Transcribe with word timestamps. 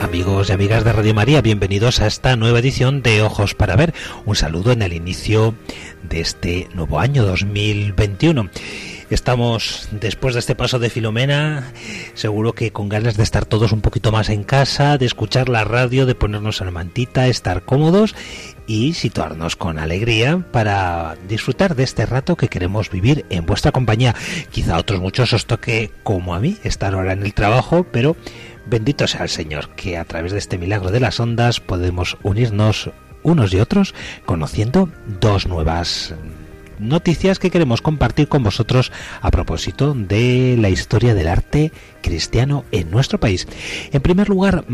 Amigos 0.00 0.48
y 0.48 0.52
amigas 0.52 0.84
de 0.84 0.92
Radio 0.92 1.12
María, 1.12 1.42
bienvenidos 1.42 2.00
a 2.00 2.06
esta 2.06 2.36
nueva 2.36 2.60
edición 2.60 3.02
de 3.02 3.20
Ojos 3.20 3.56
para 3.56 3.74
Ver. 3.74 3.92
Un 4.24 4.36
saludo 4.36 4.70
en 4.70 4.80
el 4.80 4.92
inicio 4.92 5.56
de 6.04 6.20
este 6.20 6.68
nuevo 6.72 7.00
año 7.00 7.24
2021. 7.24 8.48
Estamos, 9.10 9.88
después 9.90 10.34
de 10.34 10.38
este 10.38 10.54
paso 10.54 10.78
de 10.78 10.88
Filomena, 10.88 11.72
seguro 12.14 12.52
que 12.52 12.70
con 12.70 12.88
ganas 12.88 13.16
de 13.16 13.24
estar 13.24 13.44
todos 13.44 13.72
un 13.72 13.80
poquito 13.80 14.12
más 14.12 14.28
en 14.28 14.44
casa, 14.44 14.98
de 14.98 15.06
escuchar 15.06 15.48
la 15.48 15.64
radio, 15.64 16.06
de 16.06 16.14
ponernos 16.14 16.60
a 16.60 16.64
la 16.64 16.70
mantita, 16.70 17.26
estar 17.26 17.64
cómodos 17.64 18.14
y 18.68 18.94
situarnos 18.94 19.56
con 19.56 19.80
alegría 19.80 20.46
para 20.52 21.16
disfrutar 21.26 21.74
de 21.74 21.82
este 21.82 22.06
rato 22.06 22.36
que 22.36 22.46
queremos 22.46 22.88
vivir 22.88 23.26
en 23.30 23.46
vuestra 23.46 23.72
compañía. 23.72 24.14
Quizá 24.52 24.78
otros 24.78 25.00
muchos 25.00 25.32
os 25.32 25.46
toque, 25.46 25.90
como 26.04 26.36
a 26.36 26.38
mí, 26.38 26.56
estar 26.62 26.94
ahora 26.94 27.14
en 27.14 27.24
el 27.24 27.34
trabajo, 27.34 27.84
pero 27.90 28.16
bendito 28.66 29.06
sea 29.06 29.22
el 29.22 29.28
Señor, 29.28 29.70
que 29.70 29.96
a 29.96 30.04
través 30.04 30.32
de 30.32 30.38
este 30.38 30.58
milagro 30.58 30.90
de 30.90 31.00
las 31.00 31.20
ondas 31.20 31.60
podemos 31.60 32.16
unirnos 32.22 32.90
unos 33.22 33.52
y 33.52 33.60
otros 33.60 33.94
conociendo 34.24 34.88
dos 35.20 35.46
nuevas 35.46 36.14
noticias 36.78 37.38
que 37.38 37.50
queremos 37.50 37.82
compartir 37.82 38.28
con 38.28 38.42
vosotros 38.42 38.90
a 39.20 39.30
propósito 39.30 39.94
de 39.94 40.56
la 40.58 40.70
historia 40.70 41.14
del 41.14 41.28
arte 41.28 41.72
cristiano 42.02 42.64
en 42.72 42.90
nuestro 42.90 43.20
país. 43.20 43.46
En 43.92 44.00
primer 44.00 44.28
lugar, 44.28 44.64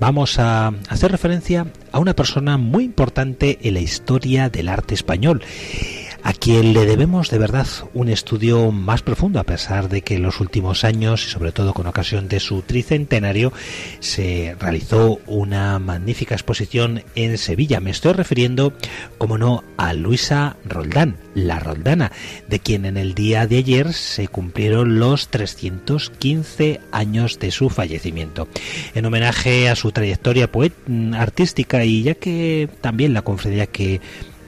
vamos 0.00 0.38
a 0.38 0.72
hacer 0.88 1.12
referencia 1.12 1.66
a 1.92 1.98
una 1.98 2.14
persona 2.14 2.56
muy 2.56 2.84
importante 2.84 3.58
en 3.62 3.74
la 3.74 3.80
historia 3.80 4.48
del 4.48 4.68
arte 4.68 4.94
español 4.94 5.42
a 6.22 6.32
quien 6.32 6.72
le 6.72 6.86
debemos 6.86 7.30
de 7.30 7.38
verdad 7.38 7.66
un 7.94 8.08
estudio 8.08 8.70
más 8.72 9.02
profundo, 9.02 9.40
a 9.40 9.44
pesar 9.44 9.88
de 9.88 10.02
que 10.02 10.16
en 10.16 10.22
los 10.22 10.40
últimos 10.40 10.84
años, 10.84 11.26
y 11.26 11.30
sobre 11.30 11.52
todo 11.52 11.72
con 11.72 11.86
ocasión 11.86 12.28
de 12.28 12.40
su 12.40 12.62
tricentenario, 12.62 13.52
se 14.00 14.56
realizó 14.58 15.20
una 15.26 15.78
magnífica 15.78 16.34
exposición 16.34 17.02
en 17.14 17.38
Sevilla. 17.38 17.80
Me 17.80 17.90
estoy 17.90 18.12
refiriendo, 18.12 18.72
como 19.16 19.38
no, 19.38 19.64
a 19.76 19.92
Luisa 19.92 20.56
Roldán, 20.64 21.16
la 21.34 21.58
Roldana, 21.60 22.12
de 22.48 22.60
quien 22.60 22.84
en 22.84 22.96
el 22.96 23.14
día 23.14 23.46
de 23.46 23.58
ayer 23.58 23.92
se 23.92 24.28
cumplieron 24.28 24.98
los 24.98 25.28
315 25.28 26.80
años 26.92 27.38
de 27.38 27.50
su 27.50 27.70
fallecimiento. 27.70 28.48
En 28.94 29.06
homenaje 29.06 29.68
a 29.68 29.76
su 29.76 29.92
trayectoria 29.92 30.50
poet 30.50 30.72
artística 31.14 31.84
y 31.84 32.02
ya 32.02 32.14
que 32.14 32.68
también 32.80 33.14
la 33.14 33.22
conferencia 33.22 33.66
que 33.66 34.00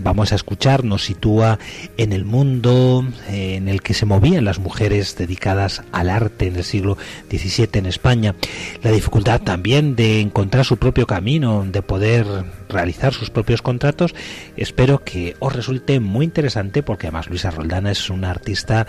vamos 0.03 0.33
a 0.33 0.37
escuchar 0.37 0.85
nos 0.85 1.05
sitúa 1.05 1.59
en 1.97 2.13
el 2.13 2.25
mundo 2.25 3.05
en 3.29 3.69
el 3.69 3.83
que 3.83 3.95
se 3.95 4.07
movían 4.07 4.45
las 4.45 4.59
mujeres 4.59 5.17
dedicadas 5.17 5.83
al 5.93 6.11
arte 6.11 6.47
en 6.47 6.57
el 6.57 6.65
siglo 6.65 6.97
XVII 7.31 7.69
en 7.75 7.87
España, 7.87 8.35
la 8.83 8.91
dificultad 8.91 9.41
también 9.41 9.97
de 9.97 10.21
encontrar 10.21 10.65
su 10.65 10.77
propio 10.77 11.07
camino, 11.07 11.65
de 11.65 11.83
poder 11.83 12.27
realizar 12.69 13.13
sus 13.13 13.31
propios 13.31 13.63
contratos, 13.63 14.15
espero 14.57 15.05
que 15.05 15.37
os 15.39 15.55
resulte 15.55 16.01
muy 16.01 16.25
interesante 16.25 16.83
porque 16.83 17.07
además 17.07 17.29
Luisa 17.29 17.51
Roldana 17.51 17.91
es 17.91 18.11
una 18.11 18.31
artista 18.31 18.87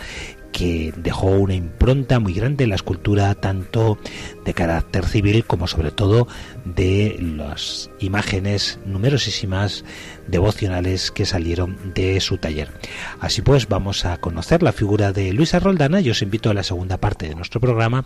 que 0.51 0.93
dejó 0.97 1.27
una 1.27 1.53
impronta 1.53 2.19
muy 2.19 2.33
grande 2.33 2.65
en 2.65 2.71
la 2.71 2.75
escultura 2.75 3.33
tanto 3.35 3.97
de 4.45 4.53
carácter 4.53 5.05
civil 5.05 5.45
como 5.45 5.67
sobre 5.67 5.91
todo 5.91 6.27
de 6.65 7.17
las 7.19 7.89
imágenes 7.99 8.79
numerosísimas 8.85 9.83
devocionales 10.27 11.11
que 11.11 11.25
salieron 11.25 11.77
de 11.93 12.19
su 12.21 12.37
taller. 12.37 12.69
Así 13.19 13.41
pues, 13.41 13.67
vamos 13.67 14.05
a 14.05 14.17
conocer 14.17 14.63
la 14.63 14.71
figura 14.71 15.11
de 15.11 15.33
Luisa 15.33 15.59
Roldana 15.59 16.01
y 16.01 16.09
os 16.09 16.21
invito 16.21 16.49
a 16.49 16.53
la 16.53 16.63
segunda 16.63 16.97
parte 16.97 17.27
de 17.27 17.35
nuestro 17.35 17.59
programa 17.59 18.05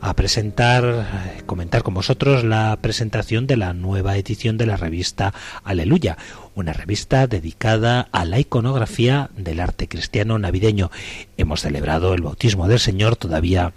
a 0.00 0.14
presentar, 0.14 1.42
comentar 1.46 1.82
con 1.82 1.94
vosotros 1.94 2.44
la 2.44 2.78
presentación 2.80 3.46
de 3.46 3.56
la 3.56 3.72
nueva 3.72 4.16
edición 4.16 4.56
de 4.56 4.66
la 4.66 4.76
revista 4.76 5.34
Aleluya, 5.64 6.16
una 6.54 6.72
revista 6.72 7.26
dedicada 7.26 8.08
a 8.12 8.24
la 8.24 8.40
iconografía 8.40 9.30
del 9.36 9.60
arte 9.60 9.88
cristiano 9.88 10.38
navideño. 10.38 10.90
Hemos 11.36 11.60
celebrado 11.62 12.14
el 12.14 12.22
bautismo 12.22 12.68
del 12.68 12.80
Señor, 12.80 13.16
todavía 13.16 13.74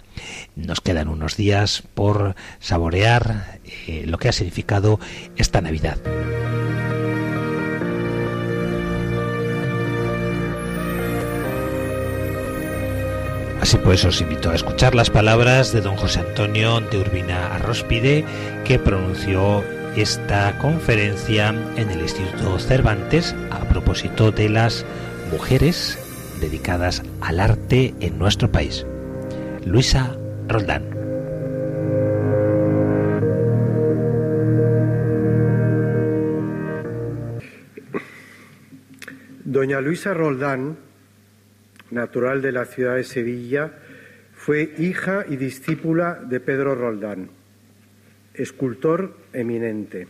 nos 0.56 0.80
quedan 0.80 1.08
unos 1.08 1.36
días 1.36 1.82
por 1.94 2.34
saborear 2.60 3.58
eh, 3.86 4.04
lo 4.06 4.18
que 4.18 4.28
ha 4.28 4.32
significado 4.32 5.00
esta 5.36 5.60
Navidad. 5.60 5.98
Así 13.62 13.76
pues 13.76 14.04
os 14.04 14.20
invito 14.20 14.50
a 14.50 14.56
escuchar 14.56 14.96
las 14.96 15.08
palabras 15.08 15.72
de 15.72 15.80
don 15.80 15.96
José 15.96 16.18
Antonio 16.18 16.80
de 16.80 16.98
Urbina 16.98 17.54
Arróspide 17.54 18.24
que 18.64 18.80
pronunció 18.80 19.62
esta 19.96 20.58
conferencia 20.58 21.50
en 21.76 21.90
el 21.90 22.00
Instituto 22.00 22.58
Cervantes 22.58 23.36
a 23.50 23.60
propósito 23.60 24.32
de 24.32 24.48
las 24.48 24.84
mujeres 25.30 25.96
dedicadas 26.40 27.02
al 27.20 27.38
arte 27.38 27.94
en 28.00 28.18
nuestro 28.18 28.50
país. 28.50 28.84
Luisa 29.66 30.16
Roldán. 30.48 30.82
Doña 39.44 39.80
Luisa 39.80 40.14
Roldán, 40.14 40.78
natural 41.90 42.42
de 42.42 42.52
la 42.52 42.64
ciudad 42.64 42.96
de 42.96 43.04
Sevilla, 43.04 43.72
fue 44.34 44.74
hija 44.78 45.24
y 45.28 45.36
discípula 45.36 46.20
de 46.22 46.40
Pedro 46.40 46.74
Roldán, 46.74 47.30
escultor 48.34 49.16
eminente. 49.32 50.08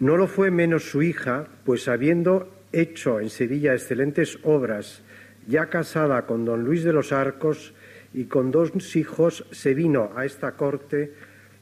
No 0.00 0.16
lo 0.16 0.26
fue 0.26 0.50
menos 0.50 0.84
su 0.90 1.02
hija, 1.02 1.46
pues 1.64 1.86
habiendo 1.86 2.52
hecho 2.72 3.20
en 3.20 3.30
Sevilla 3.30 3.72
excelentes 3.72 4.38
obras, 4.42 5.02
ya 5.46 5.66
casada 5.66 6.26
con 6.26 6.44
don 6.44 6.64
Luis 6.64 6.82
de 6.82 6.92
los 6.92 7.12
Arcos 7.12 7.72
y 8.14 8.24
con 8.24 8.50
dos 8.50 8.96
hijos, 8.96 9.44
se 9.50 9.74
vino 9.74 10.10
a 10.16 10.24
esta 10.24 10.52
corte, 10.52 11.12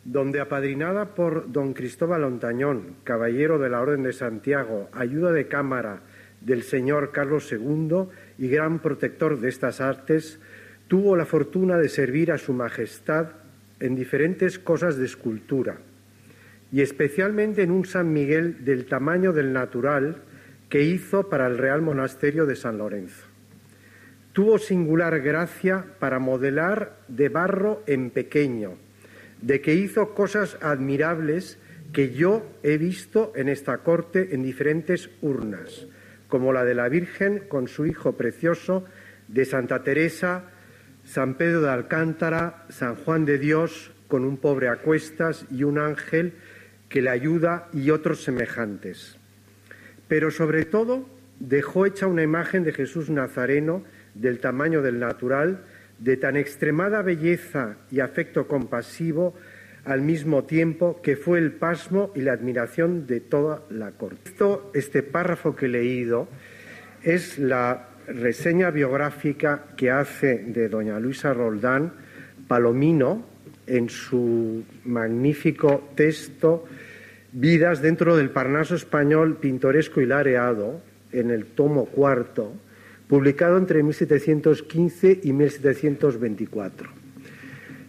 donde 0.04 0.40
apadrinada 0.40 1.14
por 1.14 1.50
don 1.50 1.74
Cristóbal 1.74 2.24
Ontañón, 2.24 2.96
caballero 3.02 3.58
de 3.58 3.68
la 3.68 3.80
Orden 3.80 4.04
de 4.04 4.12
Santiago, 4.12 4.88
ayuda 4.92 5.32
de 5.32 5.48
cámara 5.48 6.00
del 6.40 6.62
señor 6.62 7.10
Carlos 7.10 7.50
II 7.50 8.04
y 8.38 8.48
gran 8.48 8.78
protector 8.78 9.40
de 9.40 9.48
estas 9.48 9.80
artes, 9.80 10.38
tuvo 10.86 11.16
la 11.16 11.26
fortuna 11.26 11.78
de 11.78 11.88
servir 11.88 12.30
a 12.30 12.38
su 12.38 12.52
Majestad 12.52 13.28
en 13.80 13.96
diferentes 13.96 14.58
cosas 14.58 14.96
de 14.96 15.06
escultura, 15.06 15.78
y 16.70 16.82
especialmente 16.82 17.62
en 17.62 17.70
un 17.70 17.84
San 17.84 18.12
Miguel 18.12 18.64
del 18.64 18.86
tamaño 18.86 19.32
del 19.32 19.52
natural 19.52 20.22
que 20.68 20.82
hizo 20.82 21.28
para 21.28 21.46
el 21.46 21.58
Real 21.58 21.82
Monasterio 21.82 22.46
de 22.46 22.56
San 22.56 22.78
Lorenzo. 22.78 23.25
Tuvo 24.36 24.58
singular 24.58 25.22
gracia 25.22 25.82
para 25.98 26.18
modelar 26.18 26.98
de 27.08 27.30
barro 27.30 27.82
en 27.86 28.10
pequeño, 28.10 28.74
de 29.40 29.62
que 29.62 29.72
hizo 29.72 30.12
cosas 30.12 30.58
admirables 30.60 31.58
que 31.94 32.12
yo 32.12 32.46
he 32.62 32.76
visto 32.76 33.32
en 33.34 33.48
esta 33.48 33.78
corte 33.78 34.34
en 34.34 34.42
diferentes 34.42 35.08
urnas, 35.22 35.86
como 36.28 36.52
la 36.52 36.66
de 36.66 36.74
la 36.74 36.90
Virgen 36.90 37.44
con 37.48 37.66
su 37.66 37.86
Hijo 37.86 38.12
precioso, 38.12 38.84
de 39.26 39.46
Santa 39.46 39.82
Teresa, 39.82 40.50
San 41.06 41.36
Pedro 41.36 41.62
de 41.62 41.70
Alcántara, 41.70 42.66
San 42.68 42.94
Juan 42.94 43.24
de 43.24 43.38
Dios, 43.38 43.90
con 44.06 44.26
un 44.26 44.36
pobre 44.36 44.68
a 44.68 44.76
cuestas 44.76 45.46
y 45.50 45.62
un 45.62 45.78
ángel 45.78 46.34
que 46.90 47.00
le 47.00 47.08
ayuda 47.08 47.70
y 47.72 47.88
otros 47.88 48.22
semejantes. 48.22 49.16
Pero 50.08 50.30
sobre 50.30 50.66
todo 50.66 51.08
dejó 51.40 51.86
hecha 51.86 52.06
una 52.06 52.22
imagen 52.22 52.64
de 52.64 52.74
Jesús 52.74 53.08
Nazareno 53.08 53.82
del 54.20 54.38
tamaño 54.40 54.82
del 54.82 54.98
natural, 54.98 55.64
de 55.98 56.16
tan 56.16 56.36
extremada 56.36 57.02
belleza 57.02 57.76
y 57.90 58.00
afecto 58.00 58.46
compasivo, 58.46 59.34
al 59.84 60.02
mismo 60.02 60.44
tiempo 60.44 61.00
que 61.00 61.16
fue 61.16 61.38
el 61.38 61.52
pasmo 61.52 62.10
y 62.14 62.20
la 62.20 62.32
admiración 62.32 63.06
de 63.06 63.20
toda 63.20 63.62
la 63.70 63.92
corte. 63.92 64.32
este 64.74 65.02
párrafo 65.02 65.54
que 65.54 65.66
he 65.66 65.68
leído 65.68 66.28
es 67.02 67.38
la 67.38 67.88
reseña 68.08 68.70
biográfica 68.70 69.66
que 69.76 69.90
hace 69.90 70.38
de 70.38 70.68
doña 70.68 70.98
Luisa 70.98 71.32
Roldán 71.32 71.92
Palomino 72.48 73.24
en 73.66 73.88
su 73.88 74.64
magnífico 74.84 75.90
texto 75.94 76.66
Vidas 77.38 77.82
dentro 77.82 78.16
del 78.16 78.30
Parnaso 78.30 78.76
español 78.76 79.36
pintoresco 79.36 80.00
y 80.00 80.06
lareado, 80.06 80.80
en 81.12 81.30
el 81.30 81.44
tomo 81.44 81.84
cuarto, 81.84 82.54
publicado 83.08 83.56
entre 83.56 83.82
1715 83.82 85.20
y 85.22 85.32
1724. 85.32 87.06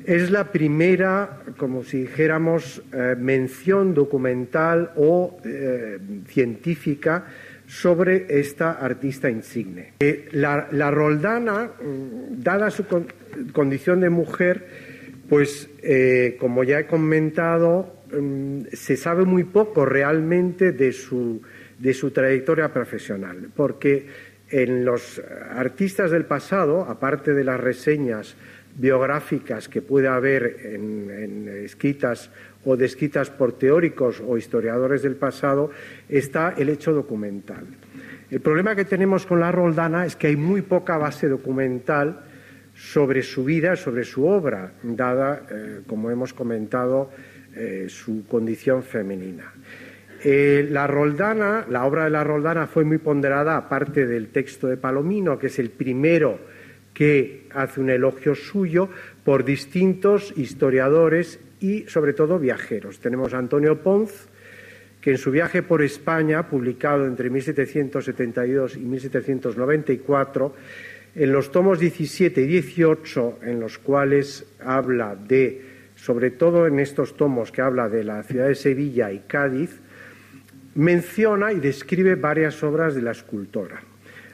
Es 0.08 0.32
la 0.32 0.54
primera, 0.54 1.42
como 1.58 1.84
si 1.84 2.04
dijéramos, 2.04 2.82
eh, 2.94 3.16
mención 3.20 3.94
documental 3.94 4.92
o 4.96 5.38
eh, 5.44 6.00
científica 6.28 7.26
sobre 7.68 8.40
esta 8.40 8.72
artista 8.72 9.30
insigne. 9.30 9.96
Eh, 10.00 10.30
la, 10.32 10.92
Roldana, 10.92 11.72
mm, 11.82 12.42
dada 12.42 12.72
su 12.72 12.86
condición 13.52 14.00
de 14.00 14.10
mujer, 14.10 14.66
pues 15.28 15.70
como 16.40 16.64
ya 16.64 16.80
he 16.80 16.88
comentado, 16.88 17.98
mm, 18.10 18.68
se 18.72 18.96
sabe 18.96 19.26
muy 19.26 19.44
poco 19.44 19.86
realmente 19.86 20.72
de 20.72 20.94
su, 20.94 21.42
de 21.78 21.94
su 21.94 22.12
trayectoria 22.12 22.72
profesional, 22.72 23.50
porque 23.54 24.08
en 24.50 24.86
los 24.86 25.22
artistas 25.52 26.12
del 26.12 26.26
pasado, 26.26 26.84
aparte 26.84 27.34
de 27.34 27.44
las 27.44 27.60
reseñas 27.60 28.36
biográficas 28.78 29.68
que 29.68 29.82
puede 29.82 30.08
haber 30.08 30.58
en, 30.64 31.50
escritas 31.64 32.30
o 32.64 32.78
descritas 32.78 33.30
por 33.30 33.54
teóricos 33.54 34.22
o 34.26 34.38
historiadores 34.38 35.02
del 35.02 35.16
pasado, 35.16 35.72
está 36.08 36.54
el 36.58 36.70
hecho 36.70 36.94
documental. 36.94 37.66
El 38.30 38.42
problema 38.42 38.76
que 38.76 38.86
tenemos 38.86 39.26
con 39.26 39.40
la 39.40 39.52
Roldana 39.52 40.06
es 40.06 40.16
que 40.16 40.28
hay 40.28 40.36
muy 40.36 40.62
poca 40.62 40.98
base 40.98 41.28
documental 41.28 42.22
sobre 42.76 43.24
su 43.24 43.44
vida, 43.44 43.76
sobre 43.76 44.04
su 44.04 44.28
obra, 44.28 44.74
dada, 44.84 45.48
eh, 45.50 45.82
como 45.88 46.12
hemos 46.12 46.34
comentado, 46.34 47.10
eh, 47.56 47.88
su 47.90 48.28
condición 48.28 48.84
femenina. 48.84 49.52
Eh, 50.30 50.68
la 50.70 50.88
Roldana, 50.88 51.66
la 51.70 51.86
obra 51.86 52.04
de 52.04 52.10
la 52.10 52.22
Roldana 52.22 52.68
fue 52.68 52.84
muy 52.84 52.98
ponderada, 52.98 53.56
aparte 53.56 54.06
del 54.06 54.28
texto 54.28 54.68
de 54.68 54.76
Palomino, 54.76 55.40
que 55.40 55.48
es 55.48 55.58
el 55.58 55.70
primero 55.70 56.38
que 56.94 57.48
hace 57.54 57.80
un 57.80 57.90
elogio 57.90 58.36
suyo 58.36 58.90
por 59.24 59.46
distintos 59.46 60.34
historiadores 60.36 61.40
y 61.62 61.84
sobre 61.84 62.12
todo 62.12 62.40
viajeros. 62.40 63.00
Tenemos 63.00 63.34
a 63.34 63.38
Antonio 63.38 63.82
Ponz, 63.82 64.28
que 65.00 65.12
en 65.12 65.18
su 65.18 65.32
viaje 65.32 65.64
por 65.64 65.82
España, 65.82 66.50
publicado 66.50 67.06
entre 67.06 67.30
1772 67.30 68.76
y 68.76 68.82
1794, 68.82 70.54
en 71.16 71.32
los 71.32 71.54
tomos 71.54 71.80
17 71.80 72.42
y 72.42 72.48
18, 72.48 73.40
en 73.44 73.62
los 73.62 73.78
cuales 73.78 74.46
habla 74.60 75.16
de, 75.16 75.62
sobre 75.96 76.32
todo 76.32 76.68
en 76.68 76.82
estos 76.82 77.16
tomos 77.16 77.50
que 77.54 77.62
habla 77.62 77.88
de 77.88 78.04
la 78.04 78.24
ciudad 78.24 78.50
de 78.50 78.56
Sevilla 78.56 79.10
y 79.10 79.20
Cádiz, 79.20 79.80
menciona 80.78 81.52
y 81.52 81.60
describe 81.60 82.16
varias 82.16 82.64
obras 82.64 82.96
de 82.96 83.02
la 83.02 83.12
escultora. 83.12 83.82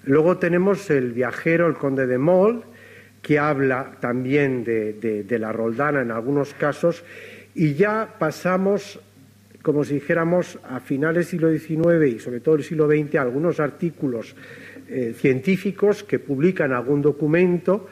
Luego 0.04 0.38
tenemos 0.38 0.90
el 0.90 1.14
viajero, 1.14 1.68
el 1.68 1.76
conde 1.76 2.06
de 2.06 2.18
Moll, 2.18 2.64
que 3.22 3.40
habla 3.40 3.96
también 4.02 4.66
de, 4.66 5.38
la 5.40 5.54
Roldana 5.54 6.02
en 6.02 6.12
algunos 6.12 6.54
casos, 6.54 7.04
y 7.56 7.76
ya 7.76 8.16
pasamos, 8.20 9.00
como 9.62 9.86
si 9.86 9.96
dijéramos, 9.96 10.60
a 10.70 10.82
finales 10.82 11.32
del 11.32 11.60
siglo 11.60 11.88
XIX 11.90 12.16
y 12.16 12.20
sobre 12.20 12.42
todo 12.42 12.56
el 12.56 12.64
siglo 12.64 12.88
XX, 12.88 13.16
algunos 13.16 13.62
artículos 13.62 14.36
eh, 14.90 15.14
científicos 15.18 16.04
que 16.04 16.20
publican 16.20 16.74
algún 16.74 17.02
documento 17.02 17.88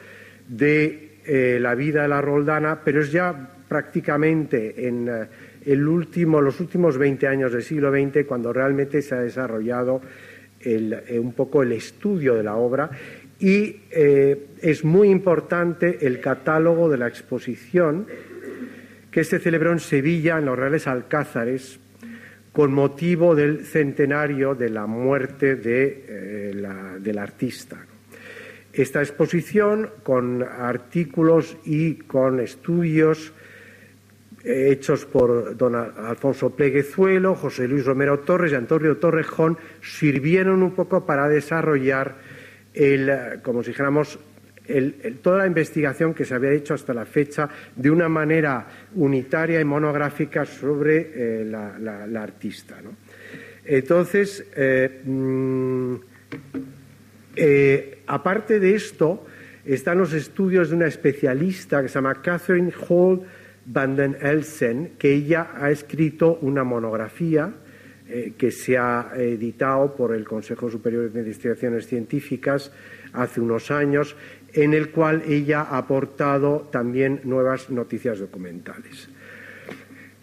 de 0.49 1.19
eh, 1.25 1.57
la 1.61 1.73
vida 1.75 2.01
de 2.01 2.09
la 2.09 2.19
Roldana, 2.19 2.81
pero 2.83 3.01
es 3.01 3.13
ya 3.13 3.49
prácticamente 3.69 4.87
en 4.87 5.07
eh, 5.07 5.27
el 5.65 5.87
último, 5.87 6.41
los 6.41 6.59
últimos 6.59 6.97
20 6.97 7.27
años 7.27 7.51
del 7.51 7.63
siglo 7.63 7.91
XX 7.91 8.25
cuando 8.25 8.51
realmente 8.51 9.01
se 9.01 9.15
ha 9.15 9.19
desarrollado 9.19 10.01
eh, 10.59 11.19
un 11.19 11.33
poco 11.33 11.63
el 11.63 11.71
estudio 11.71 12.35
de 12.35 12.43
la 12.43 12.55
obra 12.55 12.89
y 13.39 13.81
eh, 13.89 14.47
es 14.61 14.83
muy 14.83 15.09
importante 15.09 16.05
el 16.05 16.19
catálogo 16.19 16.89
de 16.89 16.97
la 16.97 17.07
exposición 17.07 18.05
que 19.09 19.23
se 19.23 19.39
celebró 19.39 19.71
en 19.71 19.79
Sevilla, 19.79 20.37
en 20.37 20.45
los 20.45 20.57
Reales 20.57 20.87
Alcázares, 20.87 21.79
con 22.51 22.73
motivo 22.73 23.35
del 23.35 23.65
centenario 23.65 24.55
de 24.55 24.69
la 24.69 24.85
muerte 24.85 25.55
de, 25.55 26.05
eh, 26.07 26.99
del 26.99 27.17
artista. 27.17 27.85
Esta 28.73 29.01
exposición, 29.01 29.89
con 30.03 30.43
artículos 30.43 31.57
y 31.65 31.95
con 31.95 32.39
estudios 32.39 33.33
hechos 34.43 35.05
por 35.05 35.55
don 35.55 35.75
Alfonso 35.75 36.51
Pleguezuelo, 36.51 37.35
José 37.35 37.67
Luis 37.67 37.85
Romero 37.85 38.19
Torres 38.19 38.51
y 38.51 38.55
Antonio 38.55 38.97
Torrejón, 38.97 39.57
sirvieron 39.81 40.63
un 40.63 40.71
poco 40.71 41.05
para 41.05 41.27
desarrollar, 41.27 42.15
el, 42.73 43.39
como 43.43 43.61
dijéramos, 43.61 44.19
toda 45.21 45.39
la 45.39 45.47
investigación 45.47 46.13
que 46.13 46.25
se 46.25 46.33
había 46.33 46.51
hecho 46.51 46.73
hasta 46.73 46.93
la 46.93 47.05
fecha 47.05 47.49
de 47.75 47.89
una 47.89 48.07
manera 48.07 48.67
unitaria 48.95 49.59
y 49.59 49.65
monográfica 49.65 50.45
sobre 50.45 51.11
eh, 51.13 51.45
la, 51.45 52.21
artista. 52.21 52.77
Entonces, 53.65 54.45
eh, 54.55 55.01
mm, 55.03 55.95
eh, 57.35 58.01
aparte 58.07 58.59
de 58.59 58.75
esto, 58.75 59.25
están 59.65 59.97
los 59.97 60.13
estudios 60.13 60.69
de 60.69 60.75
una 60.75 60.87
especialista 60.87 61.81
que 61.81 61.87
se 61.87 61.95
llama 61.95 62.21
Catherine 62.21 62.71
Hall 62.87 63.21
Van 63.65 63.95
den 63.95 64.17
Elsen, 64.21 64.93
que 64.97 65.13
ella 65.13 65.51
ha 65.55 65.69
escrito 65.69 66.39
una 66.41 66.63
monografía 66.63 67.53
eh, 68.09 68.33
que 68.37 68.51
se 68.51 68.77
ha 68.77 69.11
editado 69.15 69.95
por 69.95 70.13
el 70.13 70.25
Consejo 70.25 70.69
Superior 70.69 71.11
de 71.11 71.19
Investigaciones 71.19 71.87
Científicas 71.87 72.71
hace 73.13 73.39
unos 73.39 73.71
años, 73.71 74.15
en 74.53 74.73
el 74.73 74.89
cual 74.89 75.23
ella 75.27 75.61
ha 75.61 75.77
aportado 75.77 76.67
también 76.71 77.21
nuevas 77.23 77.69
noticias 77.69 78.19
documentales. 78.19 79.07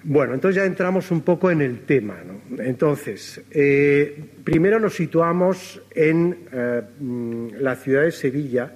Bueno, 0.02 0.35
entonces 0.35 0.57
ya 0.57 0.66
entramos 0.66 1.11
un 1.11 1.23
poco 1.23 1.50
en 1.50 1.62
el 1.62 1.80
tema. 1.80 2.16
Entonces, 2.59 3.40
eh, 3.50 4.23
primero 4.45 4.78
nos 4.78 4.95
situamos 4.95 5.80
en 5.95 6.37
eh, 6.52 6.83
mm, 6.99 7.49
la 7.61 7.75
ciudad 7.76 8.02
de 8.02 8.12
Sevilla. 8.12 8.73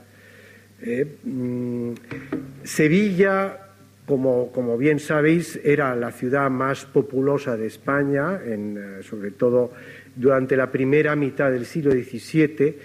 Mm, 1.25 1.93
Sevilla 2.65 3.72
como, 4.07 4.77
bien 4.77 4.99
sabéis, 4.99 5.61
era 5.63 5.95
la 5.95 6.11
ciudad 6.11 6.51
más 6.51 6.85
populosa 6.85 7.57
de 7.57 7.67
España, 7.67 8.41
eh, 8.45 9.01
sobre 9.03 9.31
todo 9.31 9.73
durante 10.17 10.57
la 10.57 10.71
primera 10.71 11.15
mitad 11.15 11.51
del 11.51 11.67
siglo 11.67 11.93
XVII, 11.93 12.77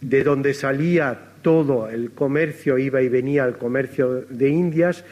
de 0.00 0.24
donde 0.24 0.54
salía 0.54 1.18
todo 1.42 1.88
el 1.88 2.12
comercio, 2.12 2.78
iba 2.78 3.00
y 3.00 3.08
venía 3.08 3.44
el 3.44 3.56
comercio 3.56 4.26
de 4.28 4.48
Indias, 4.48 5.04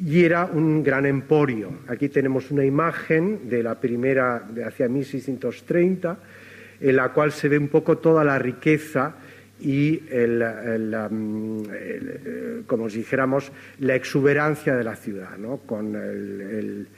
y 0.00 0.24
era 0.24 0.44
un 0.44 0.82
gran 0.82 1.06
emporio. 1.06 1.70
Aquí 1.88 2.08
tenemos 2.08 2.50
una 2.50 2.64
imagen 2.64 3.48
de 3.48 3.62
la 3.62 3.80
primera, 3.80 4.46
de 4.48 4.64
hacia 4.64 4.88
1630, 4.88 6.18
en 6.80 6.96
la 6.96 7.08
cual 7.12 7.32
se 7.32 7.48
ve 7.48 7.58
un 7.58 7.68
poco 7.68 7.98
toda 7.98 8.22
la 8.22 8.38
riqueza 8.38 9.16
y 9.60 10.02
el, 10.10 10.44
como 12.66 12.88
si 12.88 12.98
dijéramos 12.98 13.50
la 13.80 13.94
exuberancia 13.94 14.76
de 14.76 14.84
la 14.84 14.96
ciudad, 14.96 15.36
¿no? 15.38 15.58
con 15.58 15.94
el, 15.96 16.88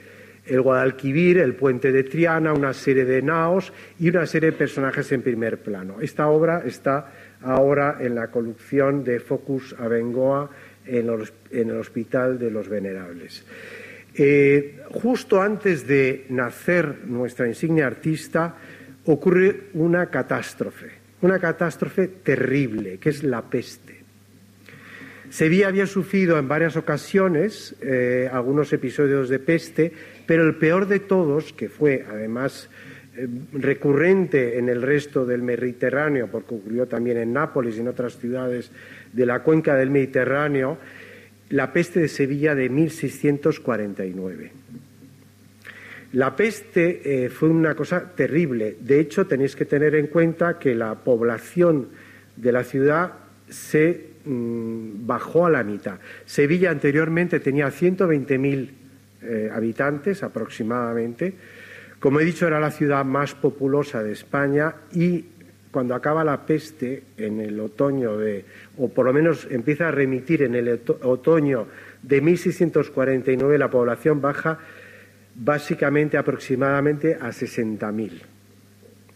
Guadalquivir, 0.51 1.37
el 1.37 1.55
puente 1.55 1.91
de 1.91 2.03
Triana, 2.03 2.51
una 2.51 2.73
serie 2.73 3.05
de 3.05 3.21
naos 3.21 3.71
y 3.99 4.09
una 4.09 4.25
serie 4.25 4.51
de 4.51 4.57
personajes 4.57 5.09
en 5.11 5.21
primer 5.21 5.59
plano. 5.59 6.01
Esta 6.01 6.27
obra 6.27 6.63
está 6.65 7.13
ahora 7.41 7.97
en 8.01 8.15
la 8.15 8.27
colección 8.27 9.03
de 9.03 9.19
Focus 9.19 9.75
Abengoa 9.79 10.49
en, 10.85 11.09
en 11.51 11.69
el 11.69 11.77
Hospital 11.77 12.37
de 12.37 12.51
los 12.51 12.67
Venerables. 12.67 13.45
Eh, 14.13 14.81
justo 14.89 15.41
antes 15.41 15.87
de 15.87 16.25
nacer 16.29 17.05
nuestra 17.05 17.47
insignia 17.47 17.87
artista 17.87 18.55
ocurre 19.05 19.69
una 19.73 20.07
catástrofe 20.07 21.00
una 21.21 21.39
catástrofe 21.39 22.07
terrible, 22.07 22.97
que 22.97 23.09
es 23.09 23.23
la 23.23 23.41
peste. 23.41 24.01
Sevilla 25.29 25.69
había 25.69 25.87
sufrido 25.87 26.37
en 26.37 26.47
varias 26.47 26.75
ocasiones 26.75 27.73
eh, 27.81 28.29
algunos 28.31 28.73
episodios 28.73 29.29
de 29.29 29.39
peste, 29.39 29.93
pero 30.25 30.43
el 30.43 30.55
peor 30.55 30.87
de 30.87 30.99
todos, 30.99 31.53
que 31.53 31.69
fue 31.69 32.05
además 32.09 32.69
eh, 33.15 33.27
recurrente 33.53 34.57
en 34.57 34.67
el 34.67 34.81
resto 34.81 35.25
del 35.25 35.41
Mediterráneo, 35.41 36.27
porque 36.27 36.55
ocurrió 36.55 36.85
también 36.85 37.17
en 37.17 37.31
Nápoles 37.31 37.77
y 37.77 37.79
en 37.79 37.87
otras 37.87 38.17
ciudades 38.17 38.71
de 39.13 39.25
la 39.25 39.41
cuenca 39.41 39.75
del 39.75 39.89
Mediterráneo, 39.89 40.77
la 41.49 41.71
peste 41.71 42.01
de 42.01 42.07
Sevilla 42.09 42.53
de 42.53 42.69
1649. 42.69 44.51
La 46.13 46.35
peste 46.35 47.25
eh, 47.25 47.29
fue 47.29 47.49
una 47.49 47.73
cosa 47.73 48.13
terrible. 48.15 48.77
De 48.79 48.99
hecho, 48.99 49.27
tenéis 49.27 49.55
que 49.55 49.65
tener 49.65 49.95
en 49.95 50.07
cuenta 50.07 50.59
que 50.59 50.75
la 50.75 50.95
población 50.95 51.87
de 52.35 52.51
la 52.51 52.63
ciudad 52.63 53.13
se 53.47 54.11
mm, 54.25 55.05
bajó 55.07 55.45
a 55.45 55.49
la 55.49 55.63
mitad. 55.63 55.99
Sevilla 56.25 56.69
anteriormente 56.69 57.39
tenía 57.39 57.67
120.000 57.67 58.69
eh, 59.21 59.49
habitantes 59.53 60.23
aproximadamente. 60.23 61.33
Como 61.99 62.19
he 62.19 62.25
dicho, 62.25 62.47
era 62.47 62.59
la 62.59 62.71
ciudad 62.71 63.05
más 63.05 63.35
populosa 63.35 64.03
de 64.03 64.11
España 64.11 64.75
y 64.93 65.25
cuando 65.71 65.95
acaba 65.95 66.23
la 66.23 66.45
peste 66.45 67.03
en 67.17 67.39
el 67.39 67.59
otoño 67.59 68.17
de, 68.17 68.43
o 68.77 68.89
por 68.89 69.05
lo 69.05 69.13
menos 69.13 69.47
empieza 69.49 69.87
a 69.87 69.91
remitir 69.91 70.43
en 70.43 70.55
el 70.55 70.81
otoño 71.01 71.67
de 72.01 72.19
1649, 72.19 73.57
la 73.57 73.69
población 73.69 74.19
baja 74.19 74.59
básicamente 75.35 76.17
aproximadamente 76.17 77.15
a 77.15 77.29
60.000. 77.29 78.21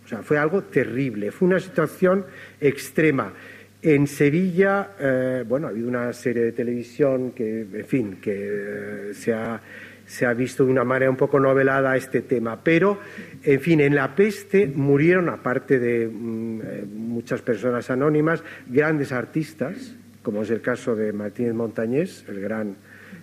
O 0.05 0.07
sea, 0.07 0.21
fue 0.21 0.37
algo 0.37 0.63
terrible, 0.63 1.31
fue 1.31 1.47
una 1.47 1.59
situación 1.59 2.25
extrema. 2.61 3.33
En 3.81 4.07
Sevilla, 4.07 4.91
eh, 4.99 5.43
bueno, 5.47 5.67
ha 5.67 5.69
habido 5.71 5.87
una 5.87 6.13
serie 6.13 6.43
de 6.43 6.51
televisión 6.51 7.31
que, 7.31 7.61
en 7.61 7.85
fin, 7.85 8.17
que 8.21 9.09
eh, 9.09 9.13
se, 9.13 9.33
ha, 9.33 9.59
se, 10.05 10.25
ha, 10.25 10.33
visto 10.33 10.65
de 10.65 10.71
una 10.71 10.83
manera 10.83 11.09
un 11.09 11.17
poco 11.17 11.39
novelada 11.39 11.95
este 11.95 12.21
tema, 12.21 12.63
pero, 12.63 12.99
en 13.43 13.59
fin, 13.59 13.81
en 13.81 13.95
la 13.95 14.15
peste 14.15 14.67
murieron, 14.67 15.29
aparte 15.29 15.79
de 15.79 16.07
mm, 16.07 16.61
eh, 16.61 16.85
muchas 16.91 17.41
personas 17.41 17.89
anónimas, 17.89 18.43
grandes 18.67 19.11
artistas, 19.11 19.95
como 20.23 20.43
es 20.43 20.49
el 20.49 20.61
caso 20.61 20.95
de 20.95 21.13
Martínez 21.13 21.53
Montañés, 21.53 22.25
el 22.27 22.41
gran 22.41 22.75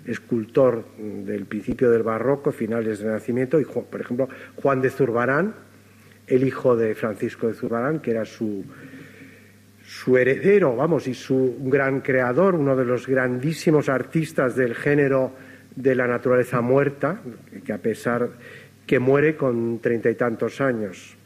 escultor 0.06 0.84
del 0.98 1.46
principio 1.46 1.90
del 1.90 2.02
barroco, 2.02 2.52
finales 2.52 2.98
del 2.98 3.08
Renacimiento, 3.08 3.60
y 3.60 3.64
por 3.64 4.00
ejemplo 4.00 4.28
Juan 4.56 4.80
de 4.80 4.90
Zurbarán, 4.90 5.54
el 6.26 6.44
hijo 6.44 6.76
de 6.76 6.94
Francisco 6.94 7.48
de 7.48 7.54
Zurbarán, 7.54 8.00
que 8.00 8.10
era 8.10 8.24
su, 8.24 8.64
su 9.84 10.16
heredero, 10.16 10.76
vamos, 10.76 11.06
y 11.06 11.14
su 11.14 11.56
gran 11.60 12.00
creador, 12.00 12.54
uno 12.54 12.76
de 12.76 12.84
los 12.84 13.06
grandísimos 13.06 13.88
artistas 13.88 14.56
del 14.56 14.74
género 14.74 15.32
de 15.74 15.94
la 15.94 16.06
naturaleza 16.06 16.60
muerta, 16.60 17.20
que 17.64 17.72
a 17.72 17.78
pesar 17.78 18.30
que 18.86 18.98
muere 18.98 19.36
con 19.36 19.78
treinta 19.80 20.10
y 20.10 20.14
tantos 20.14 20.60
años. 20.60 21.16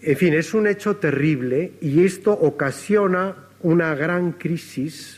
En 0.00 0.16
fin, 0.16 0.34
es 0.34 0.54
un 0.54 0.66
hecho 0.66 0.96
terrible 0.96 1.72
y 1.80 2.04
esto 2.04 2.32
ocasiona 2.32 3.48
una 3.62 3.94
gran 3.94 4.32
crisis 4.32 5.17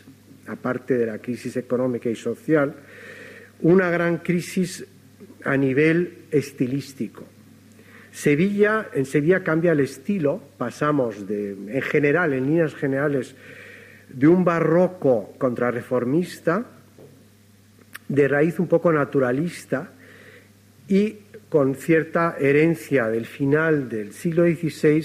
aparte 0.51 0.97
de 0.97 1.07
la 1.07 1.19
crisis 1.19 1.57
económica 1.57 2.09
y 2.09 2.17
social, 2.17 2.75
una 3.63 3.91
gran 3.91 4.19
crisis 4.19 4.85
a 5.45 5.57
nivel 5.57 6.25
estilístico. 6.31 7.25
Sevilla, 8.13 8.89
en 8.93 9.07
Sevilla 9.07 9.43
cambia 9.43 9.73
el 9.73 9.81
estilo, 9.81 10.43
pasamos 10.59 11.27
de, 11.27 11.51
en 11.51 11.83
general, 11.83 12.33
en 12.33 12.47
líneas 12.47 12.75
generales, 12.75 13.37
de 14.09 14.27
un 14.27 14.45
barroco 14.45 15.35
contrarreformista, 15.39 16.67
de 18.09 18.29
raíz 18.29 18.59
un 18.59 18.67
poco 18.67 18.93
naturalista 18.93 19.93
y 20.89 21.19
con 21.49 21.77
cierta 21.77 22.37
herencia 22.39 23.07
del 23.07 23.27
final 23.27 23.89
del 23.89 24.13
siglo 24.13 24.45
XVI, 24.45 25.05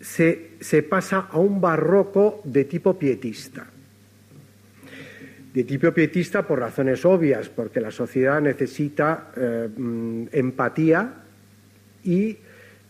se, 0.00 0.50
se 0.60 0.82
pasa 0.84 1.28
a 1.30 1.38
un 1.38 1.60
barroco 1.60 2.40
de 2.44 2.64
tipo 2.64 2.96
pietista 2.98 3.66
de 5.52 5.64
tipo 5.64 5.92
pietista 5.92 6.46
por 6.46 6.60
razones 6.60 7.04
obvias, 7.04 7.48
porque 7.48 7.80
la 7.80 7.90
sociedad 7.90 8.40
necesita 8.40 9.32
eh, 9.36 9.68
mm, 9.74 10.26
empatía 10.32 11.12
y 12.04 12.36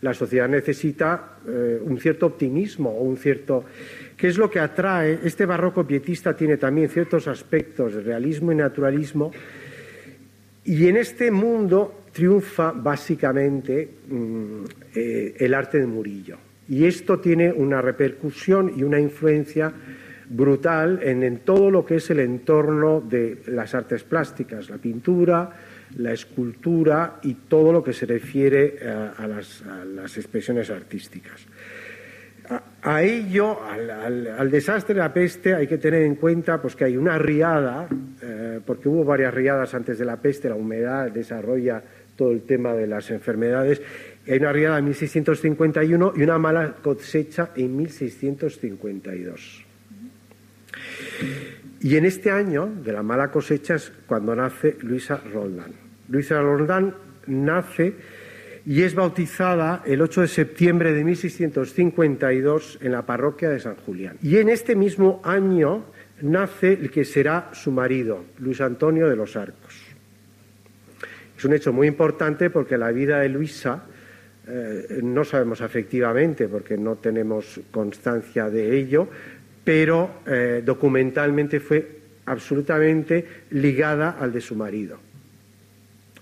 la 0.01 0.13
sociedad 0.13 0.47
necesita 0.49 1.37
eh, 1.47 1.79
un 1.81 1.99
cierto 1.99 2.25
optimismo 2.27 2.89
o 2.89 3.03
un 3.03 3.17
cierto 3.17 3.65
¿Qué 4.21 4.27
es 4.27 4.37
lo 4.37 4.51
que 4.51 4.59
atrae? 4.59 5.17
Este 5.23 5.47
barroco 5.47 5.85
pietista 5.85 6.35
tiene 6.35 6.57
también 6.57 6.89
ciertos 6.89 7.27
aspectos 7.27 7.95
de 7.95 8.01
realismo 8.01 8.51
y 8.51 8.55
naturalismo 8.55 9.31
y 10.63 10.87
en 10.87 10.97
este 10.97 11.31
mundo 11.31 12.03
triunfa 12.11 12.71
básicamente 12.71 13.89
mm, 14.07 14.63
eh, 14.93 15.35
el 15.39 15.53
arte 15.55 15.79
de 15.79 15.87
Murillo. 15.87 16.37
Y 16.69 16.85
esto 16.85 17.19
tiene 17.19 17.51
una 17.51 17.81
repercusión 17.81 18.71
y 18.77 18.83
una 18.83 18.99
influencia 18.99 19.73
brutal 20.31 20.99
en, 21.03 21.39
todo 21.39 21.69
lo 21.69 21.85
que 21.85 21.95
es 21.95 22.09
el 22.09 22.19
entorno 22.19 23.01
de 23.01 23.41
las 23.47 23.75
artes 23.75 24.03
plásticas, 24.03 24.69
la 24.69 24.77
pintura, 24.77 25.49
la 25.97 26.13
escultura 26.13 27.19
y 27.23 27.33
todo 27.33 27.73
lo 27.73 27.83
que 27.83 27.91
se 27.91 28.05
refiere 28.05 28.77
eh, 28.79 29.09
a, 29.17 29.27
las, 29.27 30.17
expresiones 30.17 30.69
artísticas. 30.69 31.45
A, 32.81 33.01
ello, 33.01 33.59
al, 33.63 34.51
desastre 34.51 34.95
de 34.95 34.99
la 34.99 35.13
peste, 35.13 35.53
hay 35.53 35.67
que 35.67 35.77
tener 35.77 36.01
en 36.01 36.15
cuenta 36.15 36.61
pues, 36.61 36.75
que 36.75 36.85
hay 36.85 36.97
una 36.97 37.17
riada, 37.17 37.87
eh, 38.21 38.59
porque 38.65 38.89
hubo 38.89 39.05
varias 39.05 39.33
riadas 39.33 39.73
antes 39.73 39.97
de 39.99 40.05
la 40.05 40.17
peste, 40.17 40.49
la 40.49 40.55
humedad 40.55 41.11
desarrolla 41.11 41.81
todo 42.15 42.31
el 42.31 42.41
tema 42.41 42.73
de 42.73 42.87
las 42.87 43.09
enfermedades. 43.11 43.81
Hay 44.27 44.37
una 44.37 44.51
riada 44.51 44.79
en 44.79 44.85
1651 44.85 46.13
y 46.15 46.23
una 46.23 46.37
mala 46.37 46.75
cosecha 46.81 47.51
en 47.55 47.75
1652. 47.77 49.70
Y 51.81 51.95
en 51.95 52.05
este 52.05 52.29
año 52.29 52.67
de 52.67 52.93
la 52.93 53.03
mala 53.03 53.31
cosecha 53.31 53.75
es 53.75 53.91
cuando 54.05 54.35
nace 54.35 54.77
Luisa 54.81 55.17
Roldán. 55.33 55.71
Luisa 56.09 56.39
Roldán 56.39 56.93
nace 57.27 57.95
y 58.65 58.83
es 58.83 58.93
bautizada 58.93 59.81
el 59.85 60.01
8 60.01 60.21
de 60.21 60.27
septiembre 60.27 60.93
de 60.93 61.03
1652 61.03 62.79
en 62.81 62.91
la 62.91 63.05
parroquia 63.05 63.49
de 63.49 63.59
San 63.59 63.75
Julián. 63.75 64.17
Y 64.21 64.37
en 64.37 64.49
este 64.49 64.75
mismo 64.75 65.21
año 65.23 65.85
nace 66.21 66.73
el 66.73 66.91
que 66.91 67.05
será 67.05 67.49
su 67.53 67.71
marido, 67.71 68.25
Luis 68.39 68.61
Antonio 68.61 69.09
de 69.09 69.15
los 69.15 69.35
Arcos. 69.35 69.91
Es 71.35 71.45
un 71.45 71.53
hecho 71.53 71.73
muy 71.73 71.87
importante 71.87 72.51
porque 72.51 72.77
la 72.77 72.91
vida 72.91 73.19
de 73.19 73.29
Luisa 73.29 73.85
eh, 74.47 74.99
no 75.01 75.23
sabemos 75.23 75.61
efectivamente 75.61 76.47
porque 76.47 76.77
no 76.77 76.97
tenemos 76.97 77.59
constancia 77.71 78.49
de 78.49 78.77
ello, 78.77 79.07
pero 79.63 80.21
eh, 80.25 80.61
documentalmente 80.65 81.59
fue 81.59 81.99
absolutamente 82.25 83.25
ligada 83.51 84.17
al 84.19 84.31
de 84.31 84.41
su 84.41 84.55
marido, 84.55 84.97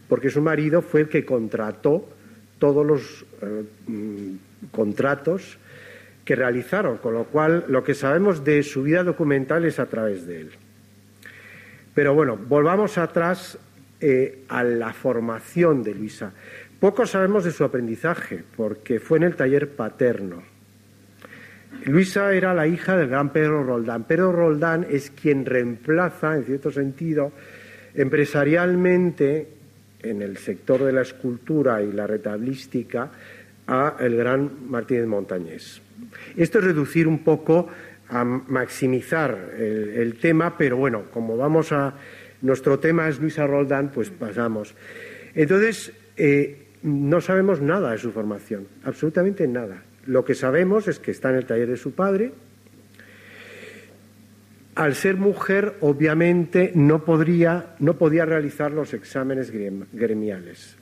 porque 0.07 0.29
su 0.29 0.41
marido 0.41 0.81
fue 0.81 1.01
el 1.01 1.09
que 1.09 1.25
contrató 1.25 2.09
todos 2.57 2.85
los 2.85 3.25
eh, 3.41 3.63
mm, 3.87 4.69
contratos 4.71 5.57
que 6.25 6.35
realizaron, 6.35 6.97
con 6.97 7.13
lo 7.13 7.23
cual 7.23 7.65
lo 7.69 7.83
que 7.83 7.95
sabemos 7.95 8.43
de 8.43 8.61
su 8.61 8.83
vida 8.83 9.03
documental 9.03 9.65
es 9.65 9.79
a 9.79 9.87
través 9.87 10.27
de 10.27 10.41
él. 10.41 10.51
Pero 11.95 12.13
bueno, 12.13 12.37
volvamos 12.37 12.97
atrás 12.97 13.57
eh, 13.99 14.43
a 14.47 14.63
la 14.63 14.93
formación 14.93 15.81
de 15.81 15.95
Luisa. 15.95 16.31
Poco 16.79 17.05
sabemos 17.05 17.43
de 17.45 17.51
su 17.51 17.63
aprendizaje, 17.63 18.43
porque 18.55 18.99
fue 18.99 19.17
en 19.17 19.23
el 19.23 19.35
taller 19.35 19.69
paterno. 19.71 20.43
Luisa 21.85 22.33
era 22.33 22.53
la 22.53 22.67
hija 22.67 22.97
del 22.97 23.09
gran 23.09 23.31
Pedro 23.31 23.63
Roldán. 23.63 24.03
Pedro 24.03 24.31
Roldán 24.31 24.85
es 24.89 25.11
quien 25.11 25.45
reemplaza, 25.45 26.35
en 26.35 26.43
cierto 26.43 26.71
sentido, 26.71 27.31
empresarialmente 27.93 29.47
en 30.01 30.21
el 30.21 30.37
sector 30.37 30.83
de 30.83 30.93
la 30.93 31.01
escultura 31.01 31.81
y 31.81 31.91
la 31.91 32.07
retablística 32.07 33.11
a 33.67 33.95
el 33.99 34.15
gran 34.15 34.69
Martínez 34.69 35.05
Montañés. 35.07 35.81
Esto 36.35 36.59
es 36.59 36.65
reducir 36.65 37.07
un 37.07 37.19
poco 37.19 37.67
a 38.09 38.23
maximizar 38.23 39.51
el, 39.57 40.15
tema, 40.15 40.57
pero 40.57 40.77
bueno, 40.77 41.03
como 41.11 41.37
vamos 41.37 41.71
a 41.71 41.93
nuestro 42.41 42.79
tema 42.79 43.07
es 43.07 43.19
Luisa 43.19 43.45
Roldán, 43.45 43.91
pues 43.91 44.09
pasamos. 44.09 44.73
Entonces, 45.35 45.93
eh, 46.17 46.67
no 46.81 47.21
sabemos 47.21 47.61
nada 47.61 47.91
de 47.91 47.97
su 47.97 48.11
formación, 48.11 48.67
absolutamente 48.83 49.47
nada. 49.47 49.83
Lo 50.09 50.25
que 50.25 50.33
sabemos 50.33 50.87
es 50.87 50.97
que 50.97 51.11
está 51.11 51.29
en 51.29 51.35
el 51.35 51.45
taller 51.45 51.67
de 51.67 51.77
su 51.77 51.91
padre. 51.91 52.31
Al 54.73 54.95
ser 54.95 55.17
mujer, 55.17 55.75
obviamente, 55.81 56.71
no, 56.73 57.05
podría, 57.05 57.75
no 57.77 57.95
podía 57.95 58.25
realizar 58.25 58.71
los 58.71 58.95
exámenes 58.95 59.51
gremiales. 59.51 60.77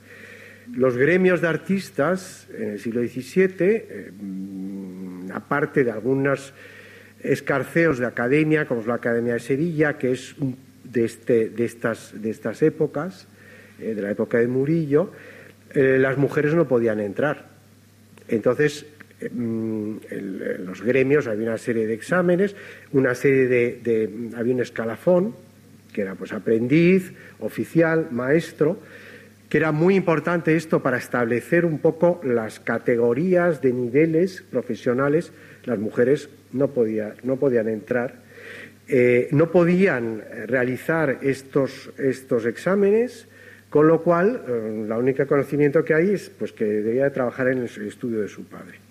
Los 0.74 0.96
gremios 0.96 1.42
de 1.42 1.48
artistas 1.48 2.48
en 2.56 2.70
el 2.70 2.78
siglo 2.78 3.02
XVII, 3.02 3.54
eh, 3.60 4.12
aparte 5.34 5.84
de 5.84 5.90
algunos 5.90 6.54
escarceos 7.20 7.98
de 7.98 8.06
academia, 8.06 8.66
como 8.66 8.80
es 8.80 8.86
la 8.86 8.94
Academia 8.94 9.34
de 9.34 9.40
Sevilla, 9.40 9.98
que 9.98 10.12
es 10.12 10.36
de, 10.84 11.04
este, 11.04 11.50
de, 11.50 11.66
estas, 11.66 12.14
de 12.14 12.30
estas, 12.30 12.62
épocas, 12.62 13.28
eh, 13.78 13.94
de 13.94 14.00
la 14.00 14.10
época 14.10 14.38
de 14.38 14.48
Murillo, 14.48 15.12
eh, 15.74 15.98
las 16.00 16.16
mujeres 16.16 16.54
no 16.54 16.66
podían 16.66 16.98
entrar. 16.98 17.48
Entonces, 18.28 18.86
mm, 19.20 19.96
los 20.60 20.82
gremios 20.82 21.26
había 21.26 21.48
una 21.48 21.58
serie 21.58 21.86
de 21.86 21.94
exámenes, 21.94 22.54
una 22.92 23.14
serie 23.14 23.46
de, 23.46 24.30
había 24.36 24.54
un 24.54 24.60
escalafón 24.60 25.34
que 25.92 26.02
era 26.02 26.14
pues 26.14 26.32
aprendiz, 26.32 27.12
oficial, 27.40 28.08
maestro, 28.10 28.78
que 29.48 29.56
era 29.56 29.72
muy 29.72 29.96
importante 29.96 30.54
esto 30.54 30.82
para 30.82 30.98
establecer 30.98 31.64
un 31.64 31.78
poco 31.78 32.20
las 32.22 32.60
categorías 32.60 33.62
de 33.62 33.72
niveles 33.72 34.44
profesionales. 34.50 35.32
Las 35.64 35.78
mujeres 35.78 36.28
no, 36.52 36.70
no 37.22 37.36
podían 37.36 37.68
entrar, 37.68 38.16
eh, 38.86 39.28
no 39.32 39.50
podían 39.50 40.22
realizar 40.46 41.18
estos, 41.22 41.90
estos 41.98 42.44
exámenes, 42.44 43.26
con 43.70 43.86
lo 43.86 44.02
cual 44.02 44.42
eh, 44.46 44.84
la 44.86 44.98
única 44.98 45.26
conocimiento 45.26 45.84
que 45.84 45.94
hay 45.94 46.10
es 46.10 46.30
pues, 46.30 46.52
que 46.52 46.64
debía 46.64 47.10
trabajar 47.12 47.48
en 47.48 47.58
el 47.58 47.64
estudio 47.64 48.20
de 48.20 48.28
su 48.28 48.44
padre. 48.44 48.87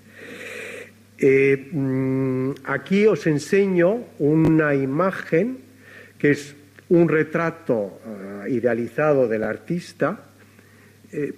Eh, 1.20 1.70
mm, 1.72 2.52
aquí 2.66 3.08
os 3.08 3.26
enseño 3.26 4.06
una 4.20 4.76
imagen 4.76 5.58
que 6.18 6.32
es 6.32 6.56
un 6.90 7.10
retrato 7.10 8.00
idealizado 8.48 9.28
del 9.28 9.44
artista 9.44 10.28
eh, 11.10 11.34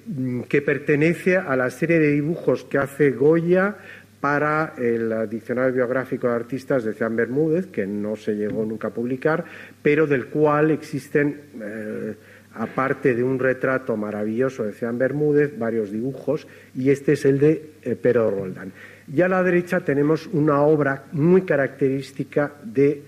que 0.48 0.64
pertenece 0.64 1.38
a 1.38 1.56
la 1.56 1.70
serie 1.70 2.00
de 2.00 2.12
dibujos 2.14 2.64
que 2.64 2.80
hace 2.80 3.12
Goya 3.12 3.78
para 4.20 4.74
el 4.78 5.30
Diccionario 5.30 5.74
Biográfico 5.74 6.28
de 6.28 6.34
Artistas 6.34 6.84
de 6.84 6.94
Jean 6.94 7.16
Bermúdez, 7.16 7.68
que 7.68 7.86
no 7.86 8.16
se 8.16 8.34
llegó 8.34 8.66
nunca 8.66 8.88
a 8.88 8.94
publicar, 8.94 9.46
pero 9.84 10.08
del 10.08 10.26
cual 10.26 10.72
existen, 10.72 11.42
eh, 11.62 12.16
aparte 12.56 13.14
de 13.14 13.24
un 13.24 13.38
retrato 13.38 13.96
maravilloso 13.96 14.64
de 14.64 14.74
Jean 14.74 14.98
Bermúdez, 14.98 15.58
varios 15.58 15.92
dibujos, 15.92 16.48
y 16.74 16.90
este 16.90 17.14
es 17.14 17.26
el 17.26 17.38
de 17.38 17.72
Pedro 18.02 18.32
Roldán. 18.32 18.74
Y 19.14 19.22
a 19.22 19.28
la 19.28 19.42
derecha 19.44 19.80
tenemos 19.80 20.28
una 20.28 20.62
obra 20.62 21.06
muy 21.14 21.42
característica 21.42 22.54
de 22.64 23.02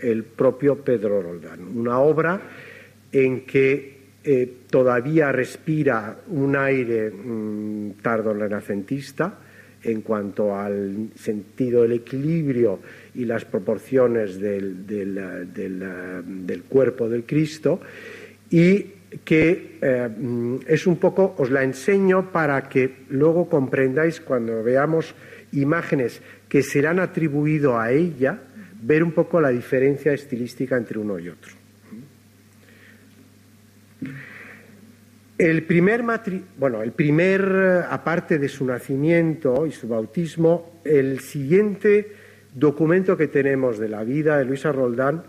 el 0.00 0.24
propio 0.24 0.76
Pedro 0.76 1.22
Roldán, 1.22 1.60
una 1.76 1.98
obra 1.98 2.40
en 3.10 3.46
que 3.46 3.94
eh, 4.22 4.52
todavía 4.70 5.32
respira 5.32 6.16
un 6.28 6.56
aire 6.56 7.10
mm, 7.10 7.92
tardo 8.02 8.34
renacentista 8.34 9.38
en 9.82 10.00
cuanto 10.00 10.56
al 10.56 11.10
sentido 11.14 11.82
del 11.82 11.92
equilibrio 11.92 12.80
y 13.14 13.24
las 13.24 13.44
proporciones 13.44 14.40
del, 14.40 14.86
del, 14.86 16.62
cuerpo 16.62 17.08
del 17.08 17.24
Cristo. 17.24 17.80
Y 18.50 18.86
que 19.22 19.78
eh, 19.80 20.08
mm, 20.08 20.56
es 20.66 20.86
un 20.86 20.96
poco, 20.96 21.34
os 21.38 21.50
la 21.50 21.62
enseño 21.62 22.32
para 22.32 22.68
que 22.68 23.04
luego 23.10 23.48
comprendáis 23.48 24.20
cuando 24.20 24.62
veamos 24.62 25.14
imágenes 25.52 26.20
que 26.48 26.62
serán 26.62 26.98
atribuido 26.98 27.78
a 27.78 27.92
ella, 27.92 28.38
ver 28.82 29.02
un 29.02 29.12
poco 29.12 29.40
la 29.40 29.50
diferencia 29.50 30.12
estilística 30.12 30.76
entre 30.76 30.98
uno 30.98 31.18
y 31.18 31.28
otro. 31.28 31.52
El 35.36 35.64
primer, 35.64 36.04
bueno, 36.58 36.82
el 36.82 36.92
primer, 36.92 37.86
aparte 37.90 38.38
de 38.38 38.48
su 38.48 38.64
nacimiento 38.64 39.66
y 39.66 39.72
su 39.72 39.88
bautismo, 39.88 40.80
el 40.84 41.20
siguiente 41.20 42.12
documento 42.54 43.16
que 43.16 43.26
tenemos 43.26 43.78
de 43.78 43.88
la 43.88 44.04
vida 44.04 44.38
de 44.38 44.44
Luisa 44.44 44.70
Roldán 44.70 45.24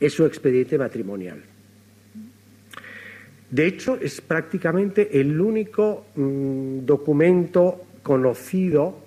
es 0.00 0.12
su 0.12 0.24
expediente 0.24 0.78
matrimonial. 0.78 1.53
De 3.54 3.68
hecho, 3.68 3.96
es 4.02 4.20
prácticamente 4.20 5.20
el 5.20 5.40
único 5.40 6.06
mm, 6.16 6.84
documento 6.84 7.82
conocido, 8.02 8.98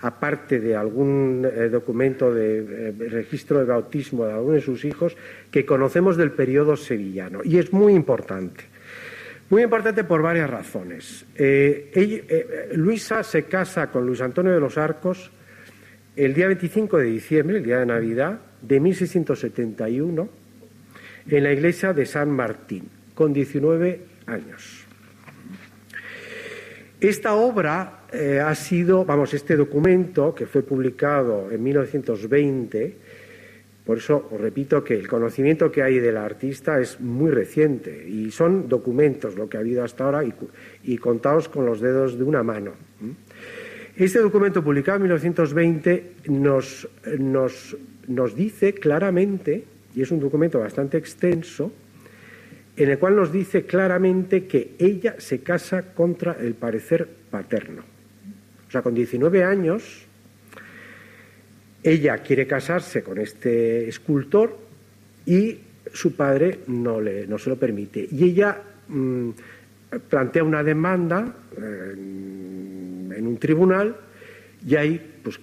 aparte 0.00 0.58
de 0.58 0.74
algún 0.74 1.44
eh, 1.44 1.68
documento 1.68 2.32
de 2.32 2.60
eh, 2.60 3.08
registro 3.10 3.58
de 3.58 3.66
bautismo 3.66 4.24
de 4.24 4.32
alguno 4.32 4.54
de 4.54 4.62
sus 4.62 4.86
hijos, 4.86 5.18
que 5.50 5.66
conocemos 5.66 6.16
del 6.16 6.30
periodo 6.30 6.78
sevillano. 6.78 7.40
Y 7.44 7.58
es 7.58 7.74
muy 7.74 7.92
importante. 7.92 8.64
Muy 9.50 9.64
importante 9.64 10.02
por 10.04 10.22
varias 10.22 10.48
razones. 10.48 11.26
Eh, 11.34 12.70
Luisa 12.76 13.22
se 13.22 13.42
casa 13.42 13.90
con 13.90 14.06
Luis 14.06 14.22
Antonio 14.22 14.52
de 14.52 14.60
los 14.60 14.78
Arcos 14.78 15.30
el 16.16 16.32
día 16.32 16.46
25 16.46 16.96
de 16.96 17.04
diciembre, 17.04 17.58
el 17.58 17.64
día 17.64 17.80
de 17.80 17.86
Navidad, 17.86 18.40
de 18.62 18.80
1671, 18.80 20.26
en 21.28 21.44
la 21.44 21.52
iglesia 21.52 21.92
de 21.92 22.06
San 22.06 22.30
Martín, 22.30 22.88
con 23.20 23.34
19 23.34 24.00
años. 24.24 24.86
Esta 26.98 27.34
obra 27.34 28.04
eh, 28.10 28.40
ha 28.40 28.54
sido, 28.54 29.04
vamos, 29.04 29.34
este 29.34 29.58
documento 29.58 30.34
que 30.34 30.46
fue 30.46 30.62
publicado 30.62 31.50
en 31.50 31.62
1920, 31.62 32.96
por 33.84 33.98
eso 33.98 34.26
os 34.32 34.40
repito 34.40 34.82
que 34.82 34.94
el 34.94 35.06
conocimiento 35.06 35.70
que 35.70 35.82
hay 35.82 35.98
del 35.98 36.16
artista 36.16 36.80
es 36.80 36.98
muy 36.98 37.30
reciente 37.30 38.08
y 38.08 38.30
son 38.30 38.70
documentos 38.70 39.36
lo 39.36 39.50
que 39.50 39.58
ha 39.58 39.60
habido 39.60 39.84
hasta 39.84 40.04
ahora 40.04 40.24
y, 40.82 40.96
contados 40.96 41.50
con 41.50 41.66
los 41.66 41.82
dedos 41.82 42.16
de 42.16 42.24
una 42.24 42.42
mano. 42.42 42.72
Este 43.96 44.18
documento 44.18 44.64
publicado 44.64 44.96
en 44.96 45.02
1920 45.02 46.12
nos, 46.28 46.88
nos 48.08 48.34
dice 48.34 48.72
claramente, 48.72 49.62
y 49.94 50.00
es 50.00 50.10
un 50.10 50.20
documento 50.20 50.58
bastante 50.58 50.96
extenso, 50.96 51.70
en 52.76 52.90
el 52.90 52.98
cual 52.98 53.16
nos 53.16 53.32
dice 53.32 53.64
claramente 53.64 54.46
que 54.46 54.74
ella 54.78 55.16
se 55.18 55.40
casa 55.40 55.94
contra 55.94 56.36
el 56.40 56.54
parecer 56.54 57.08
paterno. 57.30 57.82
O 58.68 58.70
sea, 58.70 58.82
con 58.82 58.94
19 58.94 59.44
años 59.44 60.06
ella 61.82 62.18
quiere 62.18 62.46
casarse 62.46 63.02
con 63.02 63.18
este 63.18 63.88
escultor 63.88 64.58
y 65.26 65.58
su 65.92 66.14
padre 66.14 66.60
no, 66.66 67.00
le, 67.00 67.26
no 67.26 67.38
se 67.38 67.50
lo 67.50 67.56
permite. 67.56 68.06
Y 68.10 68.24
ella 68.24 68.62
mm, 68.88 69.30
plantea 70.08 70.44
una 70.44 70.62
demanda 70.62 71.34
en, 71.56 73.26
un 73.26 73.38
tribunal 73.38 73.96
y 74.66 74.76
hay 74.76 75.00
pues, 75.22 75.40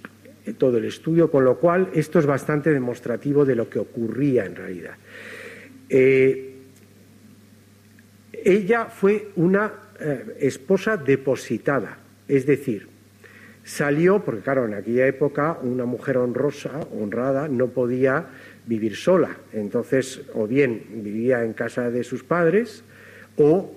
todo 0.58 0.78
el 0.78 0.86
estudio, 0.86 1.30
con 1.30 1.44
lo 1.44 1.58
cual 1.58 1.90
esto 1.94 2.20
es 2.20 2.26
bastante 2.26 2.72
demostrativo 2.72 3.46
de 3.46 3.56
lo 3.56 3.70
que 3.70 3.80
ocurría 3.80 4.46
en 4.46 4.56
realidad. 4.56 4.96
Eh, 5.90 6.57
ella 8.44 8.86
fue 8.86 9.30
una 9.36 9.72
eh, 10.00 10.38
esposa 10.40 10.98
depositada, 10.98 11.98
es 12.28 12.46
decir, 12.46 12.88
Salió, 13.68 14.24
porque 14.24 14.40
claro, 14.40 14.64
en 14.64 14.76
aquella 14.76 15.08
época 15.08 15.58
una 15.62 15.84
mujer 15.84 16.16
honrosa, 16.16 16.80
honrada, 16.98 17.50
no 17.50 17.68
podía 17.68 18.28
vivir 18.66 18.96
sola. 18.96 19.36
Entonces, 19.52 20.22
o 20.34 20.48
bien 20.48 20.84
vivía 21.04 21.44
en 21.44 21.52
casa 21.52 21.92
de 21.92 22.06
sus 22.06 22.24
padres 22.24 22.86
o 23.36 23.76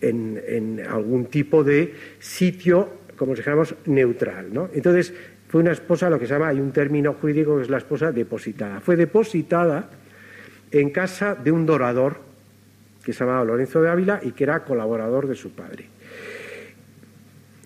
en, 0.00 0.80
algún 0.88 1.26
tipo 1.26 1.64
de 1.64 1.92
sitio, 2.20 2.88
como 3.16 3.34
dijéramos, 3.34 3.74
neutral. 3.86 4.54
¿no? 4.54 4.70
Entonces, 4.72 5.12
fue 5.48 5.60
una 5.60 5.72
esposa, 5.72 6.08
lo 6.08 6.20
que 6.20 6.28
se 6.28 6.34
llama, 6.34 6.46
hay 6.46 6.60
un 6.60 6.70
término 6.70 7.14
jurídico 7.14 7.56
que 7.56 7.64
es 7.64 7.68
la 7.68 7.78
esposa 7.78 8.12
depositada. 8.12 8.78
Fue 8.78 8.94
depositada 8.94 9.90
en 10.70 10.90
casa 10.90 11.34
de 11.34 11.50
un 11.50 11.66
dorador 11.66 12.20
que 13.04 13.12
se 13.12 13.20
llamaba 13.20 13.44
Lorenzo 13.44 13.82
de 13.82 13.90
Ávila 13.90 14.20
y 14.22 14.32
que 14.32 14.44
era 14.44 14.64
colaborador 14.64 15.26
de 15.26 15.34
su 15.34 15.50
padre. 15.52 15.86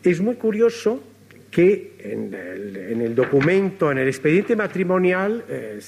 Es 0.02 0.20
muy 0.20 0.36
curioso 0.36 1.02
que 1.50 1.94
en 1.98 3.00
el, 3.00 3.14
documento, 3.14 3.90
en 3.90 3.98
el 3.98 4.08
expediente 4.08 4.54
matrimonial, 4.54 5.44
eh, 5.48 5.80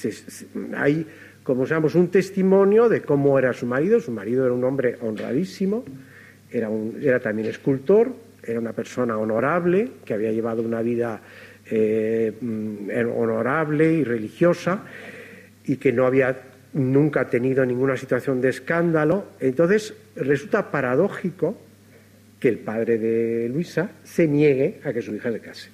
hay, 0.76 1.06
como 1.42 1.66
sabemos, 1.66 1.94
un 1.94 2.08
testimonio 2.08 2.88
de 2.88 3.02
cómo 3.02 3.38
era 3.38 3.52
su 3.52 3.66
marido. 3.66 4.00
Su 4.00 4.10
marido 4.10 4.44
era 4.44 4.54
un 4.54 4.64
hombre 4.64 4.96
honradísimo, 5.00 5.84
era, 6.50 6.70
era 7.00 7.20
también 7.20 7.48
escultor, 7.48 8.12
era 8.42 8.58
una 8.58 8.72
persona 8.72 9.18
honorable, 9.18 9.90
que 10.04 10.14
había 10.14 10.32
llevado 10.32 10.62
una 10.62 10.80
vida 10.80 11.20
eh, 11.70 12.32
mm, 12.40 12.88
honorable 13.14 13.92
y 13.92 14.04
religiosa 14.04 14.84
y 15.64 15.76
que 15.76 15.92
no 15.92 16.06
había 16.06 16.47
nunca 16.72 17.22
tenido 17.28 17.64
ninguna 17.64 17.96
situación 17.96 18.40
de 18.40 18.50
escándalo. 18.50 19.26
Entonces, 19.40 19.94
resulta 20.16 20.70
paradójico 20.70 21.58
que 22.38 22.48
el 22.48 22.58
padre 22.58 22.98
de 22.98 23.48
Luisa 23.48 23.90
se 24.04 24.26
niegue 24.26 24.80
a 24.84 24.92
que 24.92 25.02
su 25.02 25.14
hija 25.14 25.30
se 25.32 25.40
case. 25.40 25.70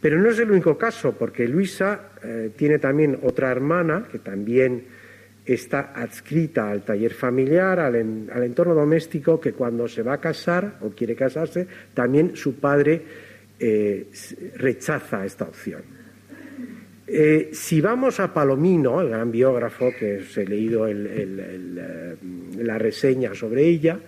Pero 0.00 0.18
no 0.18 0.30
es 0.30 0.38
el 0.38 0.50
único 0.50 0.76
caso, 0.76 1.12
porque 1.12 1.46
Luisa 1.46 2.10
eh, 2.22 2.50
tiene 2.56 2.78
también 2.78 3.18
otra 3.22 3.50
hermana 3.50 4.08
que 4.10 4.18
también 4.18 4.84
está 5.44 5.92
adscrita 5.94 6.70
al 6.70 6.84
taller 6.84 7.14
familiar, 7.14 7.80
al, 7.80 7.94
entorno 7.94 8.74
doméstico, 8.74 9.40
que 9.40 9.52
cuando 9.52 9.88
se 9.88 10.02
va 10.02 10.14
a 10.14 10.20
casar 10.20 10.78
o 10.82 10.90
quiere 10.90 11.14
casarse, 11.14 11.66
también 11.94 12.36
su 12.36 12.56
padre 12.56 13.02
eh, 13.58 14.08
rechaza 14.56 15.24
esta 15.24 15.44
opción. 15.44 16.01
Eh, 17.14 17.50
si 17.52 17.82
vamos 17.82 18.20
a 18.20 18.32
Palomino, 18.32 19.02
el 19.02 19.10
gran 19.10 19.30
biógrafo 19.30 19.92
que 19.92 20.20
os 20.20 20.34
he 20.38 20.46
leído 20.46 20.88
la 20.88 22.78
reseña 22.78 23.34
sobre 23.34 23.68
ella, 23.68 24.00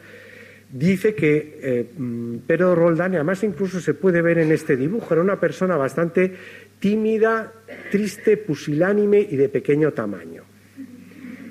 dice 0.72 1.14
que 1.14 1.58
eh, 1.60 1.84
mm, 1.98 2.36
Pedro 2.46 2.74
Roldán, 2.74 3.14
además 3.14 3.44
incluso 3.44 3.78
se 3.78 3.92
puede 3.92 4.22
ver 4.22 4.38
en 4.38 4.52
este 4.52 4.74
dibujo, 4.74 5.12
era 5.12 5.22
una 5.22 5.38
persona 5.38 5.76
bastante 5.76 6.32
tímida, 6.80 7.52
triste, 7.90 8.38
pusilánime 8.38 9.20
y 9.20 9.36
de 9.36 9.50
pequeño 9.50 9.92
tamaño. 9.92 10.44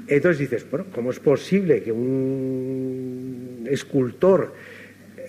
Entonces 0.08 0.40
dices, 0.40 0.66
bueno, 0.72 0.88
¿cómo 0.92 1.12
es 1.12 1.20
posible 1.20 1.84
que 1.84 1.92
un 1.92 3.68
escultor 3.70 4.54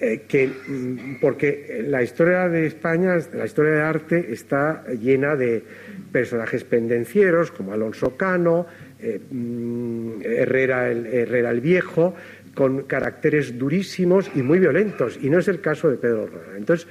eh, 0.00 0.22
que 0.26 0.48
mm, 0.48 1.20
porque 1.20 1.84
la 1.86 2.02
historia 2.02 2.48
de 2.48 2.66
España, 2.66 3.18
la 3.34 3.44
historia 3.44 3.72
de 3.72 3.82
arte 3.82 4.32
está 4.32 4.84
llena 4.88 5.36
de 5.36 5.83
personajes 6.14 6.62
pendencieros 6.62 7.50
como 7.50 7.72
Alonso 7.72 8.16
Cano, 8.16 8.66
eh, 9.00 9.18
mm, 9.18 10.22
Herrera, 10.22 10.88
el, 10.88 11.06
Herrera 11.06 11.50
el 11.50 11.60
Viejo, 11.60 12.14
con 12.54 12.84
caracteres 12.84 13.58
durísimos 13.58 14.30
y 14.36 14.42
muy 14.42 14.60
violentos, 14.60 15.18
y 15.20 15.28
no 15.28 15.40
es 15.40 15.48
el 15.48 15.60
caso 15.60 15.90
de 15.90 15.96
Pedro 15.96 16.28
Roldán. 16.28 16.56
Entonces, 16.58 16.86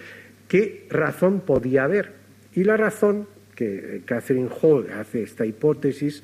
¿qué 0.50 0.88
razón 0.90 1.40
podía 1.40 1.86
haber? 1.86 2.12
Y 2.54 2.66
la 2.66 2.76
razón 2.76 3.28
que 3.56 4.02
Catherine 4.04 4.50
Hall 4.62 4.90
hace 4.92 5.24
esta 5.24 5.46
hipótesis 5.46 6.22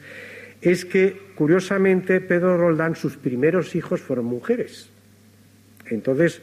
es 0.61 0.83
que, 0.83 1.15
curiosamente, 1.35 2.19
Pedro 2.19 2.57
Roldán, 2.57 2.97
sus 2.97 3.15
primeros 3.15 3.75
hijos 3.77 4.01
fueron 4.01 4.25
mujeres. 4.25 4.89
Entonces, 5.85 6.41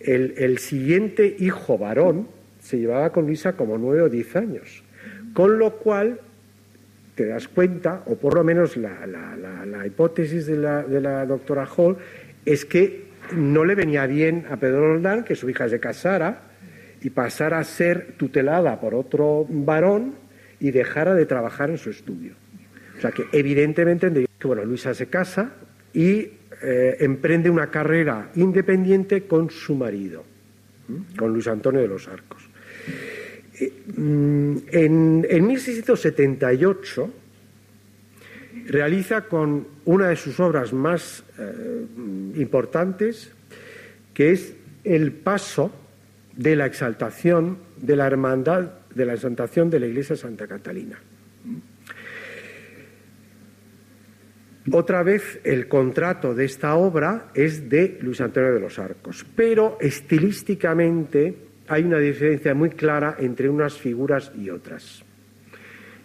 el, 0.00 0.56
siguiente 0.60 1.36
hijo 1.38 1.76
varón 1.76 2.26
se 2.62 2.78
llevaba 2.78 3.12
con 3.12 3.26
Luisa 3.26 3.52
como 3.52 3.76
nueve 3.76 4.00
o 4.00 4.08
diez 4.08 4.34
años, 4.34 4.82
con 5.32 5.58
lo 5.58 5.76
cual 5.76 6.20
te 7.14 7.26
das 7.26 7.48
cuenta, 7.48 8.02
o 8.06 8.16
por 8.16 8.34
lo 8.34 8.44
menos 8.44 8.76
la, 8.76 9.86
hipótesis 9.86 10.46
de 10.46 10.56
la, 10.56 11.26
doctora 11.26 11.66
Hall, 11.66 11.96
es 12.44 12.64
que 12.64 13.10
no 13.36 13.64
le 13.64 13.74
venía 13.74 14.06
bien 14.06 14.46
a 14.50 14.56
Pedro 14.56 14.94
Roldán 14.94 15.24
que 15.24 15.36
su 15.36 15.48
hija 15.50 15.68
se 15.68 15.78
casara 15.78 16.42
y 17.02 17.10
pasara 17.10 17.58
a 17.58 17.64
ser 17.64 18.14
tutelada 18.16 18.80
por 18.80 18.94
otro 18.94 19.46
varón 19.48 20.14
y 20.58 20.70
dejara 20.70 21.14
de 21.14 21.26
trabajar 21.26 21.70
en 21.70 21.78
su 21.78 21.90
estudio. 21.90 22.32
O 22.96 23.00
sea 23.00 23.12
que 23.12 23.24
evidentemente 23.32 24.26
bueno, 24.42 24.64
Luisa 24.64 24.94
se 24.94 25.06
casa 25.06 25.52
y 25.92 26.28
eh, 26.62 26.96
emprende 27.00 27.48
una 27.50 27.70
carrera 27.70 28.30
independiente 28.34 29.22
con 29.22 29.50
su 29.50 29.74
marido, 29.74 30.24
con 31.18 31.32
Luis 31.32 31.48
Antonio 31.48 31.80
de 31.80 31.88
los 31.88 32.08
Arcos. 32.08 32.49
Eh, 33.60 33.72
mm, 33.96 34.56
en, 34.72 35.26
en 35.28 35.46
1678 35.46 37.10
realiza 38.66 39.22
con 39.22 39.66
una 39.84 40.08
de 40.08 40.16
sus 40.16 40.40
obras 40.40 40.72
más 40.72 41.22
eh, 41.38 41.86
importantes, 42.36 43.30
que 44.14 44.32
es 44.32 44.54
el 44.84 45.12
paso 45.12 45.70
de 46.36 46.56
la 46.56 46.66
exaltación 46.66 47.58
de 47.76 47.96
la 47.96 48.06
hermandad 48.06 48.72
de 48.94 49.04
la 49.04 49.14
exaltación 49.14 49.70
de 49.70 49.80
la 49.80 49.86
Iglesia 49.86 50.16
Santa 50.16 50.46
Catalina. 50.46 50.98
Otra 54.72 55.02
vez 55.02 55.40
el 55.44 55.68
contrato 55.68 56.34
de 56.34 56.44
esta 56.44 56.74
obra 56.74 57.30
es 57.34 57.68
de 57.68 57.98
Luis 58.02 58.20
Antonio 58.20 58.52
de 58.52 58.60
los 58.60 58.78
Arcos, 58.78 59.24
pero 59.34 59.78
estilísticamente 59.80 61.49
hay 61.70 61.84
una 61.84 61.98
diferencia 61.98 62.52
muy 62.52 62.70
clara 62.70 63.16
entre 63.20 63.48
unas 63.48 63.78
figuras 63.78 64.32
y 64.36 64.50
otras. 64.50 65.04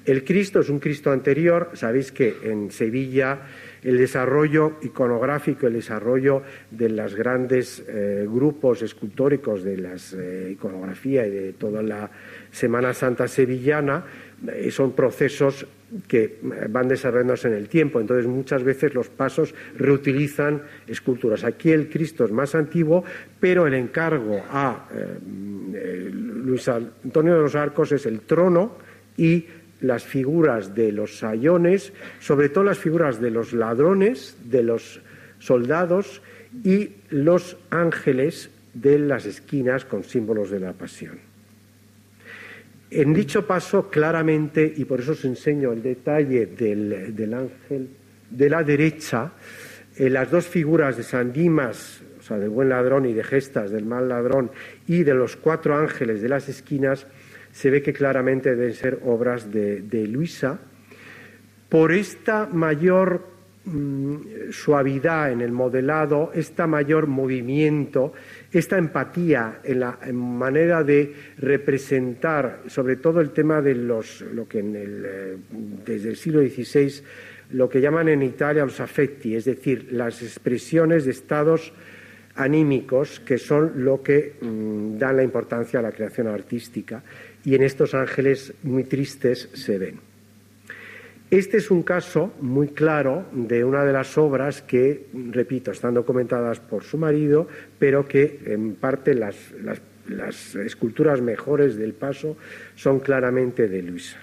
El 0.06 0.24
Cristo 0.24 0.60
es 0.60 0.70
un 0.70 0.78
Cristo 0.78 1.12
anterior, 1.12 1.72
sabéis 1.74 2.12
que 2.12 2.38
en 2.44 2.70
Sevilla 2.70 3.40
el 3.82 3.98
desarrollo 3.98 4.78
iconográfico, 4.84 5.66
el 5.66 5.74
desarrollo 5.74 6.44
de 6.70 6.90
los 6.90 7.16
grandes 7.16 7.84
eh, 7.88 8.28
grupos 8.28 8.84
escultóricos 8.84 9.64
de 9.64 9.78
la 9.78 9.96
eh, 10.16 10.52
iconografía 10.52 11.26
y 11.26 11.32
de 11.32 11.54
toda 11.54 11.82
la 11.82 12.12
Semana 12.52 12.94
Santa 12.94 13.28
sevillana 13.28 14.06
son 14.70 14.94
procesos 14.94 15.66
que 16.08 16.40
van 16.70 16.88
desarrollándose 16.88 17.48
en 17.48 17.54
el 17.54 17.70
tiempo. 17.70 18.00
Entonces, 18.00 18.28
muchas 18.28 18.64
veces 18.64 18.94
los 18.94 19.10
pasos 19.10 19.54
reutilizan 19.78 20.62
esculturas. 20.88 21.44
Aquí 21.44 21.72
el 21.72 21.90
Cristo 21.90 22.26
es 22.26 22.32
más 22.32 22.56
antiguo, 22.56 23.04
pero 23.40 23.68
el 23.68 23.74
encargo 23.74 24.44
a 24.50 24.88
eh, 24.94 26.10
Luis 26.12 26.68
Antonio 26.68 27.36
de 27.36 27.42
los 27.42 27.56
Arcos 27.56 27.92
es 27.92 28.06
el 28.06 28.22
trono 28.22 28.78
y 29.18 29.46
las 29.82 30.04
figuras 30.04 30.74
de 30.74 30.92
los 30.92 31.20
sayones, 31.20 31.94
sobre 32.20 32.50
todo 32.50 32.64
las 32.64 32.80
figuras 32.80 33.22
de 33.22 33.32
los 33.32 33.54
ladrones, 33.54 34.38
de 34.46 34.64
los 34.64 35.02
soldados 35.40 36.22
y 36.64 36.90
los 37.10 37.58
ángeles 37.70 38.50
de 38.74 39.00
las 39.00 39.26
esquinas 39.26 39.86
con 39.86 40.04
símbolos 40.04 40.50
de 40.50 40.60
la 40.60 40.74
pasión. 40.74 41.35
En 42.92 43.14
dicho 43.14 43.48
paso, 43.48 43.90
claramente, 43.90 44.72
y 44.76 44.86
por 44.86 45.02
eso 45.02 45.14
os 45.14 45.26
enseño 45.26 45.72
el 45.72 45.82
detalle 45.82 46.46
del, 46.46 47.34
ángel 47.34 47.90
de 48.30 48.50
la 48.50 48.64
derecha, 48.64 49.32
eh, 49.98 50.10
las 50.10 50.30
dos 50.30 50.46
figuras 50.46 50.98
de 50.98 51.04
San 51.04 51.34
Dimas, 51.34 52.02
o 52.20 52.22
sea, 52.22 52.38
del 52.38 52.50
buen 52.50 52.70
ladrón, 52.70 53.06
y 53.06 53.14
de 53.14 53.24
Gestas, 53.24 53.72
del 53.72 53.86
mal 53.86 54.08
ladrón, 54.08 54.52
y 54.88 55.04
de 55.04 55.14
los 55.14 55.36
cuatro 55.36 55.76
ángeles 55.76 56.22
de 56.22 56.30
las 56.30 56.48
esquinas, 56.48 57.08
se 57.52 57.70
ve 57.70 57.82
que 57.82 57.94
claramente 57.94 58.56
deben 58.56 58.74
ser 58.74 59.00
obras 59.06 59.52
de, 59.52 60.08
Luisa. 60.08 60.60
Por 61.70 61.94
esta 61.94 62.48
mayor 62.48 63.26
mm, 63.64 64.52
suavidad 64.52 65.32
en 65.32 65.42
el 65.42 65.54
modelado, 65.54 66.32
este 66.36 66.68
mayor 66.68 67.08
movimiento, 67.08 68.14
esta 68.60 68.78
empatía 68.78 69.60
en 69.64 69.82
la 69.82 70.00
manera 70.14 70.84
de 70.84 71.14
representar, 71.38 72.64
sobre 72.68 72.96
todo 72.96 73.20
el 73.20 73.32
tema 73.32 73.62
de 73.62 73.76
los, 73.76 74.22
lo 74.22 74.48
que 74.48 74.60
eh, 74.64 75.38
desde 75.86 76.10
el 76.10 76.16
siglo 76.16 76.42
XVI, 76.42 77.04
lo 77.52 77.68
que 77.68 77.82
llaman 77.82 78.10
en 78.10 78.24
Italia 78.24 78.64
los 78.64 78.80
affetti, 78.80 79.36
es 79.36 79.46
decir, 79.46 79.90
las 79.92 80.22
expresiones 80.22 81.06
de 81.06 81.12
estados 81.12 81.74
anímicos 82.36 83.20
que 83.20 83.38
son 83.38 83.84
lo 83.84 84.02
que 84.02 84.36
mm, 84.40 84.98
dan 84.98 85.18
la 85.18 85.24
importancia 85.24 85.80
a 85.80 85.84
la 85.84 85.92
creación 85.92 86.28
artística 86.28 87.04
y 87.44 87.56
en 87.56 87.64
estos 87.64 87.94
ángeles 87.94 88.54
muy 88.64 88.86
tristes 88.86 89.50
se 89.54 89.78
ven. 89.78 90.00
Este 91.32 91.58
es 91.58 91.72
un 91.72 91.82
caso 91.82 92.34
muy 92.40 92.68
claro 92.68 93.26
de 93.32 93.64
una 93.64 93.84
de 93.84 93.92
las 93.92 94.16
obras 94.16 94.62
que, 94.62 95.08
repito, 95.32 95.72
están 95.72 95.96
documentadas 95.96 96.60
por 96.60 96.84
su 96.84 97.00
marido, 97.00 97.48
pero 97.80 98.08
que 98.08 98.42
en 98.46 98.76
parte 98.76 99.14
las, 99.14 99.36
esculturas 100.56 101.22
mejores 101.22 101.76
del 101.78 101.94
paso 101.94 102.38
son 102.76 103.00
claramente 103.00 103.68
de 103.68 103.82
Luisa. 103.82 104.18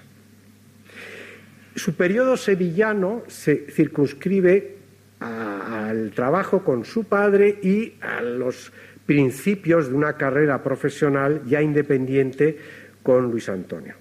Su 1.75 1.95
periodo 1.95 2.37
sevillano 2.37 3.23
se 3.27 3.67
circunscribe 3.69 4.77
al 5.19 6.11
trabajo 6.11 6.63
con 6.63 6.85
su 6.85 7.05
padre 7.05 7.59
y 7.61 7.93
a 8.01 8.21
los 8.21 8.71
principios 9.05 9.89
de 9.89 9.95
una 9.95 10.13
carrera 10.13 10.63
profesional 10.63 11.41
ya 11.45 11.61
independiente 11.61 12.57
con 13.01 13.29
Luis 13.29 13.49
Antonio. 13.49 13.95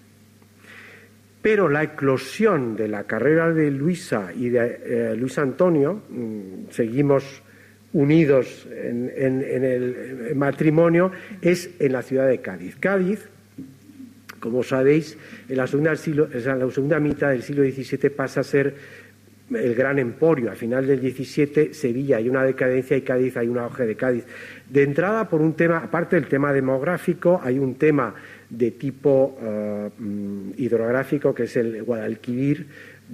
Pero 1.43 1.69
la 1.69 1.83
eclosión 1.83 2.77
de 2.77 2.87
la 2.87 3.05
carrera 3.05 3.53
de 3.53 3.71
Luisa 3.71 4.31
y 4.35 4.49
de 4.49 4.81
eh, 4.85 5.17
Luis 5.17 5.39
Antonio, 5.39 6.03
mm, 6.09 6.71
seguimos 6.71 7.42
unidos 7.93 8.67
en, 8.71 9.11
el 9.15 10.35
matrimonio, 10.35 11.13
es 11.41 11.71
en 11.79 11.93
la 11.93 12.03
ciudad 12.03 12.29
de 12.29 12.41
Cádiz. 12.41 12.77
Cádiz, 12.77 13.29
como 14.41 14.63
sabéis, 14.63 15.19
en 15.49 15.57
la 15.57 15.67
segunda, 15.67 15.93
en 15.93 16.59
la 16.59 16.71
segunda 16.71 16.99
mitad 16.99 17.31
del 17.31 17.43
siglo 17.43 17.63
XVII 17.63 18.11
pasa 18.11 18.41
a 18.41 18.45
ser 18.45 18.75
el 19.55 19.75
gran 19.75 19.99
emporio. 19.99 20.51
A 20.51 20.55
final 20.55 20.87
del 20.87 21.01
XVII, 21.01 21.75
Sevilla 21.75 22.17
hay 22.17 22.29
una 22.29 22.45
decadencia 22.45 22.97
y 22.97 23.03
Cádiz 23.03 23.37
hay 23.37 23.49
una 23.49 23.67
hoja 23.67 23.85
de 23.85 23.95
Cádiz. 23.95 24.25
De 24.69 24.83
entrada, 24.83 25.29
por 25.29 25.41
un 25.41 25.55
tema, 25.55 25.79
aparte 25.79 26.17
del 26.17 26.27
tema 26.27 26.53
demográfico, 26.53 27.41
hay 27.43 27.59
un 27.59 27.75
tema 27.75 28.15
de 28.49 28.71
tipo 28.73 29.39
eh, 29.41 29.91
mm, 29.99 30.51
hidrográfico, 30.57 31.35
que 31.35 31.45
es 31.45 31.57
el 31.57 31.83
Guadalquivir, 31.83 32.67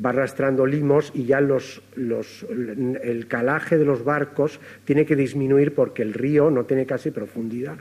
va 0.05 0.11
arrastrando 0.11 0.65
limos 0.65 1.11
y 1.15 1.25
ya 1.25 1.41
los, 1.41 1.83
el 1.97 3.27
calaje 3.29 3.79
de 3.79 3.85
los 3.85 4.05
barcos 4.05 4.61
tiene 4.85 5.05
que 5.05 5.17
disminuir 5.17 5.75
porque 5.75 6.03
el 6.03 6.15
río 6.15 6.51
no 6.51 6.65
tiene 6.65 6.87
casi 6.87 7.11
profundidad. 7.11 7.77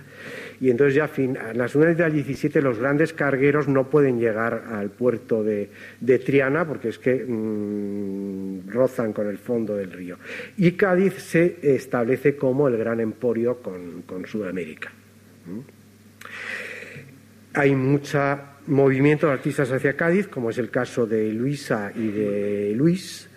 Y 0.59 0.71
entonces 0.71 0.95
ya 0.95 1.07
fin, 1.07 1.37
a 1.37 1.53
las 1.53 1.75
unidades 1.75 1.97
del 1.97 2.13
17 2.13 2.61
los 2.61 2.79
grandes 2.79 3.13
cargueros 3.13 3.67
no 3.67 3.89
pueden 3.89 4.19
llegar 4.19 4.65
al 4.71 4.89
puerto 4.89 5.43
de, 5.43 5.69
Triana 6.25 6.65
porque 6.65 6.89
es 6.89 6.97
que 6.97 7.23
mm, 7.23 8.69
rozan 8.69 9.13
con 9.13 9.27
el 9.27 9.37
fondo 9.37 9.75
del 9.75 9.91
río. 9.91 10.17
Y 10.57 10.71
Cádiz 10.71 11.13
se 11.21 11.59
establece 11.61 12.35
como 12.35 12.67
el 12.67 12.77
gran 12.77 12.99
emporio 12.99 13.61
con, 13.61 14.25
Sudamérica. 14.25 14.91
Hay 17.53 17.75
mucho 17.75 18.19
movimiento 18.67 19.27
de 19.27 19.33
artistas 19.33 19.71
hacia 19.71 19.95
Cádiz, 19.95 20.27
como 20.27 20.49
es 20.49 20.57
el 20.57 20.69
caso 20.69 21.05
de 21.05 21.31
Luisa 21.31 21.91
y 21.95 22.07
de 22.07 22.73
Luis, 22.75 23.29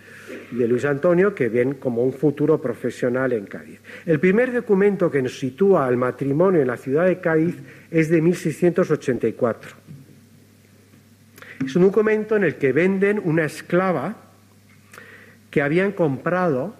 de 0.51 0.67
Luis 0.67 0.85
Antonio 0.85 1.33
que 1.33 1.49
ven 1.49 1.75
como 1.75 2.03
un 2.03 2.13
futuro 2.13 2.61
profesional 2.61 3.33
en 3.33 3.45
Cádiz. 3.45 3.79
El 4.05 4.19
primer 4.19 4.53
documento 4.53 5.09
que 5.09 5.21
nos 5.21 5.39
sitúa 5.39 5.87
al 5.87 5.97
matrimonio 5.97 6.61
en 6.61 6.67
la 6.67 6.77
ciudad 6.77 7.05
de 7.05 7.19
Cádiz 7.19 7.55
es 7.89 8.09
de 8.09 8.21
1684. 8.21 9.71
Es 11.65 11.75
un 11.75 11.83
documento 11.83 12.35
en 12.35 12.43
el 12.43 12.55
que 12.55 12.71
venden 12.71 13.21
una 13.23 13.45
esclava 13.45 14.15
que 15.49 15.61
habían 15.61 15.91
comprado 15.91 16.75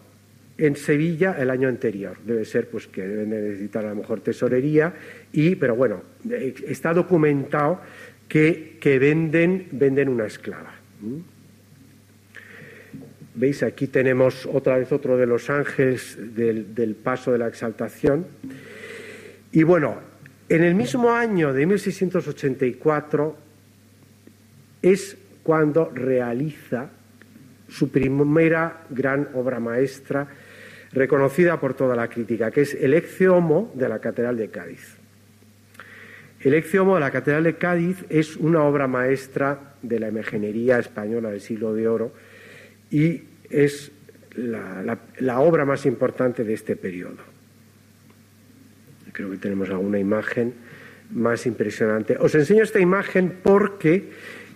en 0.58 0.76
Sevilla 0.76 1.36
el 1.40 1.50
año 1.50 1.68
anterior. 1.68 2.18
Debe 2.24 2.46
ser 2.46 2.68
pues 2.70 2.88
que 2.88 3.08
deben 3.08 3.30
necesitar 3.30 3.86
a 3.86 3.90
lo 3.90 3.96
mejor 3.96 4.22
tesorería 4.22 4.94
y, 5.32 5.56
pero 5.56 5.76
bueno, 5.76 6.02
está 6.68 6.94
documentado 6.94 7.82
que, 8.32 8.98
venden, 8.98 9.68
venden 9.72 10.08
una 10.08 10.26
esclava. 10.26 10.72
Veis, 13.36 13.62
aquí 13.64 13.88
tenemos 13.88 14.46
otra 14.46 14.78
vez 14.78 14.92
otro 14.94 15.18
de 15.18 15.26
los 15.26 15.50
ángeles 15.50 16.18
del, 16.18 16.74
del 16.74 16.96
paso 16.96 17.34
de 17.34 17.40
la 17.40 17.48
exaltación. 17.48 18.26
Y 19.52 19.64
bueno, 19.64 19.98
en 20.48 20.64
el 20.64 20.76
mismo 20.76 21.12
año 21.12 21.52
de 21.52 21.66
1684 21.66 23.36
es 24.82 25.18
cuando 25.44 25.90
realiza 25.90 26.90
su 27.68 27.92
primera 27.92 28.86
gran 28.90 29.28
obra 29.34 29.60
maestra, 29.60 30.28
reconocida 30.94 31.60
por 31.60 31.74
toda 31.74 31.98
la 31.98 32.08
crítica, 32.08 32.50
que 32.50 32.62
es 32.62 32.76
el 32.76 32.94
Ecce 32.94 33.28
Homo 33.28 33.72
de 33.76 33.90
la 33.90 34.00
Catedral 34.00 34.38
de 34.38 34.50
Cádiz. 34.50 35.01
El 36.44 36.56
Ecce 36.56 36.80
Homo 36.80 36.96
de 36.96 37.02
la 37.02 37.12
Catedral 37.12 37.44
de 37.44 37.56
Cádiz 37.56 38.04
es 38.10 38.36
una 38.36 38.64
obra 38.64 38.88
maestra 38.88 39.76
de 39.84 40.00
la 40.00 40.08
imaginería 40.08 40.80
española 40.80 41.30
del 41.30 41.40
siglo 41.40 41.74
de 41.76 41.88
oro 41.88 42.12
y 42.90 43.22
es 43.50 43.92
la, 44.36 45.40
obra 45.40 45.66
más 45.66 45.86
importante 45.86 46.44
de 46.44 46.54
este 46.54 46.76
periodo. 46.76 47.18
Creo 49.12 49.30
que 49.30 49.38
tenemos 49.38 49.70
alguna 49.70 50.00
imagen 50.00 50.54
más 51.12 51.46
impresionante. 51.46 52.18
Os 52.18 52.34
enseño 52.34 52.64
esta 52.64 52.80
imagen 52.80 53.40
porque 53.44 54.10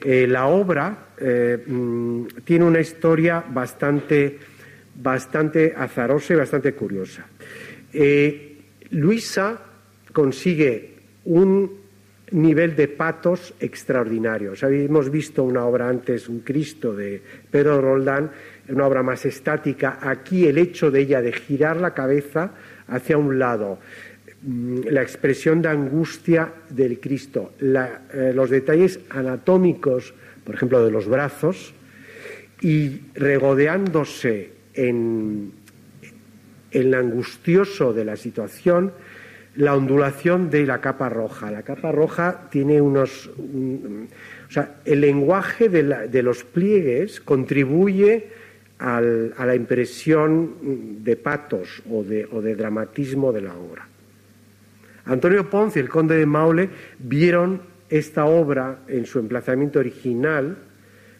eh, 0.04 0.26
la 0.28 0.48
obra 0.48 1.10
eh, 1.20 1.64
mm, 1.68 2.26
tiene 2.46 2.66
una 2.66 2.80
historia 2.80 3.44
bastante, 3.48 4.40
bastante 4.96 5.74
azarosa 5.78 6.34
y 6.34 6.38
bastante 6.38 6.74
curiosa. 6.74 7.28
Eh, 7.94 8.58
Luisa 8.92 9.60
consigue 10.14 10.95
un 11.26 11.86
nivel 12.32 12.76
de 12.76 12.88
patos 12.88 13.54
extraordinario. 13.60 14.54
Habíamos 14.62 15.12
visto 15.12 15.44
una 15.44 15.66
obra 15.66 15.90
antes, 15.90 16.28
un 16.28 16.40
Cristo 16.40 16.96
de 16.96 17.22
Pedro 17.52 17.82
Roldán, 17.82 18.32
una 18.70 18.88
obra 18.88 19.04
más 19.04 19.26
estática. 19.26 20.00
Aquí 20.02 20.48
el 20.48 20.58
hecho 20.58 20.90
de 20.90 21.02
ella 21.02 21.22
de 21.22 21.34
girar 21.34 21.78
la 21.78 21.94
cabeza 21.94 22.52
hacia 22.88 23.18
un 23.18 23.38
lado, 23.38 23.80
Mm, 24.46 24.90
la 24.92 25.02
expresión 25.02 25.60
de 25.60 25.70
angustia 25.70 26.54
del 26.70 27.00
Cristo, 27.00 27.54
eh, 27.60 28.32
los 28.32 28.52
detalles 28.52 29.00
anatómicos, 29.10 30.14
por 30.44 30.54
ejemplo, 30.54 30.86
de 30.86 30.92
los 30.92 31.08
brazos, 31.08 31.74
y 32.62 33.00
regodeándose 33.16 34.52
en, 34.76 35.52
el 36.70 36.94
angustioso 36.94 37.92
de 37.92 38.06
la 38.06 38.16
situación, 38.18 38.92
la 39.56 39.76
ondulación 39.76 40.50
de 40.50 40.66
la 40.66 40.82
capa 40.82 41.10
roja. 41.10 41.52
La 41.52 41.64
capa 41.64 41.92
roja 41.92 42.48
tiene 42.50 42.82
unos... 42.82 43.28
o 43.28 44.52
sea, 44.52 44.76
el 44.86 45.02
lenguaje 45.02 45.70
de, 45.70 46.24
los 46.24 46.44
pliegues 46.44 47.22
contribuye 47.22 48.30
a 48.80 49.00
la 49.02 49.56
impresión 49.56 51.04
de 51.04 51.16
patos 51.16 51.82
o 51.90 52.04
de 52.04 52.56
dramatismo 52.56 53.32
de 53.32 53.42
la 53.42 53.56
obra. 53.56 53.88
Antonio 55.06 55.50
Ponce 55.50 55.80
y 55.80 55.84
el 55.84 55.90
conde 55.90 56.18
de 56.18 56.26
Maule 56.26 56.70
vieron 57.00 57.62
esta 57.90 58.26
obra 58.26 58.80
en 58.88 59.06
su 59.06 59.20
emplazamiento 59.20 59.80
original, 59.80 60.58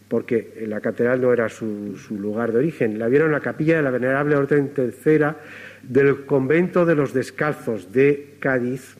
porque 0.08 0.64
la 0.66 0.80
catedral 0.80 1.20
no 1.20 1.32
era 1.32 1.48
su, 1.48 1.96
lugar 2.10 2.52
de 2.52 2.58
origen, 2.58 2.98
la 2.98 3.08
vieron 3.08 3.28
en 3.28 3.32
la 3.32 3.40
capilla 3.40 3.76
de 3.76 3.82
la 3.82 3.90
Venerable 3.90 4.36
Orden 4.36 4.70
Tercera 4.74 5.36
del 5.88 6.26
convento 6.26 6.84
de 6.84 6.94
los 6.94 7.12
Descalzos 7.12 7.92
de 7.92 8.34
Cádiz. 8.38 8.96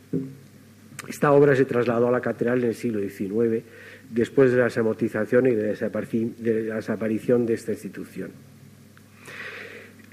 Esta 1.09 1.33
obra 1.33 1.55
se 1.55 1.65
trasladó 1.65 2.09
a 2.09 2.11
la 2.13 2.21
catedral 2.21 2.63
en 2.63 2.71
el 2.71 2.75
siglo 2.75 3.01
XIX, 3.01 3.65
después 4.11 4.51
de 4.51 4.59
la 4.59 4.65
desamortización 4.65 5.47
y 5.47 5.55
de 5.55 6.63
la 6.65 6.77
desaparición 6.77 7.47
de 7.47 7.55
esta 7.55 7.73
institución. 7.73 8.31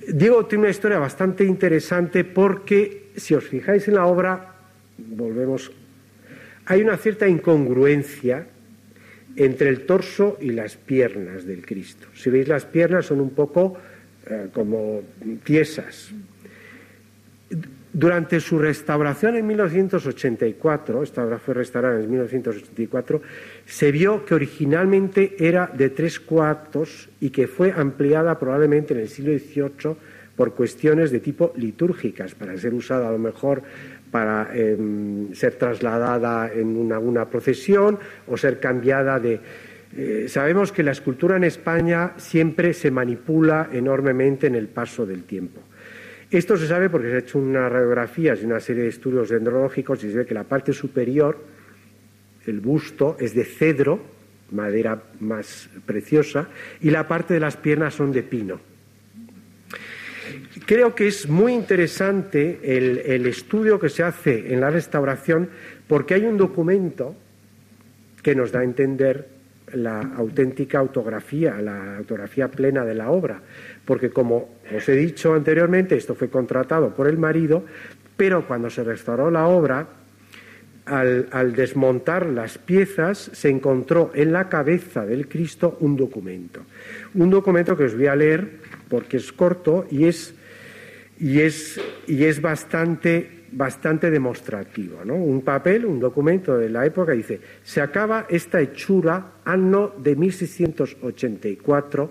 Diego 0.07 0.45
tiene 0.45 0.63
una 0.63 0.71
historia 0.71 0.99
bastante 0.99 1.45
interesante 1.45 2.23
porque, 2.23 3.11
si 3.15 3.33
os 3.33 3.43
fijáis 3.45 3.87
en 3.87 3.95
la 3.95 4.05
obra, 4.05 4.55
volvemos, 4.97 5.71
hay 6.65 6.81
una 6.81 6.97
cierta 6.97 7.27
incongruencia 7.27 8.47
entre 9.35 9.69
el 9.69 9.85
torso 9.85 10.37
y 10.41 10.51
las 10.51 10.75
piernas 10.75 11.45
del 11.45 11.65
Cristo. 11.65 12.07
Si 12.13 12.29
veis 12.29 12.47
las 12.47 12.65
piernas 12.65 13.05
son 13.05 13.21
un 13.21 13.31
poco 13.31 13.77
eh, 14.27 14.49
como 14.53 15.01
tiesas. 15.43 16.11
Durante 17.93 18.39
su 18.39 18.57
restauración 18.57 19.35
en 19.35 19.45
1984, 19.45 21.03
esta 21.03 21.23
obra 21.23 21.37
fue 21.37 21.53
restaurada 21.53 21.99
en 21.99 22.09
1984, 22.09 23.21
se 23.67 23.91
vio 23.91 24.25
que 24.25 24.33
originalmente 24.33 25.35
era 25.37 25.67
de 25.67 25.91
tres 25.91 26.19
cuartos 26.19 27.09
y 27.19 27.29
que 27.29 27.45
fue 27.45 27.71
ampliada 27.71 28.39
probablemente 28.39 28.95
en 28.95 29.01
el 29.01 29.09
siglo 29.09 29.37
XVIII 29.37 29.95
por 30.35 30.55
cuestiones 30.55 31.11
de 31.11 31.19
tipo 31.19 31.53
litúrgicas, 31.55 32.33
para 32.33 32.57
ser 32.57 32.73
usada 32.73 33.09
a 33.09 33.11
lo 33.11 33.19
mejor 33.19 33.61
para 34.09 34.49
em, 34.55 35.31
ser 35.33 35.55
trasladada 35.55 36.51
en 36.51 36.75
una, 36.75 37.29
procesión 37.29 37.99
o 38.27 38.37
ser 38.37 38.59
cambiada 38.59 39.19
de... 39.19 39.39
Eh, 39.95 40.25
sabemos 40.27 40.71
que 40.71 40.81
la 40.81 40.91
escultura 40.91 41.37
en 41.37 41.43
España 41.43 42.13
siempre 42.17 42.73
se 42.73 42.89
manipula 42.89 43.69
enormemente 43.71 44.47
en 44.47 44.55
el 44.55 44.67
paso 44.67 45.05
del 45.05 45.25
tiempo. 45.25 45.61
Esto 46.33 46.57
se 46.57 46.67
sabe 46.67 46.89
porque 46.89 47.09
se 47.09 47.15
ha 47.15 47.19
hecho 47.19 47.37
una 47.37 47.69
radiografía 47.69 48.33
y 48.33 48.43
una 48.43 48.59
serie 48.59 48.81
de 48.81 48.89
estudios 48.89 49.29
dendrológicos 49.29 50.03
y 50.03 50.09
se 50.09 50.17
ve 50.17 50.25
que 50.25 50.33
la 50.33 50.43
parte 50.43 50.73
superior, 50.73 51.37
el 52.47 52.59
busto, 52.59 53.15
es 53.19 53.35
de 53.35 53.45
cedro, 53.45 54.01
madera 54.49 54.99
más 55.19 55.69
preciosa, 55.85 56.49
y 56.81 56.89
la 56.89 57.07
parte 57.07 57.35
de 57.35 57.39
las 57.39 57.55
piernas 57.55 57.93
son 57.93 58.11
de 58.11 58.23
pino. 58.23 58.59
Creo 60.65 60.95
que 60.95 61.05
es 61.05 61.29
muy 61.29 61.53
interesante 61.53 62.59
el, 62.63 63.27
estudio 63.27 63.79
que 63.79 63.89
se 63.89 64.01
hace 64.01 64.51
en 64.51 64.59
la 64.59 64.71
restauración 64.71 65.49
porque 65.87 66.15
hay 66.15 66.23
un 66.25 66.37
documento 66.37 67.15
que 68.23 68.33
nos 68.33 68.51
da 68.51 68.61
a 68.61 68.63
entender 68.63 69.27
la 69.73 69.99
auténtica 69.99 70.79
autografía, 70.79 71.61
la 71.61 71.97
autografía 71.97 72.47
plena 72.47 72.85
de 72.85 72.95
la 72.95 73.11
obra, 73.11 73.41
porque 73.85 74.09
como 74.09 74.49
os 74.75 74.87
he 74.87 74.95
dicho 74.95 75.33
anteriormente, 75.33 75.95
esto 75.95 76.15
fue 76.15 76.29
contratado 76.29 76.95
por 76.95 77.07
el 77.07 77.17
marido, 77.17 77.63
pero 78.15 78.47
cuando 78.47 78.69
se 78.69 78.83
restauró 78.83 79.29
la 79.29 79.47
obra, 79.47 79.87
al, 80.85 81.53
desmontar 81.55 82.25
las 82.25 82.57
piezas, 82.57 83.31
se 83.33 83.49
encontró 83.49 84.11
en 84.13 84.33
la 84.33 84.49
cabeza 84.49 85.05
del 85.05 85.27
Cristo 85.27 85.77
un 85.79 85.95
documento. 85.95 86.61
Un 87.13 87.29
documento 87.29 87.77
que 87.77 87.85
os 87.85 87.95
voy 87.95 88.07
a 88.07 88.15
leer 88.15 88.59
porque 88.89 89.17
es 89.17 89.31
corto 89.31 89.85
y 89.89 90.05
es 90.05 90.35
y 91.19 91.39
es, 91.39 91.79
y 92.07 92.23
es 92.25 92.41
bastante, 92.41 93.45
bastante 93.51 94.09
demostrativo. 94.11 95.05
¿no? 95.05 95.15
Un 95.15 95.41
papel, 95.41 95.85
un 95.85 95.99
documento 95.99 96.57
de 96.57 96.69
la 96.69 96.85
época 96.85 97.13
dice, 97.13 97.39
se 97.63 97.81
acaba 97.81 98.25
esta 98.29 98.59
hechura 98.59 99.33
año 99.45 99.93
de 99.97 100.15
1684, 100.15 102.09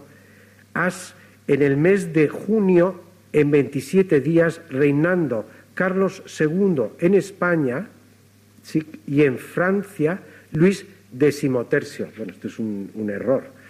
as 0.73 1.15
en 1.49 1.63
el 1.63 1.77
mes 1.77 2.13
de 2.13 2.29
junio, 2.29 3.01
en 3.33 3.51
27 3.51 4.21
días, 4.21 4.61
reinando 4.71 5.49
Carlos 5.75 6.23
II 6.39 6.85
en 7.01 7.15
España 7.15 7.89
y 9.07 9.23
en 9.23 9.39
Francia 9.39 10.21
Luis 10.53 10.87
XIII. 11.19 11.49
Bueno, 11.49 12.33
esto 12.33 12.49
es 12.49 12.59
un 12.59 13.11
error 13.11 13.63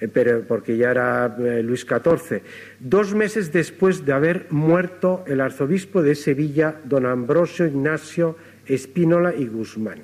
eh, 0.00 0.08
pero 0.12 0.42
porque 0.42 0.76
ya 0.76 0.90
era 0.90 1.36
eh, 1.38 1.62
Luis 1.62 1.86
XIV, 1.88 2.42
dos 2.80 3.14
meses 3.14 3.52
después 3.52 4.04
de 4.04 4.12
haber 4.12 4.46
muerto 4.50 5.24
el 5.26 5.40
arzobispo 5.40 6.02
de 6.02 6.14
Sevilla, 6.14 6.76
don 6.84 7.06
Ambrosio 7.06 7.66
Ignacio 7.66 8.36
Espínola 8.66 9.34
y 9.34 9.46
Guzmán. 9.46 10.00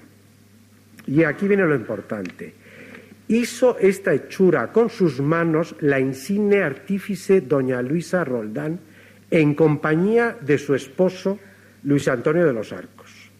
Y 1.06 1.24
aquí 1.24 1.46
viene 1.46 1.66
lo 1.66 1.74
importante. 1.74 2.54
Hizo 3.32 3.78
esta 3.78 4.12
hechura 4.12 4.72
con 4.72 4.90
sus 4.90 5.22
manos 5.22 5.74
la 5.80 5.98
insigne 5.98 6.62
artífice 6.62 7.40
doña 7.40 7.80
Luisa 7.80 8.24
Roldán 8.24 8.78
en 9.30 9.54
compañía 9.54 10.36
de 10.38 10.58
su 10.58 10.74
esposo 10.74 11.38
Luis 11.84 12.08
Antonio 12.08 12.44
de 12.44 12.52
los 12.52 12.74
Arcos. 12.74 13.30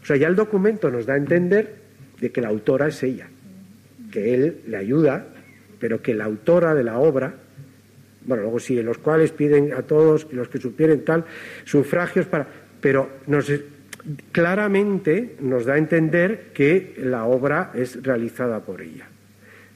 O 0.00 0.06
sea, 0.06 0.14
ya 0.14 0.28
el 0.28 0.36
documento 0.36 0.92
nos 0.92 1.06
da 1.06 1.14
a 1.14 1.16
entender 1.16 1.74
de 2.20 2.30
que 2.30 2.40
la 2.40 2.48
autora 2.48 2.86
es 2.86 3.02
ella 3.02 3.26
que 4.12 4.32
él 4.32 4.60
le 4.68 4.76
ayuda, 4.76 5.26
pero 5.80 6.00
que 6.00 6.14
la 6.14 6.26
autora 6.26 6.72
de 6.72 6.84
la 6.84 6.98
obra 6.98 7.34
bueno, 8.28 8.44
luego 8.44 8.60
sí, 8.60 8.80
los 8.80 8.98
cuales 8.98 9.32
piden 9.32 9.72
a 9.72 9.82
todos 9.82 10.32
los 10.32 10.48
que 10.48 10.60
supieren 10.60 11.04
tal 11.04 11.24
sufragios 11.64 12.26
para, 12.26 12.46
pero 12.80 13.10
nos, 13.26 13.50
claramente 14.32 15.36
nos 15.40 15.64
da 15.64 15.74
a 15.74 15.78
entender 15.78 16.52
que 16.54 16.94
la 16.98 17.24
obra 17.24 17.72
es 17.74 18.02
realizada 18.02 18.60
por 18.60 18.80
ella. 18.80 19.08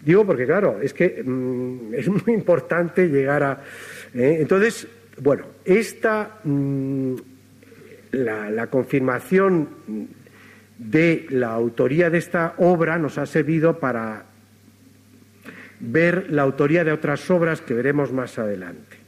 Digo 0.04 0.26
porque, 0.26 0.46
claro, 0.46 0.80
es 0.82 0.92
que 0.94 1.22
mm, 1.22 1.94
es 1.94 2.08
muy 2.08 2.35
importante 2.35 3.08
llegar 3.08 3.42
a. 3.42 3.62
¿eh? 4.14 4.38
entonces, 4.40 4.87
bueno, 5.18 5.46
esta. 5.64 6.40
Mm, 6.44 7.14
la, 8.12 8.66
confirmación 8.68 9.68
de 10.78 11.26
la 11.30 11.52
autoría 11.52 12.11
de 12.11 12.18
esta 12.18 12.54
obra 12.58 12.98
nos 12.98 13.18
ha 13.18 13.26
servido 13.26 13.78
para 13.78 14.26
ver 15.80 16.30
la 16.30 16.42
autoría 16.42 16.85
de 16.85 16.92
otras 16.92 17.28
obras 17.30 17.61
que 17.61 17.74
veremos 17.74 18.12
más 18.12 18.38
adelante. 18.38 18.98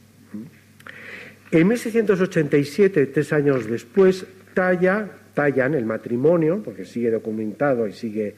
En 1.51 1.67
1687, 1.67 3.05
tres 3.07 3.31
años 3.31 3.67
después, 3.67 4.25
talla, 4.55 5.07
tallan 5.35 5.75
el 5.75 5.85
matrimonio, 5.85 6.63
porque 6.65 6.85
sigue 6.85 7.11
documentado 7.11 7.85
y 7.85 7.93
sigue 7.93 8.33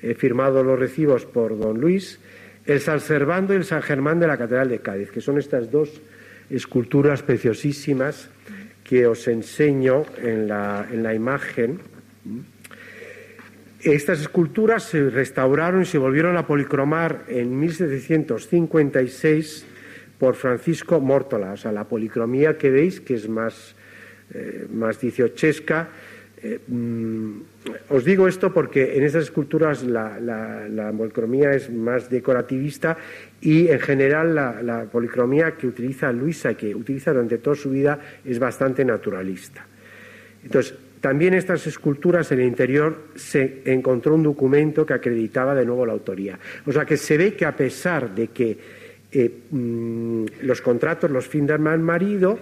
He 0.00 0.14
firmado 0.14 0.62
los 0.62 0.78
recibos 0.78 1.24
por 1.24 1.58
don 1.58 1.80
Luis, 1.80 2.20
el 2.66 2.80
San 2.80 3.00
Servando 3.00 3.54
y 3.54 3.56
el 3.56 3.64
San 3.64 3.80
Germán 3.80 4.20
de 4.20 4.26
la 4.26 4.36
Catedral 4.36 4.68
de 4.68 4.80
Cádiz, 4.80 5.10
que 5.10 5.22
son 5.22 5.38
estas 5.38 5.70
dos 5.70 6.02
esculturas 6.50 7.22
preciosísimas 7.22 8.28
que 8.84 9.06
os 9.06 9.26
enseño 9.26 10.04
en 10.22 10.48
la, 10.48 10.86
en 10.92 11.02
la 11.02 11.14
imagen. 11.14 11.80
Estas 13.80 14.20
esculturas 14.20 14.82
se 14.82 15.08
restauraron 15.08 15.80
y 15.82 15.86
se 15.86 15.98
volvieron 15.98 16.36
a 16.36 16.46
policromar 16.46 17.24
en 17.28 17.58
1756 17.58 19.64
por 20.18 20.34
Francisco 20.34 21.00
Mórtola. 21.00 21.52
O 21.52 21.56
sea, 21.56 21.72
la 21.72 21.84
policromía 21.84 22.58
que 22.58 22.70
veis, 22.70 23.00
que 23.00 23.14
es 23.14 23.28
más, 23.28 23.74
eh, 24.34 24.66
más 24.72 25.00
dieciochesca, 25.00 25.88
eh, 26.42 26.60
mm, 26.68 27.40
os 27.88 28.04
digo 28.04 28.28
esto 28.28 28.52
porque 28.52 28.96
en 28.96 29.04
estas 29.04 29.24
esculturas 29.24 29.82
la, 29.82 30.20
la, 30.20 30.92
es 31.54 31.70
más 31.72 32.10
decorativista 32.10 32.96
y 33.40 33.68
en 33.68 33.80
general 33.80 34.34
la, 34.34 34.84
policromía 34.92 35.52
que 35.52 35.66
utiliza 35.66 36.12
Luisa, 36.12 36.54
que 36.54 36.74
utiliza 36.74 37.12
durante 37.12 37.38
toda 37.38 37.56
su 37.56 37.70
vida, 37.70 37.98
es 38.24 38.38
bastante 38.38 38.84
naturalista. 38.84 39.66
Entonces, 40.44 40.74
también 41.00 41.34
estas 41.34 41.66
esculturas 41.66 42.30
en 42.32 42.40
el 42.40 42.46
interior 42.46 43.04
se 43.14 43.62
encontró 43.64 44.14
un 44.14 44.22
documento 44.22 44.84
que 44.84 44.94
acreditaba 44.94 45.54
de 45.54 45.64
nuevo 45.64 45.86
la 45.86 45.92
autoría. 45.92 46.38
O 46.66 46.72
sea 46.72 46.84
que 46.84 46.96
se 46.96 47.16
ve 47.16 47.34
que 47.34 47.46
a 47.46 47.56
pesar 47.56 48.14
de 48.14 48.28
que 48.28 48.58
eh, 49.10 49.30
mm, 49.50 50.24
los 50.42 50.60
contratos 50.60 51.10
los 51.10 51.26
finda 51.26 51.54
el 51.54 51.80
marido, 51.80 52.38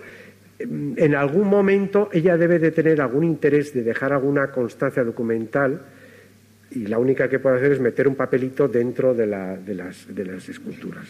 en 0.59 1.15
algún 1.15 1.49
momento 1.49 2.09
ella 2.13 2.37
debe 2.37 2.59
de 2.59 2.71
tener 2.71 3.01
algún 3.01 3.25
interés 3.25 3.75
de 3.75 3.83
dejar 3.83 4.13
alguna 4.13 4.49
constancia 4.49 5.03
documental 5.03 5.81
y 6.71 6.87
la 6.87 6.99
única 6.99 7.29
que 7.29 7.39
puede 7.39 7.57
hacer 7.57 7.73
es 7.73 7.81
meter 7.81 8.09
un 8.09 8.15
papelito 8.15 8.69
dentro 8.69 9.15
de, 9.15 9.27
las, 9.27 10.49
esculturas. 10.49 11.07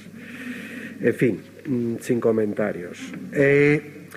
En 1.01 1.15
fin, 1.15 1.41
mm, 1.67 1.95
sin 2.01 2.21
comentarios. 2.21 3.13
Eh, 3.33 4.09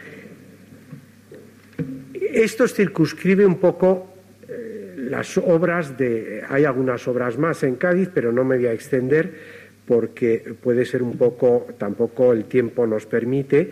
esto 2.33 2.67
circunscribe 2.67 3.45
un 3.45 3.59
poco 3.59 4.13
eh, 4.47 4.95
las 5.09 5.37
obras 5.37 5.97
de... 5.97 6.43
Hay 6.49 6.65
algunas 6.65 7.07
obras 7.07 7.37
más 7.37 7.63
en 7.63 7.75
Cádiz, 7.75 8.09
pero 8.13 8.31
no 8.31 8.43
me 8.43 8.57
voy 8.57 8.67
a 8.67 8.73
extender 8.73 9.57
porque 9.85 10.53
puede 10.61 10.85
ser 10.85 11.01
un 11.01 11.17
poco, 11.17 11.67
tampoco 11.77 12.33
el 12.33 12.45
tiempo 12.45 12.85
nos 12.85 13.05
permite. 13.05 13.71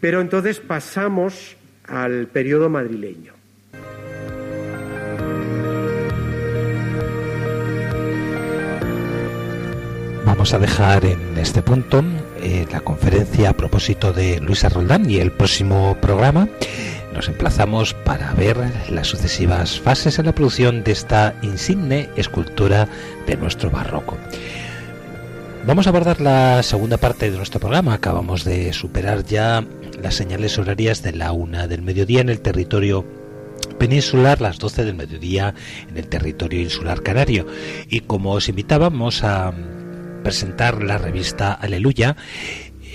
Pero 0.00 0.20
entonces 0.20 0.60
pasamos 0.60 1.56
al 1.86 2.26
periodo 2.28 2.68
madrileño. 2.68 3.32
Vamos 10.24 10.52
a 10.52 10.58
dejar 10.58 11.04
en 11.04 11.38
este 11.38 11.62
punto 11.62 12.04
eh, 12.42 12.66
la 12.70 12.80
conferencia 12.80 13.50
a 13.50 13.52
propósito 13.54 14.12
de 14.12 14.40
Luisa 14.40 14.68
Roldán 14.68 15.10
y 15.10 15.18
el 15.18 15.32
próximo 15.32 15.96
programa 16.00 16.48
nos 17.18 17.28
emplazamos 17.28 17.94
para 17.94 18.32
ver 18.34 18.56
las 18.90 19.08
sucesivas 19.08 19.80
fases 19.80 20.20
en 20.20 20.26
la 20.26 20.34
producción 20.34 20.84
de 20.84 20.92
esta 20.92 21.34
insigne 21.42 22.08
escultura 22.14 22.86
de 23.26 23.36
nuestro 23.36 23.70
barroco. 23.70 24.16
Vamos 25.66 25.86
a 25.86 25.90
abordar 25.90 26.20
la 26.20 26.62
segunda 26.62 26.96
parte 26.96 27.30
de 27.30 27.36
nuestro 27.36 27.58
programa. 27.58 27.94
Acabamos 27.94 28.44
de 28.44 28.72
superar 28.72 29.24
ya 29.24 29.64
las 30.02 30.14
señales 30.14 30.58
horarias 30.58 31.02
de 31.02 31.12
la 31.12 31.32
una 31.32 31.66
del 31.66 31.82
mediodía 31.82 32.20
en 32.20 32.28
el 32.28 32.40
territorio 32.40 33.04
peninsular, 33.78 34.40
las 34.40 34.58
12 34.58 34.84
del 34.84 34.94
mediodía 34.94 35.54
en 35.88 35.96
el 35.96 36.08
territorio 36.08 36.60
insular 36.60 37.02
canario. 37.02 37.46
Y 37.88 38.00
como 38.00 38.32
os 38.32 38.48
invitábamos 38.48 39.24
a 39.24 39.52
presentar 40.22 40.82
la 40.82 40.98
revista 40.98 41.52
Aleluya, 41.52 42.16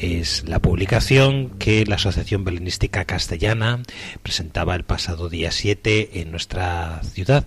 es 0.02 0.48
la 0.48 0.60
publicación 0.60 1.52
que 1.52 1.86
la 1.86 1.96
Asociación 1.96 2.44
Belenística 2.44 3.06
Castellana 3.06 3.82
presentaba 4.22 4.76
el 4.76 4.84
pasado 4.84 5.30
día 5.30 5.52
7 5.52 6.22
en 6.22 6.32
nuestra 6.32 7.02
ciudad 7.04 7.46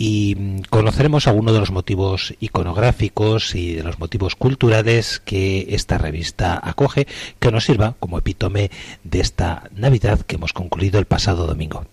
y 0.00 0.34
mm, 0.34 0.62
conoceremos 0.70 1.28
algunos 1.28 1.52
de 1.52 1.60
los 1.60 1.70
motivos 1.70 2.34
iconográficos 2.40 3.54
y 3.54 3.74
de 3.74 3.82
los 3.82 3.98
motivos 3.98 4.34
culturales 4.34 5.20
que 5.22 5.66
esta 5.68 5.98
revista 5.98 6.58
acoge, 6.62 7.06
que 7.38 7.52
nos 7.52 7.66
sirva 7.66 7.94
como 8.00 8.16
epítome 8.16 8.70
de 9.04 9.20
esta 9.20 9.68
Navidad 9.76 10.22
que 10.22 10.36
hemos 10.36 10.54
concluido 10.54 10.98
el 10.98 11.04
pasado 11.04 11.46
domingo. 11.46 11.84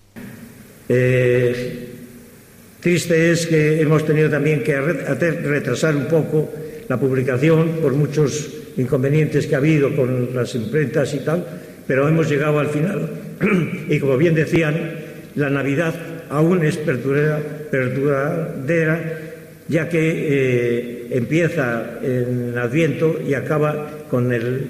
Eh, 0.87 1.89
triste 2.79 3.31
es 3.31 3.45
que 3.45 3.81
hemos 3.81 4.05
tenido 4.05 4.29
también 4.29 4.63
que 4.63 4.79
retrasar 4.79 5.93
un 5.93 6.05
poco 6.05 6.49
la 6.87 6.97
publicación 6.97 7.79
por 7.81 7.93
muchos 7.93 8.49
inconvenientes 8.77 9.47
que 9.47 9.55
ha 9.55 9.57
habido 9.57 9.93
con 9.93 10.33
las 10.33 10.55
imprentas 10.55 11.13
y 11.13 11.19
tal, 11.19 11.45
pero 11.85 12.07
hemos 12.07 12.29
llegado 12.29 12.57
al 12.59 12.69
final 12.69 13.09
y 13.89 13.99
como 13.99 14.15
bien 14.15 14.33
decían, 14.33 14.95
la 15.35 15.49
Navidad 15.49 16.16
aún 16.29 16.63
es 16.63 16.77
perturbadera, 16.77 19.19
ya 19.67 19.89
que 19.89 19.99
eh, 19.99 21.07
empieza 21.11 21.99
en 22.01 22.57
Adviento 22.57 23.19
y 23.25 23.33
acaba 23.33 24.05
con 24.09 24.31
el 24.31 24.69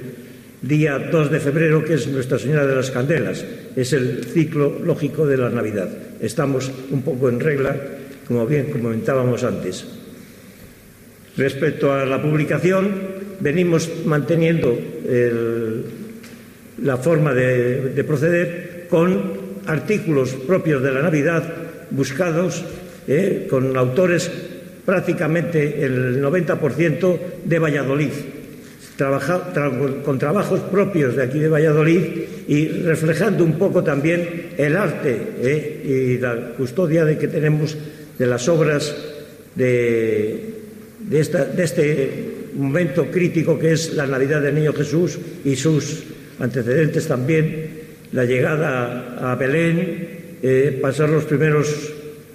día 0.61 0.97
2 0.97 1.31
de 1.31 1.39
febrero, 1.39 1.83
que 1.83 1.95
es 1.95 2.07
Nuestra 2.07 2.39
Señora 2.39 2.65
de 2.65 2.75
las 2.75 2.91
Candelas. 2.91 3.45
Es 3.75 3.93
el 3.93 4.25
ciclo 4.25 4.79
lógico 4.83 5.27
de 5.27 5.37
la 5.37 5.49
Navidad. 5.49 5.89
Estamos 6.19 6.71
un 6.89 7.03
poco 7.03 7.29
en 7.29 7.39
regla, 7.39 7.75
como 8.27 8.47
bien 8.47 8.71
comentábamos 8.71 9.43
antes. 9.43 9.85
Respecto 11.37 11.93
a 11.93 12.05
la 12.05 12.19
publicación, 12.19 12.89
venimos 13.39 13.87
manteniendo 14.05 14.75
la 16.81 16.97
forma 16.97 17.35
de 17.35 18.03
proceder 18.03 18.87
con 18.89 19.36
artículos 19.67 20.33
propios 20.33 20.81
de 20.81 20.91
la 20.91 21.01
Navidad 21.01 21.43
buscados 21.91 22.63
eh, 23.07 23.47
con 23.49 23.75
autores 23.77 24.31
prácticamente 24.85 25.83
el 25.83 26.23
90% 26.23 27.19
de 27.43 27.59
Valladolid, 27.59 28.11
con 30.03 30.17
trabajos 30.17 30.61
propios 30.71 31.15
de 31.15 31.23
aquí 31.23 31.39
de 31.39 31.49
Valladolid 31.49 32.01
y 32.47 32.67
reflejando 32.83 33.43
un 33.43 33.57
poco 33.59 33.83
también 33.83 34.51
el 34.57 34.75
arte 34.75 35.17
eh, 35.41 36.15
y 36.17 36.17
la 36.17 36.53
custodia 36.57 37.05
de 37.05 37.17
que 37.17 37.27
tenemos 37.27 37.77
de 38.17 38.25
las 38.25 38.47
obras 38.47 38.95
de, 39.55 40.53
de 41.01 41.63
este 41.63 42.37
momento 42.55 43.11
crítico 43.11 43.59
que 43.59 43.73
es 43.73 43.93
la 43.93 44.07
Navidad 44.07 44.41
del 44.41 44.55
Niño 44.55 44.73
Jesús 44.73 45.19
y 45.43 45.55
sus 45.55 46.03
antecedentes 46.39 47.07
también 47.07 47.76
la 48.11 48.25
llegada 48.25 49.31
a 49.31 49.35
Belén, 49.35 50.07
eh, 50.41 50.77
pasar 50.81 51.09
los 51.09 51.25
primeros 51.25 51.93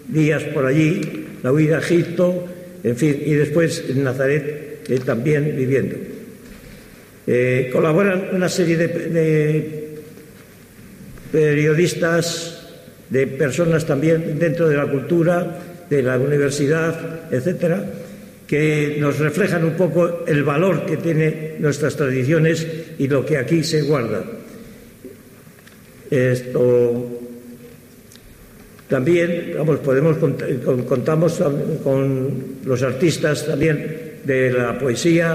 días 0.08 0.42
por 0.44 0.66
allí, 0.66 1.26
la 1.42 1.52
huida 1.52 1.76
a 1.76 1.80
Egipto, 1.80 2.48
en 2.82 2.96
fin, 2.96 3.22
y 3.24 3.34
después 3.34 3.84
en 3.88 4.04
Nazaret 4.04 4.82
eh, 4.88 4.98
también 5.04 5.54
viviendo. 5.56 5.96
Eh, 7.26 7.70
colaboran 7.72 8.30
una 8.32 8.48
serie 8.48 8.76
de, 8.76 9.98
periodistas, 11.30 12.68
de 13.08 13.26
personas 13.26 13.86
también 13.86 14.38
dentro 14.38 14.68
de 14.68 14.76
la 14.76 14.86
cultura, 14.86 15.58
de 15.88 16.02
la 16.02 16.18
universidad, 16.18 17.30
etcétera, 17.30 17.84
que 18.46 18.96
nos 18.98 19.18
reflejan 19.18 19.64
un 19.64 19.74
poco 19.74 20.24
el 20.26 20.42
valor 20.42 20.84
que 20.84 20.96
tienen 20.96 21.56
nuestras 21.60 21.96
tradiciones 21.96 22.66
y 22.98 23.06
lo 23.06 23.24
que 23.24 23.38
aquí 23.38 23.62
se 23.62 23.82
guarda. 23.82 24.24
Esto 26.12 27.08
también, 28.86 29.54
vamos, 29.56 29.78
podemos 29.78 30.18
contamos 30.86 31.42
con 31.82 32.58
los 32.66 32.82
artistas 32.82 33.46
también 33.46 34.20
de 34.22 34.52
la 34.52 34.78
poesía, 34.78 35.34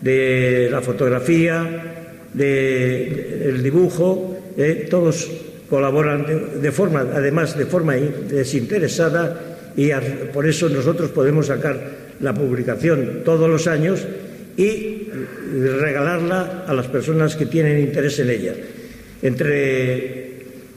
de 0.00 0.68
la 0.68 0.80
fotografía, 0.80 2.26
del 2.34 3.62
dibujo, 3.62 4.36
eh, 4.58 4.88
todos 4.90 5.30
colaboran 5.68 6.26
de, 6.60 6.72
forma, 6.72 7.06
además 7.14 7.56
de 7.56 7.66
forma 7.66 7.94
desinteresada 7.94 9.58
y 9.76 9.90
por 10.32 10.48
eso 10.48 10.68
nosotros 10.68 11.10
podemos 11.10 11.46
sacar 11.46 11.78
la 12.18 12.34
publicación 12.34 13.22
todos 13.24 13.48
los 13.48 13.68
años 13.68 14.04
y 14.56 15.06
regalarla 15.54 16.64
a 16.66 16.74
las 16.74 16.88
personas 16.88 17.36
que 17.36 17.46
tienen 17.46 17.78
interés 17.78 18.18
en 18.18 18.30
ella. 18.30 18.54
Entre 19.22 20.30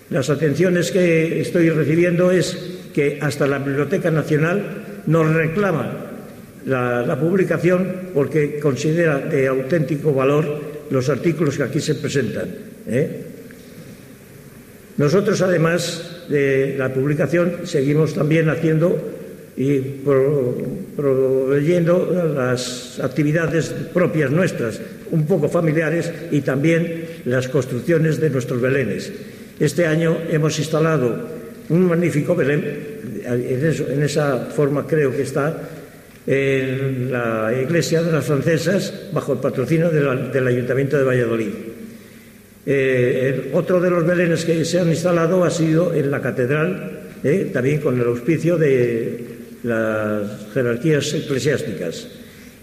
las 0.10 0.30
atenciones 0.30 0.92
que 0.92 1.42
estoy 1.42 1.70
recibiendo 1.70 2.32
es 2.32 2.58
que 2.94 3.18
hasta 3.22 3.48
la 3.48 3.60
Biblioteca 3.60 4.12
Nacional 4.12 5.04
nos 5.08 5.34
reclama 5.34 6.14
la, 6.66 7.18
publicación 7.20 8.12
porque 8.14 8.60
considera 8.60 9.18
de 9.20 9.48
auténtico 9.48 10.14
valor 10.14 10.62
los 10.90 11.10
artículos 11.10 11.58
que 11.58 11.64
aquí 11.64 11.80
se 11.80 11.96
presentan. 11.96 12.50
¿eh? 12.88 13.26
Nosotros, 14.98 15.42
además 15.42 16.26
de 16.30 16.76
la 16.78 16.94
publicación, 16.94 17.62
seguimos 17.64 18.14
también 18.14 18.50
haciendo 18.50 19.14
y 19.56 19.80
proveyendo 20.96 22.34
las 22.36 23.00
actividades 23.00 23.70
propias 23.94 24.32
nuestras, 24.32 24.80
un 25.12 25.26
poco 25.26 25.50
familiares, 25.50 26.12
y 26.32 26.42
también 26.42 27.06
las 27.26 27.48
construcciones 27.48 28.20
de 28.20 28.30
nuestros 28.30 28.62
belenes. 28.62 29.12
Este 29.60 29.86
año 29.86 30.18
hemos 30.30 30.58
instalado 30.60 31.28
un 31.70 31.88
magnífico 31.88 32.36
Belén, 32.36 32.64
en, 33.26 34.04
esa 34.04 34.48
forma 34.48 34.86
creo 34.86 35.12
que 35.16 35.22
está, 35.22 35.70
en 36.26 37.12
la 37.12 37.52
iglesia 37.54 38.02
de 38.02 38.12
las 38.12 38.26
francesas 38.26 39.10
bajo 39.12 39.34
el 39.34 39.40
patrocinio 39.40 39.90
del 39.90 40.48
Ayuntamiento 40.48 40.98
de 40.98 41.04
Valladolid. 41.04 41.50
Eh, 42.66 43.52
otro 43.54 43.82
de 43.82 43.90
los 43.90 44.08
belenes 44.08 44.46
que 44.46 44.64
se 44.64 44.80
han 44.80 44.88
instalado 44.88 45.44
ha 45.44 45.50
sido 45.50 45.94
en 45.94 46.10
la 46.10 46.22
catedral, 46.22 47.10
eh, 47.24 47.50
también 47.52 47.82
con 47.82 48.00
el 48.00 48.08
auspicio 48.08 48.58
de 48.58 49.26
las 49.64 50.48
jerarquías 50.54 51.14
eclesiásticas. 51.14 52.08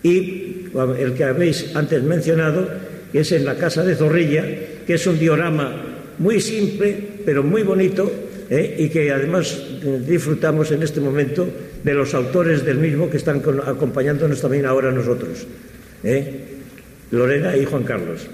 Y 0.02 0.70
el 0.98 1.12
que 1.14 1.24
habéis 1.24 1.76
antes 1.76 2.02
mencionado, 2.02 2.66
que 3.12 3.20
es 3.20 3.32
en 3.32 3.44
la 3.44 3.56
Casa 3.56 3.84
de 3.84 3.94
Zorrilla, 3.94 4.44
que 4.86 4.94
es 4.94 5.06
un 5.06 5.18
diorama 5.18 5.84
muy 6.18 6.40
simple, 6.40 6.96
pero 7.24 7.42
muy 7.42 7.62
bonito, 7.62 8.10
eh, 8.48 8.76
y 8.78 8.88
que 8.88 9.10
además 9.10 9.56
disfrutamos 10.06 10.70
en 10.72 10.82
este 10.82 11.00
momento 11.00 11.48
de 11.82 11.94
los 11.94 12.14
autores 12.14 12.64
del 12.64 12.78
mismo 12.78 13.08
que 13.08 13.16
están 13.16 13.42
acompañándonos 13.64 14.40
también 14.40 14.66
ahora 14.66 14.90
nosotros, 14.90 15.46
Lorena 17.10 17.56
y 17.56 17.64
Juan 17.64 17.84
Carlos. 17.84 18.26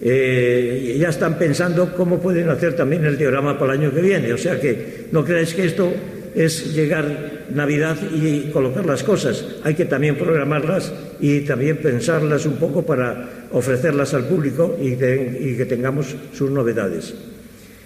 Eh, 0.00 0.96
ya 0.98 1.08
están 1.08 1.38
pensando 1.38 1.94
cómo 1.94 2.20
pueden 2.20 2.48
hacer 2.48 2.74
también 2.74 3.04
el 3.04 3.16
diorama 3.16 3.58
para 3.58 3.74
el 3.74 3.80
año 3.80 3.94
que 3.94 4.00
viene. 4.00 4.32
O 4.32 4.38
sea 4.38 4.60
que 4.60 5.06
no 5.12 5.24
creáis 5.24 5.54
que 5.54 5.64
esto 5.64 5.92
es 6.34 6.74
llegar 6.74 7.44
Navidad 7.50 7.96
y 8.12 8.50
colocar 8.50 8.84
las 8.86 9.02
cosas. 9.02 9.44
Hay 9.62 9.74
que 9.74 9.84
también 9.84 10.16
programarlas 10.16 10.92
y 11.20 11.40
también 11.40 11.76
pensarlas 11.78 12.46
un 12.46 12.56
poco 12.56 12.82
para 12.82 13.46
ofrecerlas 13.52 14.14
al 14.14 14.24
público 14.24 14.76
y, 14.80 14.96
que 14.96 15.66
tengamos 15.68 16.14
sus 16.32 16.50
novedades. 16.50 17.14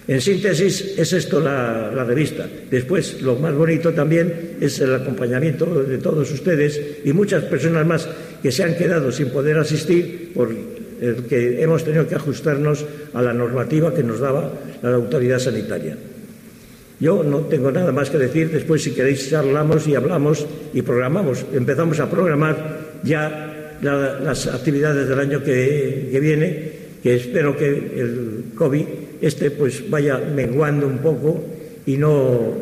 En 0.07 0.23
síntesis, 0.23 0.97
es 0.97 1.13
esto 1.13 1.39
la, 1.39 1.93
la, 1.95 2.03
revista. 2.03 2.49
Después, 2.71 3.21
lo 3.21 3.37
más 3.37 3.55
bonito 3.55 3.93
también 3.93 4.57
es 4.59 4.81
el 4.81 4.95
acompañamiento 4.95 5.85
de 5.85 5.99
todos 5.99 6.31
ustedes 6.33 6.81
y 7.05 7.13
muchas 7.13 7.45
personas 7.45 7.87
más 7.87 8.09
que 8.43 8.51
se 8.51 8.65
han 8.65 8.75
quedado 8.75 9.13
sin 9.13 9.29
poder 9.29 9.59
asistir 9.59 10.33
por 10.35 10.49
el 11.01 11.25
que 11.29 11.63
hemos 11.63 11.85
tenido 11.85 12.09
que 12.09 12.15
ajustarnos 12.15 12.87
a 13.13 13.21
la 13.21 13.35
normativa 13.35 13.95
que 13.95 14.03
nos 14.03 14.21
daba 14.21 14.51
la 14.83 14.95
autoridad 14.95 15.39
sanitaria. 15.39 15.97
Yo 17.01 17.23
no 17.23 17.41
tengo 17.43 17.71
nada 17.71 17.93
más 17.93 18.11
que 18.11 18.19
decir, 18.19 18.51
después 18.51 18.83
si 18.83 18.93
queréis 18.93 19.33
hablamos 19.33 19.87
y 19.87 19.95
hablamos 19.95 20.47
y 20.75 20.83
programamos, 20.83 21.45
empezamos 21.53 22.01
a 22.01 22.11
programar 22.11 22.99
ya 23.05 23.79
las 23.83 24.47
actividades 24.49 25.09
del 25.09 25.21
año 25.21 25.43
que, 25.43 26.19
viene, 26.21 26.73
que 27.03 27.15
espero 27.15 27.57
que 27.57 27.69
el 27.69 28.45
COVID 28.57 28.85
este 29.21 29.51
pues 29.51 29.89
vaya 29.89 30.19
menguando 30.19 30.87
un 30.87 30.99
poco 30.99 31.45
y 31.87 31.97
no, 31.97 32.55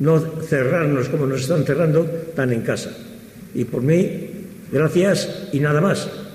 no 0.00 0.20
cerrarnos 0.42 1.08
como 1.08 1.26
nos 1.26 1.42
están 1.42 1.64
cerrando 1.64 2.04
tan 2.34 2.52
en 2.52 2.62
casa. 2.62 2.90
Y 3.54 3.64
por 3.64 3.82
mí, 3.82 4.30
gracias 4.72 5.48
y 5.52 5.60
nada 5.60 5.80
más. 5.80 6.25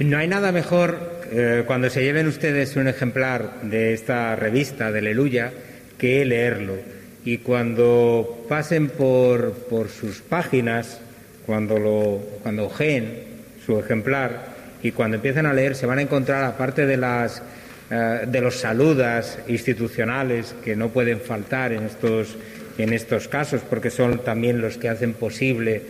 No 0.00 0.16
hay 0.16 0.28
nada 0.28 0.50
mejor 0.50 1.20
eh, 1.30 1.64
cuando 1.66 1.90
se 1.90 2.02
lleven 2.02 2.26
ustedes 2.26 2.74
un 2.76 2.88
ejemplar 2.88 3.60
de 3.64 3.92
esta 3.92 4.34
revista 4.34 4.90
de 4.90 5.00
Aleluya 5.00 5.52
que 5.98 6.24
leerlo. 6.24 6.76
Y 7.22 7.38
cuando 7.38 8.46
pasen 8.48 8.88
por, 8.88 9.54
sus 9.90 10.22
páginas, 10.22 11.02
cuando, 11.44 11.78
lo, 11.78 12.18
cuando 12.42 12.64
ojeen 12.64 13.24
su 13.66 13.78
ejemplar 13.78 14.46
y 14.82 14.92
cuando 14.92 15.16
empiecen 15.16 15.44
a 15.44 15.52
leer, 15.52 15.74
se 15.74 15.84
van 15.84 15.98
a 15.98 16.02
encontrar, 16.02 16.44
aparte 16.44 16.86
de, 16.86 16.96
las, 16.96 17.42
eh, 17.90 18.20
de 18.26 18.40
los 18.40 18.56
saludas 18.56 19.38
institucionales 19.48 20.54
que 20.64 20.76
no 20.76 20.88
pueden 20.88 21.20
faltar 21.20 21.72
en 21.74 21.82
estos, 21.82 22.38
en 22.78 22.94
estos 22.94 23.28
casos, 23.28 23.60
porque 23.68 23.90
son 23.90 24.24
también 24.24 24.62
los 24.62 24.78
que 24.78 24.88
hacen 24.88 25.12
posible 25.12 25.82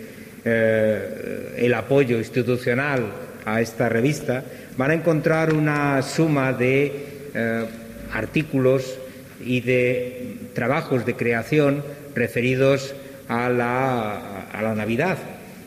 eh, 0.44 1.54
el 1.58 1.72
apoyo 1.74 2.18
institucional 2.18 3.30
a 3.45 3.61
esta 3.61 3.88
revista, 3.88 4.45
van 4.76 4.91
a 4.91 4.95
encontrar 4.95 5.53
una 5.53 6.03
suma 6.03 6.53
de 6.53 7.30
eh, 7.34 7.64
artículos 8.12 8.99
y 9.45 9.61
de 9.61 10.36
trabajos 10.55 11.07
de 11.07 11.14
creación 11.14 11.82
referidos 12.14 12.95
a 13.28 13.49
la, 13.49 14.47
a 14.53 14.62
la 14.62 14.74
Navidad. 14.74 15.18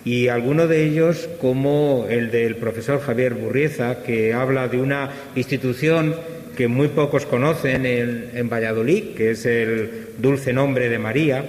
Y 0.06 0.28
algunos 0.28 0.68
de 0.68 0.84
ellos, 0.84 1.30
como 1.40 2.06
el 2.10 2.30
del 2.30 2.58
profesor 2.58 3.02
Javier 3.02 3.34
Burrieza, 3.36 4.04
que 4.04 4.34
habla 4.34 4.68
de 4.68 4.82
una 4.82 5.10
institución 5.36 6.16
que 6.58 6.68
muy 6.68 6.90
pocos 6.90 7.26
conocen 7.26 7.86
en, 7.86 8.32
en 8.34 8.50
Valladolid, 8.50 9.16
que 9.16 9.32
es 9.32 9.46
el 9.46 10.10
Dulce 10.18 10.54
Nombre 10.54 10.90
de 10.90 11.00
María, 11.00 11.46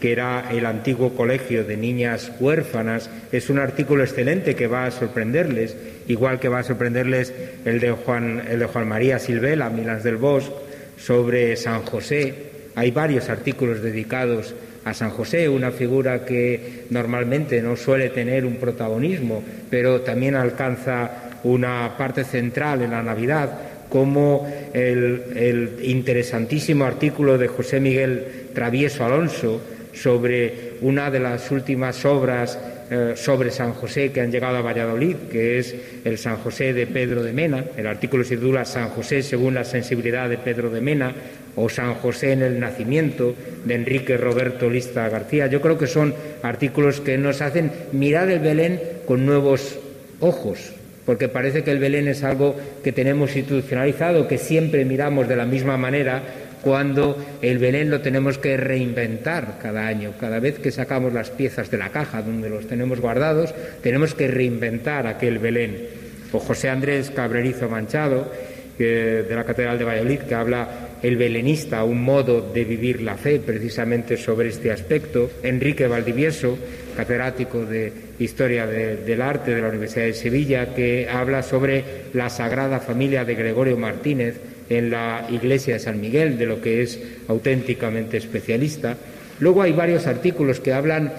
que 0.00 0.12
era 0.12 0.50
el 0.50 0.66
antiguo 0.66 1.14
colegio 1.14 1.64
de 1.64 1.76
niñas 1.76 2.32
huérfanas, 2.38 3.10
es 3.32 3.50
un 3.50 3.58
artículo 3.58 4.04
excelente 4.04 4.54
que 4.54 4.66
va 4.66 4.86
a 4.86 4.90
sorprenderles, 4.90 5.76
igual 6.06 6.38
que 6.38 6.48
va 6.48 6.60
a 6.60 6.64
sorprenderles 6.64 7.32
el 7.64 7.80
de 7.80 7.90
Juan, 7.92 8.42
María 8.86 9.18
Silvela, 9.18 9.70
Milans 9.70 10.04
del 10.04 10.16
Bosque, 10.16 10.54
sobre 10.96 11.56
San 11.56 11.82
José. 11.82 12.34
Hay 12.74 12.90
varios 12.90 13.28
artículos 13.28 13.82
dedicados 13.82 14.54
a 14.84 14.94
San 14.94 15.10
José, 15.10 15.48
una 15.48 15.70
figura 15.70 16.24
que 16.24 16.84
normalmente 16.90 17.60
no 17.60 17.76
suele 17.76 18.10
tener 18.10 18.44
un 18.44 18.56
protagonismo, 18.56 19.42
pero 19.68 20.00
también 20.02 20.34
alcanza 20.36 21.30
una 21.44 21.96
parte 21.96 22.24
central 22.24 22.82
en 22.82 22.92
la 22.92 23.02
Navidad, 23.02 23.58
como 23.88 24.46
el, 24.72 25.22
el 25.34 25.78
interesantísimo 25.82 26.84
artículo 26.84 27.38
de 27.38 27.48
José 27.48 27.80
Miguel 27.80 28.48
Travieso 28.54 29.04
Alonso, 29.04 29.60
sobre 30.02 30.74
una 30.80 31.10
de 31.10 31.20
las 31.20 31.50
últimas 31.50 32.04
obras 32.04 32.58
eh, 32.90 33.12
sobre 33.16 33.50
San 33.50 33.74
José 33.74 34.12
que 34.12 34.22
han 34.22 34.30
llegado 34.30 34.56
a 34.56 34.62
Valladolid, 34.62 35.16
que 35.30 35.58
es 35.58 35.74
el 36.04 36.16
San 36.16 36.38
José 36.38 36.72
de 36.72 36.86
Pedro 36.86 37.22
de 37.22 37.34
Mena. 37.34 37.62
El 37.76 37.86
artículo 37.86 38.24
se 38.24 38.36
titula 38.36 38.64
San 38.64 38.88
José 38.88 39.22
según 39.22 39.54
la 39.54 39.64
sensibilidad 39.64 40.26
de 40.28 40.38
Pedro 40.38 40.70
de 40.70 40.80
Mena 40.80 41.12
o 41.54 41.68
San 41.68 41.94
José 41.96 42.32
en 42.32 42.42
el 42.42 42.58
nacimiento 42.58 43.34
de 43.64 43.74
Enrique 43.74 44.16
Roberto 44.16 44.70
Lista 44.70 45.08
García. 45.10 45.48
Yo 45.48 45.60
creo 45.60 45.76
que 45.76 45.86
son 45.86 46.14
artículos 46.42 47.00
que 47.00 47.18
nos 47.18 47.42
hacen 47.42 47.70
mirar 47.92 48.30
el 48.30 48.38
Belén 48.38 48.80
con 49.06 49.26
nuevos 49.26 49.78
ojos, 50.20 50.72
porque 51.04 51.28
parece 51.28 51.64
que 51.64 51.72
el 51.72 51.78
Belén 51.78 52.08
es 52.08 52.22
algo 52.24 52.56
que 52.82 52.92
tenemos 52.92 53.36
institucionalizado, 53.36 54.28
que 54.28 54.38
siempre 54.38 54.86
miramos 54.86 55.28
de 55.28 55.36
la 55.36 55.44
misma 55.44 55.76
manera, 55.76 56.22
cuando 56.62 57.16
el 57.42 57.58
Belén 57.58 57.90
lo 57.90 58.00
tenemos 58.00 58.38
que 58.38 58.56
reinventar 58.56 59.58
cada 59.62 59.86
año. 59.86 60.12
Cada 60.18 60.40
vez 60.40 60.58
que 60.58 60.70
sacamos 60.70 61.12
las 61.12 61.30
piezas 61.30 61.70
de 61.70 61.78
la 61.78 61.90
caja 61.90 62.22
donde 62.22 62.50
los 62.50 62.66
tenemos 62.66 63.00
guardados, 63.00 63.54
tenemos 63.82 64.14
que 64.14 64.28
reinventar 64.28 65.06
aquel 65.06 65.38
Belén. 65.38 65.88
O 66.32 66.38
José 66.38 66.68
Andrés 66.68 67.10
Cabrerizo 67.10 67.68
Manchado, 67.68 68.30
de 68.78 69.34
la 69.34 69.44
Catedral 69.44 69.78
de 69.78 69.84
Valladolid, 69.84 70.20
que 70.20 70.34
habla 70.34 70.68
el 71.02 71.16
belenista, 71.16 71.84
un 71.84 72.02
modo 72.02 72.40
de 72.40 72.64
vivir 72.64 73.02
la 73.02 73.16
fe, 73.16 73.40
precisamente 73.40 74.16
sobre 74.16 74.48
este 74.48 74.70
aspecto. 74.70 75.30
Enrique 75.42 75.86
Valdivieso, 75.86 76.56
catedrático 76.96 77.64
de 77.64 77.92
Historia 78.18 78.66
del 78.66 79.22
Arte 79.22 79.54
de 79.54 79.62
la 79.62 79.68
Universidad 79.68 80.06
de 80.06 80.14
Sevilla, 80.14 80.74
que 80.74 81.08
habla 81.08 81.42
sobre 81.42 81.84
la 82.12 82.30
Sagrada 82.30 82.80
Familia 82.80 83.24
de 83.24 83.34
Gregorio 83.34 83.76
Martínez, 83.76 84.40
en 84.68 84.90
la 84.90 85.26
iglesia 85.30 85.74
de 85.74 85.80
San 85.80 86.00
Miguel, 86.00 86.38
de 86.38 86.46
lo 86.46 86.60
que 86.60 86.82
es 86.82 86.98
auténticamente 87.28 88.16
especialista, 88.16 88.96
Luego 89.40 89.62
hay 89.62 89.72
varios 89.72 90.06
artículos 90.06 90.60
que 90.60 90.72
hablan 90.72 91.12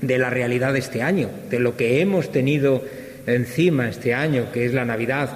de 0.00 0.18
la 0.18 0.30
realidad 0.30 0.72
de 0.72 0.80
este 0.80 1.02
año, 1.02 1.30
de 1.50 1.60
lo 1.60 1.76
que 1.76 2.00
hemos 2.00 2.32
tenido 2.32 2.82
encima 3.26 3.88
este 3.88 4.12
año, 4.12 4.50
que 4.52 4.66
es 4.66 4.74
la 4.74 4.84
Navidad 4.84 5.30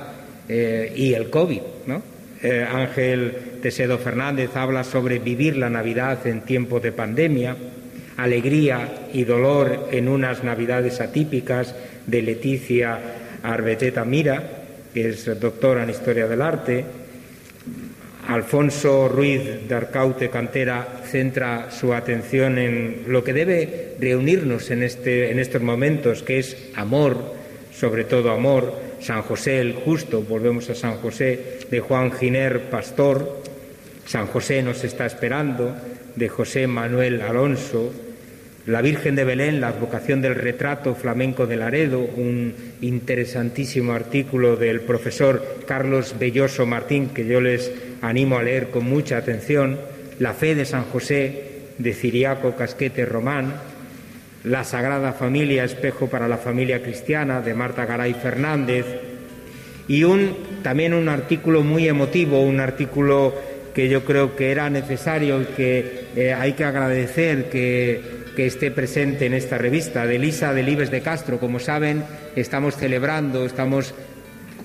eh, 0.49 0.93
y 0.97 1.15
el 1.15 1.31
COVID. 1.31 1.61
Eh, 2.41 2.67
Ángel 2.71 3.35
Tesedo 3.63 3.99
Fernández 3.99 4.51
habla 4.55 4.85
sobre 4.85 5.19
vivir 5.19 5.57
la 5.57 5.71
Navidad 5.71 6.25
en 6.27 6.43
tiempos 6.43 6.83
de 6.83 6.93
pandemia, 6.93 7.57
alegría 8.17 9.09
y 9.13 9.25
dolor 9.25 9.89
en 9.91 10.09
unas 10.09 10.45
Navidades 10.45 11.01
atípicas 11.01 11.75
de 12.07 12.23
Leticia 12.23 12.99
Arbeteta 13.43 14.05
Mira, 14.05 14.43
que 14.95 15.09
es 15.09 15.41
doctora 15.41 15.83
en 15.85 15.91
Historia 15.91 16.27
del 16.29 16.43
Arte. 16.43 16.85
Alfonso 18.29 19.09
Ruiz 19.09 19.67
de 19.67 19.75
Arcaute 19.75 20.29
Cantera 20.29 21.01
centra 21.07 21.71
su 21.71 21.95
atención 21.95 22.59
en 22.59 23.05
lo 23.07 23.25
que 23.25 23.33
debe 23.33 23.95
reunirnos 23.99 24.71
en, 24.71 24.83
este, 24.83 25.31
en 25.31 25.39
estos 25.39 25.63
momentos, 25.63 26.23
que 26.23 26.39
es 26.39 26.69
amor, 26.75 27.35
sobre 27.73 28.05
todo 28.05 28.31
amor, 28.31 28.75
San 29.01 29.23
José 29.23 29.61
el 29.61 29.73
Justo, 29.73 30.21
volvemos 30.21 30.69
a 30.69 30.75
San 30.75 30.97
José, 30.97 31.61
de 31.71 31.81
Juan 31.81 32.13
Giner 32.13 32.69
Pastor, 32.69 33.43
San 34.05 34.27
José 34.27 34.63
nos 34.63 34.85
está 34.85 35.07
esperando, 35.07 35.75
de 36.15 36.29
José 36.29 36.67
Manuel 36.67 37.23
Alonso, 37.23 37.91
la 38.67 38.83
Virgen 38.83 39.15
de 39.15 39.25
Belén, 39.25 39.63
la 39.63 39.69
advocación 39.69 40.21
del 40.21 40.35
retrato 40.35 40.95
flamenco 40.95 41.47
de 41.47 41.57
Laredo, 41.57 42.01
un 42.01 42.55
interesantísimo 42.83 43.93
artículo 43.93 44.57
del 44.57 44.83
profesor 44.83 45.61
Carlos 45.67 46.17
Belloso 46.19 46.67
Martín, 46.67 47.09
que 47.09 47.25
yo 47.25 47.41
les 47.41 47.73
animo 48.03 48.39
a 48.39 48.43
leer 48.43 48.71
con 48.71 48.85
mucha 48.85 49.17
atención, 49.17 49.79
la 50.19 50.35
fe 50.35 50.55
de 50.55 50.65
San 50.65 50.85
José, 50.85 51.45
de 51.79 51.93
Ciriaco 51.93 52.57
Casquete 52.57 53.05
Román, 53.05 53.55
la 54.45 54.65
Sagrada 54.65 55.13
Familia, 55.13 55.65
espejo 55.65 56.09
para 56.09 56.29
la 56.29 56.39
familia 56.39 56.83
cristiana, 56.83 57.41
de 57.41 57.55
Marta 57.55 57.87
Garay 57.87 58.15
Fernández, 58.15 58.87
y 59.89 60.05
también 60.63 60.93
un 60.93 61.09
artículo 61.09 61.63
muy 61.63 61.89
emotivo, 61.89 62.43
un 62.43 62.61
artículo 62.61 63.35
que 63.75 63.89
yo 63.89 64.05
creo 64.05 64.37
que 64.37 64.51
era 64.51 64.69
necesario 64.69 65.41
y 65.41 65.45
que 65.47 66.05
eh, 66.17 66.35
hay 66.35 66.53
que 66.53 66.65
agradecer 66.65 67.49
que 67.49 68.19
que 68.39 68.47
esté 68.47 68.71
presente 68.71 69.27
en 69.27 69.35
esta 69.35 69.59
revista, 69.59 70.07
de 70.07 70.15
Elisa 70.15 70.55
Delibes 70.55 70.93
de 70.93 71.01
Castro. 71.01 71.41
Como 71.41 71.59
saben, 71.59 72.05
estamos 72.37 72.77
celebrando, 72.77 73.45
estamos 73.45 73.93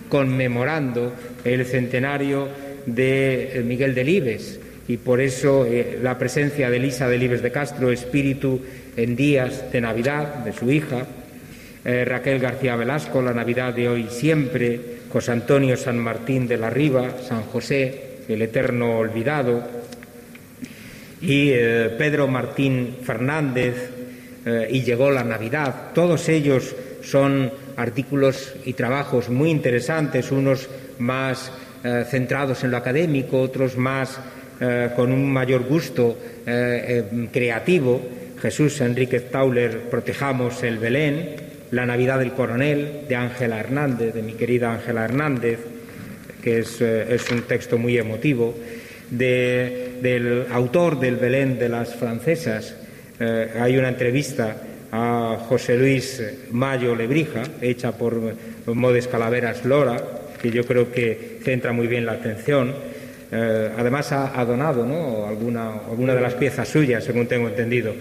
conmemorando 0.10 1.12
el 1.44 1.66
centenario 1.66 2.50
de 2.86 3.60
eh, 3.60 3.64
Miguel 3.64 3.96
Delibes 3.96 4.60
y 4.88 4.98
por 4.98 5.22
eso 5.22 5.66
eh, 5.66 6.00
la 6.02 6.18
presencia 6.18 6.70
de 6.70 6.78
Elisa 6.78 7.08
Delibes 7.08 7.42
de 7.42 7.52
Castro, 7.52 7.92
espíritu 7.92 8.62
en 8.98 9.16
días 9.16 9.72
de 9.72 9.82
Navidad 9.82 10.44
de 10.44 10.54
su 10.54 10.70
hija, 10.70 11.06
eh, 11.86 12.06
Raquel 12.06 12.40
García 12.40 12.76
Velasco, 12.76 13.22
la 13.22 13.34
Navidad 13.34 13.74
de 13.74 13.88
hoy 13.88 14.08
siempre, 14.10 14.80
José 15.12 15.32
Antonio 15.32 15.78
San 15.78 15.98
Martín 16.00 16.48
de 16.48 16.58
la 16.58 16.70
Riva, 16.70 17.18
San 17.28 17.44
José, 17.44 18.20
el 18.28 18.42
eterno 18.42 18.98
olvidado, 18.98 19.84
y 21.22 21.52
Pedro 21.98 22.28
Martín 22.28 22.98
Fernández 23.02 23.92
y 24.70 24.82
llegó 24.82 25.10
la 25.10 25.24
Navidad. 25.24 25.92
Todos 25.94 26.28
ellos 26.28 26.76
son 27.02 27.50
artículos 27.78 28.54
y 28.66 28.74
trabajos 28.74 29.30
muy 29.30 29.50
interesantes, 29.50 30.32
unos 30.32 30.68
más 31.00 31.52
eh, 31.84 32.06
centrados 32.10 32.64
en 32.64 32.72
lo 32.72 32.78
académico, 32.78 33.42
otros 33.42 33.78
más 33.78 34.20
con 34.96 35.12
un 35.12 35.30
mayor 35.34 35.64
gusto 35.64 36.18
creativo. 37.34 38.00
Jesús 38.42 38.80
Enríquez 38.80 39.30
Tauler, 39.30 39.90
Protejamos 39.90 40.64
el 40.64 40.78
Belén, 40.78 41.36
La 41.72 41.86
Navidad 41.86 42.20
del 42.20 42.32
Coronel, 42.32 43.02
de 43.10 43.16
Ángela 43.16 43.60
Hernández, 43.60 44.14
de 44.14 44.22
mi 44.22 44.34
querida 44.34 44.72
Ángela 44.72 45.04
Hernández, 45.04 45.60
que 46.42 46.60
es, 46.60 46.80
es 46.80 47.30
un 47.30 47.42
texto 47.42 47.78
muy 47.78 47.98
emotivo 47.98 48.56
del 49.14 50.46
autor 50.52 51.00
del 51.00 51.18
Belén 51.18 51.60
de 51.60 51.70
las 51.70 51.96
francesas. 51.96 52.76
Eh, 53.20 53.52
hay 53.60 53.78
una 53.78 53.90
entrevista 53.90 54.56
a 54.92 55.38
José 55.48 55.78
Luis 55.78 56.22
Mayo 56.52 56.96
Lebrija, 56.96 57.44
hecha 57.62 57.92
por 57.92 58.36
Modes 58.66 59.08
Calaveras 59.08 59.66
Lora, 59.66 60.02
que 60.44 60.52
yo 60.52 60.66
creo 60.66 60.92
que 60.92 61.40
centra 61.42 61.72
muy 61.72 61.88
bien 61.88 62.06
la 62.06 62.12
atención. 62.12 62.76
Eh, 63.32 63.72
además 63.78 64.12
ha, 64.12 64.44
donado 64.44 64.86
¿no? 64.86 65.26
alguna, 65.26 65.70
alguna 65.90 66.14
de 66.14 66.22
las 66.22 66.34
piezas 66.34 66.68
suyas, 66.68 67.06
según 67.06 67.28
tengo 67.28 67.48
entendido. 67.48 67.94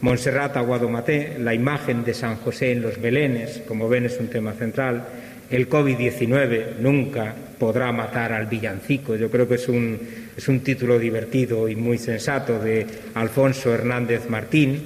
Montserrat 0.00 0.56
Aguadomaté, 0.56 1.36
la 1.38 1.52
imagen 1.52 2.02
de 2.02 2.14
San 2.14 2.36
José 2.36 2.72
en 2.72 2.80
los 2.80 2.98
Belenes, 2.98 3.62
como 3.68 3.86
ven 3.86 4.06
es 4.06 4.18
un 4.18 4.28
tema 4.28 4.54
central. 4.54 5.04
El 5.50 5.68
COVID-19 5.68 6.78
nunca 6.80 7.34
podrá 7.58 7.92
matar 7.92 8.32
al 8.32 8.46
villancico. 8.46 9.16
Yo 9.16 9.30
creo 9.30 9.46
que 9.46 9.56
es 9.56 9.68
un, 9.68 9.98
es 10.34 10.48
un 10.48 10.60
título 10.60 10.98
divertido 10.98 11.68
y 11.68 11.76
muy 11.76 11.98
sensato 11.98 12.58
de 12.58 12.86
Alfonso 13.12 13.74
Hernández 13.74 14.30
Martín. 14.30 14.80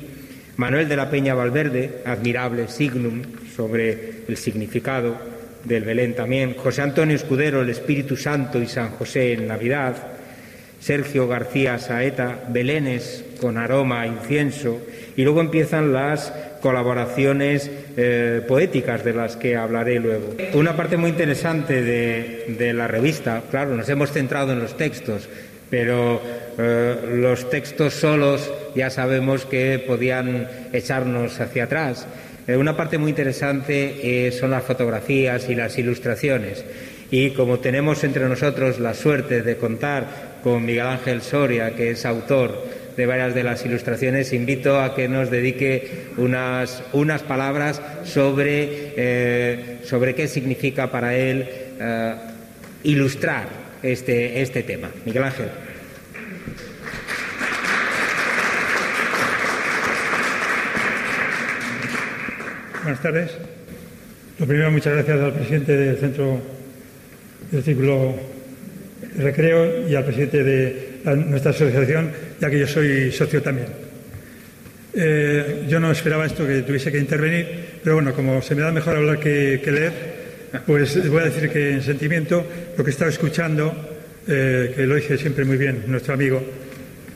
Manuel 0.56 0.88
de 0.88 0.96
la 0.96 1.08
Peña 1.08 1.34
Valverde, 1.34 2.02
admirable 2.04 2.66
signum 2.66 3.22
sobre 3.54 4.24
el 4.26 4.36
significado 4.36 5.33
del 5.64 5.84
Belén 5.84 6.14
también. 6.14 6.54
José 6.54 6.82
Antonio 6.82 7.16
Escudero, 7.16 7.62
el 7.62 7.70
Espíritu 7.70 8.16
Santo 8.16 8.60
y 8.60 8.66
San 8.66 8.90
José 8.90 9.32
en 9.32 9.46
Navidad. 9.46 9.96
Sergio 10.80 11.26
García 11.26 11.78
Saeta, 11.78 12.44
Belénes 12.48 13.24
con 13.40 13.56
aroma 13.56 14.02
a 14.02 14.06
incienso. 14.06 14.82
Y 15.16 15.24
luego 15.24 15.40
empiezan 15.40 15.94
las 15.94 16.30
colaboraciones 16.60 17.70
eh, 17.96 18.42
poéticas 18.46 19.04
de 19.04 19.12
las 19.12 19.36
que 19.36 19.56
hablaré 19.56 20.00
luego. 20.00 20.34
Una 20.54 20.76
parte 20.76 20.96
muy 20.96 21.10
interesante 21.10 21.82
de, 21.82 22.72
la 22.72 22.88
revista, 22.88 23.42
claro, 23.50 23.74
nos 23.76 23.88
hemos 23.88 24.12
centrado 24.12 24.52
en 24.52 24.60
los 24.60 24.76
textos, 24.76 25.28
pero 25.70 26.20
eh, 26.58 26.96
los 27.16 27.50
textos 27.50 27.94
solos 27.94 28.50
ya 28.74 28.90
sabemos 28.90 29.44
que 29.44 29.82
podían 29.86 30.48
echarnos 30.72 31.40
hacia 31.40 31.64
atrás. 31.64 32.06
Eh, 32.46 32.56
una 32.56 32.76
parte 32.76 32.98
muy 32.98 33.10
interesante 33.10 34.30
son 34.32 34.50
las 34.50 34.64
fotografías 34.64 35.48
y 35.48 35.54
las 35.54 35.78
ilustraciones. 35.78 36.64
Y 37.10 37.30
como 37.30 37.58
tenemos 37.60 38.02
entre 38.04 38.28
nosotros 38.28 38.80
la 38.80 38.94
suerte 38.94 39.42
de 39.42 39.56
contar 39.56 40.40
con 40.42 40.64
Miguel 40.64 40.86
Ángel 40.86 41.22
Soria, 41.22 41.74
que 41.74 41.90
es 41.90 42.04
autor 42.04 42.62
de 42.96 43.06
varias 43.06 43.34
de 43.34 43.42
las 43.42 43.64
ilustraciones, 43.64 44.32
invito 44.32 44.80
a 44.80 44.94
que 44.94 45.08
nos 45.08 45.30
dedique 45.30 46.06
unas, 46.16 46.82
unas 46.92 47.22
palabras 47.22 47.80
sobre, 48.04 48.92
eh, 48.96 49.78
sobre 49.84 50.14
qué 50.14 50.28
significa 50.28 50.90
para 50.90 51.16
él 51.16 51.48
eh, 51.80 52.14
ilustrar 52.84 53.48
este, 53.82 54.42
este 54.42 54.62
tema. 54.62 54.90
Miguel 55.04 55.24
Ángel. 55.24 55.73
Buenas 62.84 63.00
tardes. 63.00 63.30
Lo 64.38 64.46
primero, 64.46 64.70
muchas 64.70 64.92
gracias 64.92 65.18
al 65.18 65.32
presidente 65.32 65.74
del 65.74 65.96
Centro 65.96 66.38
del 67.50 67.62
Círculo 67.64 68.14
de 69.00 69.24
Recreo 69.24 69.88
y 69.88 69.94
al 69.94 70.04
presidente 70.04 70.44
de 70.44 71.00
nuestra 71.16 71.52
asociación, 71.52 72.12
ya 72.38 72.50
que 72.50 72.58
yo 72.58 72.66
soy 72.66 73.10
socio 73.10 73.40
también. 73.40 73.68
Eh, 74.92 75.64
yo 75.66 75.80
no 75.80 75.90
esperaba 75.92 76.26
esto 76.26 76.46
que 76.46 76.60
tuviese 76.60 76.92
que 76.92 76.98
intervenir, 76.98 77.46
pero 77.82 77.94
bueno, 77.94 78.12
como 78.12 78.42
se 78.42 78.54
me 78.54 78.60
da 78.60 78.70
mejor 78.70 78.96
hablar 78.96 79.18
que, 79.18 79.62
leer, 79.64 79.92
pues 80.66 81.08
voy 81.08 81.22
a 81.22 81.24
decir 81.24 81.48
que 81.48 81.70
en 81.70 81.82
sentimiento 81.82 82.46
lo 82.76 82.84
que 82.84 82.90
he 82.90 82.92
estado 82.92 83.10
escuchando, 83.10 83.72
eh, 84.28 84.74
que 84.76 84.86
lo 84.86 84.96
dice 84.96 85.16
siempre 85.16 85.46
muy 85.46 85.56
bien 85.56 85.84
nuestro 85.86 86.12
amigo, 86.12 86.44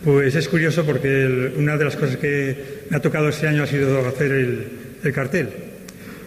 pues 0.02 0.34
es 0.34 0.48
curioso 0.48 0.86
porque 0.86 1.52
una 1.58 1.76
de 1.76 1.84
las 1.84 1.96
cosas 1.96 2.16
que 2.16 2.56
me 2.88 2.96
ha 2.96 3.00
tocado 3.00 3.28
este 3.28 3.48
año 3.48 3.64
ha 3.64 3.66
sido 3.66 4.08
hacer 4.08 4.32
el, 4.32 4.77
el 5.02 5.12
cartel. 5.12 5.48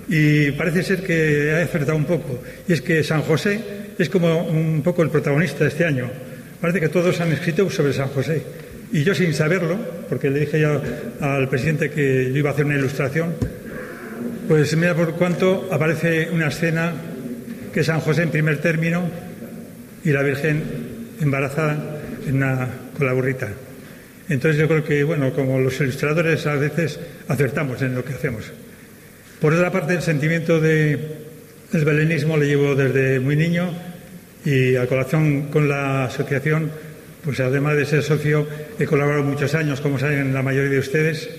Y 0.08 0.52
parece 0.52 0.84
ser 0.84 1.04
que 1.04 1.54
ha 1.54 1.64
acertado 1.64 1.98
un 1.98 2.06
poco. 2.06 2.44
Y 2.68 2.74
es 2.74 2.82
que 2.82 3.04
San 3.04 3.22
José 3.22 3.60
es 3.98 4.10
como 4.10 4.44
un 4.44 4.82
poco 4.82 5.04
el 5.04 5.10
protagonista 5.10 5.66
este 5.66 5.86
año 5.86 6.10
Parece 6.62 6.80
que 6.80 6.90
todos 6.90 7.20
han 7.20 7.32
escrito 7.32 7.68
sobre 7.72 7.92
San 7.92 8.10
José. 8.10 8.44
Y 8.94 9.04
yo 9.04 9.16
sin 9.16 9.34
saberlo, 9.34 9.80
porque 10.08 10.30
le 10.30 10.42
dije 10.42 10.60
ya 10.60 10.80
al 11.20 11.50
presidente 11.50 11.90
que 11.90 12.30
yo 12.32 12.38
iba 12.38 12.52
a 12.52 12.54
hacer 12.54 12.66
una 12.66 12.76
ilustración, 12.76 13.34
pues 14.48 14.78
mira 14.78 14.94
por 14.94 15.16
cuánto 15.16 15.68
aparece 15.72 16.30
una 16.32 16.50
escena 16.50 16.94
que 17.74 17.84
San 17.84 18.00
José 18.02 18.24
en 18.24 18.30
primer 18.30 18.60
término 18.60 19.10
y 20.04 20.12
la 20.12 20.22
Virgen 20.22 20.62
embarazada 21.20 22.00
con 22.96 23.08
la 23.08 23.14
burrita. 23.14 23.48
Entonces 24.32 24.62
yo 24.62 24.68
creo 24.70 24.82
que, 24.82 25.04
bueno, 25.04 25.34
como 25.34 25.60
los 25.60 25.78
ilustradores 25.82 26.48
a 26.48 26.56
veces 26.56 26.98
acertamos 27.28 27.82
en 27.82 27.96
lo 27.96 28.06
que 28.06 28.14
hacemos. 28.14 28.46
Por 29.42 29.54
otra 29.54 29.74
parte, 29.74 29.94
el 29.94 30.02
sentimiento 30.02 30.62
de, 30.62 30.98
del 31.70 31.84
belenismo 31.84 32.38
le 32.38 32.48
llevo 32.48 32.74
desde 32.74 33.20
muy 33.20 33.36
niño 33.36 33.74
y 34.46 34.78
a 34.78 34.88
colación 34.88 35.48
con 35.50 35.68
la 35.68 36.06
asociación, 36.06 36.72
pues 37.26 37.42
además 37.42 37.76
de 37.76 37.86
ser 37.86 38.04
socio, 38.04 38.48
he 38.80 38.86
colaborado 38.86 39.22
muchos 39.24 39.54
años, 39.54 39.82
como 39.82 40.00
saben 40.00 40.34
la 40.34 40.42
mayoría 40.42 40.72
de 40.72 40.80
ustedes. 40.80 41.30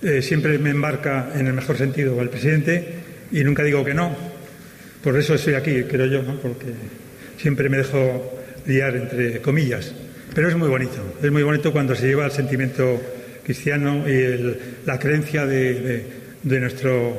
Eh, 0.00 0.22
siempre 0.22 0.56
me 0.60 0.70
embarca 0.70 1.32
en 1.34 1.48
el 1.48 1.52
mejor 1.52 1.78
sentido 1.78 2.22
el 2.22 2.28
presidente 2.28 2.94
y 3.32 3.42
nunca 3.42 3.64
digo 3.64 3.84
que 3.84 3.92
no. 3.92 4.16
Por 5.02 5.18
eso 5.18 5.34
estoy 5.34 5.54
aquí, 5.54 5.82
creo 5.82 6.06
yo, 6.06 6.22
porque 6.40 6.66
siempre 7.38 7.68
me 7.68 7.78
dejo 7.78 8.40
liar 8.66 8.94
entre 8.94 9.40
comillas. 9.40 9.92
Pero 10.34 10.48
es 10.48 10.56
muy 10.56 10.68
bonito, 10.68 11.16
es 11.20 11.30
muy 11.30 11.42
bonito 11.42 11.72
cuando 11.72 11.94
se 11.96 12.06
lleva 12.06 12.24
el 12.24 12.30
sentimiento 12.30 13.00
cristiano 13.42 14.08
y 14.08 14.56
la 14.86 14.96
creencia 14.96 15.44
de, 15.44 16.04
nuestro, 16.44 17.16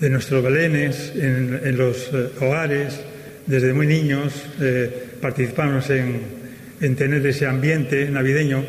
de 0.00 0.08
nuestros 0.08 0.42
belenes 0.42 1.12
en, 1.14 1.76
los 1.76 2.08
eh, 2.14 2.30
hogares, 2.40 3.00
desde 3.46 3.74
muy 3.74 3.86
niños, 3.86 4.32
eh, 4.58 4.90
participamos 5.20 5.90
en, 5.90 6.22
en, 6.80 6.96
tener 6.96 7.26
ese 7.26 7.44
ambiente 7.44 8.08
navideño, 8.08 8.64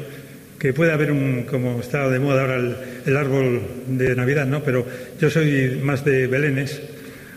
que 0.60 0.74
puede 0.74 0.92
haber 0.92 1.14
un, 1.14 1.44
como 1.44 1.80
está 1.80 2.10
de 2.10 2.20
moda 2.20 2.42
ahora 2.42 2.58
el, 3.06 3.16
árbol 3.16 3.62
de 3.88 4.16
Navidad, 4.18 4.46
¿no? 4.48 4.62
Pero 4.62 4.86
yo 5.18 5.30
soy 5.30 5.80
más 5.82 6.04
de 6.04 6.28
belenes, 6.28 6.82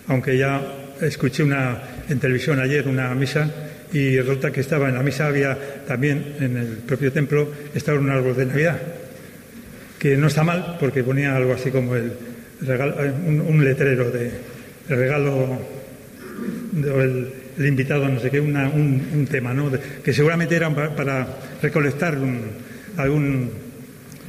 aunque 0.08 0.36
ya 0.36 0.60
escuché 1.00 1.44
una, 1.44 1.80
en 2.08 2.18
televisión 2.18 2.58
ayer 2.58 2.88
una 2.88 3.14
misa 3.14 3.48
y 3.92 4.18
resulta 4.18 4.50
que 4.50 4.60
estaba 4.60 4.88
en 4.88 4.94
la 4.94 5.02
misa 5.02 5.26
había 5.26 5.58
también 5.86 6.36
en 6.40 6.56
el 6.56 6.66
propio 6.78 7.12
templo 7.12 7.52
estaba 7.74 7.98
un 7.98 8.10
árbol 8.10 8.36
de 8.36 8.46
Navidad 8.46 8.80
que 9.98 10.16
no 10.16 10.28
está 10.28 10.42
mal 10.42 10.76
porque 10.80 11.04
ponía 11.04 11.36
algo 11.36 11.52
así 11.52 11.70
como 11.70 11.94
el 11.94 12.12
eh, 12.66 13.12
un, 13.26 13.64
letrero 13.64 14.10
de 14.10 14.30
regalo 14.88 15.58
el, 16.74 17.66
invitado 17.66 18.08
no 18.08 18.18
sé 18.18 18.30
qué 18.30 18.40
un, 18.40 19.26
tema 19.30 19.52
no 19.52 19.70
que 20.02 20.12
seguramente 20.12 20.56
era 20.56 20.70
para, 20.70 21.26
recolectar 21.60 22.16
algún 22.96 23.50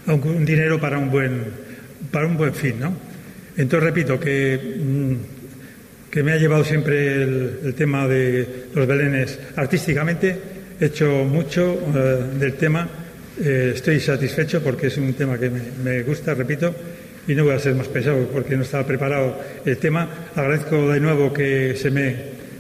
un 0.08 0.46
dinero 0.46 0.80
para 0.80 0.98
un 0.98 1.10
buen 1.10 1.44
para 2.12 2.28
un 2.28 2.36
buen 2.36 2.54
fin 2.54 2.80
no 2.80 2.94
entonces 3.56 3.84
repito 3.84 4.20
que 4.20 4.78
mm, 4.78 5.33
que 6.14 6.22
me 6.22 6.32
ha 6.32 6.38
llevado 6.38 6.64
siempre 6.64 7.24
el, 7.24 7.74
tema 7.76 8.08
de 8.08 8.68
los 8.76 8.86
belenes 8.86 9.40
artísticamente. 9.56 10.38
He 10.80 10.86
hecho 10.86 11.08
mucho 11.26 11.74
eh, 11.74 12.38
del 12.38 12.54
tema. 12.54 12.88
Eh, 13.42 13.72
estoy 13.74 14.00
satisfecho 14.00 14.62
porque 14.62 14.88
es 14.88 14.98
un 14.98 15.16
tema 15.16 15.40
que 15.40 15.50
me, 15.50 16.04
gusta, 16.04 16.36
repito, 16.36 16.72
y 17.28 17.34
no 17.34 17.46
voy 17.46 17.56
a 17.56 17.60
ser 17.60 17.74
más 17.74 17.88
pesado 17.88 18.28
porque 18.32 18.56
no 18.56 18.62
estaba 18.62 18.86
preparado 18.86 19.40
el 19.66 19.78
tema. 19.78 20.08
Agradezco 20.36 20.88
de 20.92 21.00
nuevo 21.00 21.34
que 21.34 21.76
se 21.76 21.90
me 21.90 22.16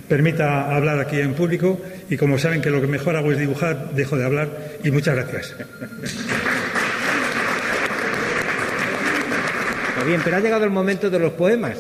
permita 0.10 0.76
hablar 0.76 0.98
aquí 0.98 1.20
en 1.20 1.36
público 1.36 1.80
y 2.10 2.18
como 2.18 2.40
saben 2.40 2.60
que 2.60 2.72
lo 2.72 2.82
que 2.82 2.88
mejor 2.88 3.16
hago 3.16 3.32
es 3.32 3.38
dibujar, 3.38 3.92
dejo 3.94 4.18
de 4.18 4.26
hablar 4.26 4.50
y 4.84 4.90
muchas 4.90 5.16
gracias. 5.16 5.56
Bien, 10.08 10.22
pero 10.24 10.38
ha 10.38 10.40
llegado 10.40 10.66
el 10.66 10.72
momento 10.72 11.10
de 11.10 11.20
los 11.20 11.34
poemas 11.34 11.78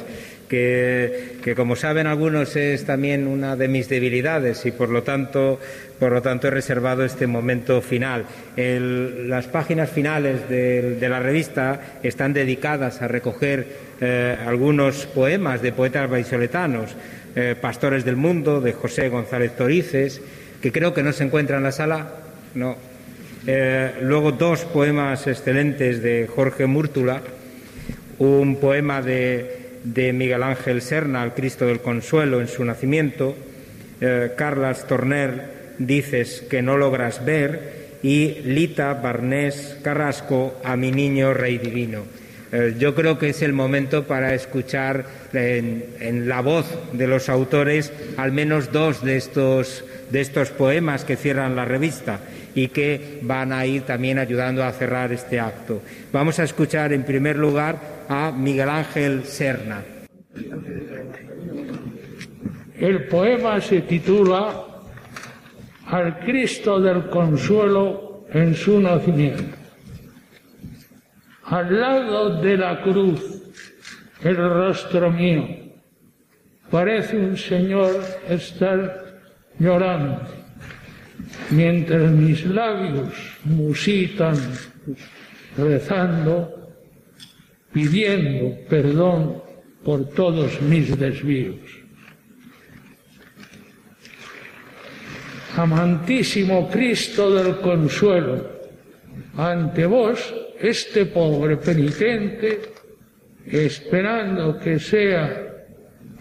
que, 0.48 1.54
como 1.56 1.76
saben 1.76 2.08
algunos 2.08 2.56
es 2.56 2.86
también 2.86 3.28
una 3.28 3.56
de 3.56 3.68
mis 3.68 3.89
debilidades 3.89 4.66
y 4.66 4.72
por 4.72 4.89
lo 4.89 5.04
tanto, 5.04 5.60
por 6.00 6.12
lo 6.12 6.22
tanto 6.22 6.48
he 6.48 6.52
reservado 6.52 7.04
este 7.04 7.28
momento 7.28 7.82
final. 7.82 8.26
las 8.56 9.48
páginas 9.48 9.89
finales 9.89 10.48
de, 10.50 10.98
la 11.10 11.20
revista 11.20 12.00
están 12.04 12.34
dedicadas 12.34 13.02
a 13.02 13.08
recoger 13.08 13.66
eh, 14.00 14.38
algunos 14.46 15.06
poemas 15.08 15.62
de 15.62 15.72
poetas 15.72 16.10
vallisoletanos, 16.10 16.96
eh, 17.36 17.56
Pastores 17.60 18.06
del 18.06 18.16
Mundo, 18.16 18.62
de 18.62 18.74
José 18.74 19.10
González 19.10 19.56
Torices, 19.56 20.22
que 20.62 20.72
creo 20.72 20.94
que 20.94 21.04
no 21.04 21.12
se 21.12 21.24
encuentra 21.24 21.58
en 21.58 21.64
la 21.64 21.72
sala. 21.72 22.12
No. 22.56 22.78
Eh, 23.46 23.96
luego 24.02 24.32
dos 24.32 24.66
poemas 24.66 25.28
excelentes 25.28 26.02
de 26.02 26.30
Jorge 26.34 26.66
Múrtula, 26.66 27.22
un 28.20 28.58
poema 28.58 29.02
de 29.02 29.62
de 29.84 30.13
Miguel 30.13 30.43
Ángel 30.43 30.81
Serna, 30.81 31.21
al 31.21 31.34
Cristo 31.34 31.65
del 31.65 31.81
Consuelo 31.81 32.41
en 32.41 32.47
su 32.47 32.63
nacimiento, 32.63 33.36
eh, 34.01 34.31
Carlas 34.36 34.88
Torner, 34.88 35.53
Dices 35.77 36.43
que 36.49 36.61
no 36.61 36.77
logras 36.77 37.25
ver, 37.25 37.97
y 38.03 38.41
Lita 38.45 38.93
Barnés 38.93 39.77
Carrasco, 39.81 40.59
A 40.63 40.75
mi 40.75 40.91
niño 40.91 41.34
Rey 41.34 41.57
Divino. 41.57 42.03
Eh, 42.51 42.75
yo 42.77 42.93
creo 42.93 43.17
que 43.17 43.29
es 43.29 43.41
el 43.41 43.53
momento 43.53 44.03
para 44.03 44.36
escuchar 44.36 45.05
en, 45.34 46.29
la 46.29 46.41
voz 46.41 46.67
de 46.93 47.07
los 47.07 47.27
autores 47.27 47.91
al 48.17 48.31
menos 48.31 48.71
dos 48.71 49.03
de 49.03 49.17
estos, 49.17 49.84
de 50.11 50.21
estos 50.21 50.51
poemas 50.51 51.03
que 51.03 51.15
cierran 51.15 51.55
la 51.55 51.65
revista 51.65 52.19
y 52.53 52.67
que 52.67 53.17
van 53.23 53.51
a 53.51 53.65
ir 53.65 53.81
también 53.81 54.19
ayudando 54.19 54.63
a 54.63 54.71
cerrar 54.71 55.11
este 55.11 55.39
acto. 55.39 55.81
Vamos 56.11 56.38
a 56.38 56.43
escuchar 56.43 56.93
en 56.93 57.03
primer 57.03 57.38
lugar 57.38 57.93
a 58.08 58.32
Miguel 58.32 58.70
Ángel 58.70 59.24
Serna. 59.24 59.84
El 62.78 63.08
poema 63.08 63.62
se 63.62 63.82
titula 63.82 64.66
Al 65.88 66.20
Cristo 66.20 66.80
del 66.80 67.10
Consuelo 67.10 68.26
en 68.32 68.56
su 68.56 68.80
nacimiento. 68.80 69.58
Al 71.45 71.80
lado 71.80 72.41
de 72.41 72.58
la 72.58 72.82
cruz, 72.82 73.43
el 74.24 74.38
rostro 74.38 75.12
mío, 75.12 75.47
parece 76.72 77.18
un 77.18 77.38
señor 77.38 78.01
estar 78.28 79.22
llorando 79.60 80.22
mientras 81.49 82.12
mis 82.12 82.45
labios 82.45 83.14
musitan 83.43 84.36
rezando, 85.58 86.62
pidiendo 87.74 88.55
perdón 88.69 89.41
por 89.84 90.09
todos 90.09 90.61
mis 90.61 90.97
desvíos. 90.97 91.59
Amantísimo 95.57 96.69
Cristo 96.69 97.34
del 97.34 97.57
consuelo, 97.57 98.49
ante 99.38 99.86
vos, 99.86 100.34
este 100.59 101.05
pobre 101.05 101.57
penitente, 101.57 102.61
esperando 103.45 104.57
que 104.59 104.80
sea 104.80 105.65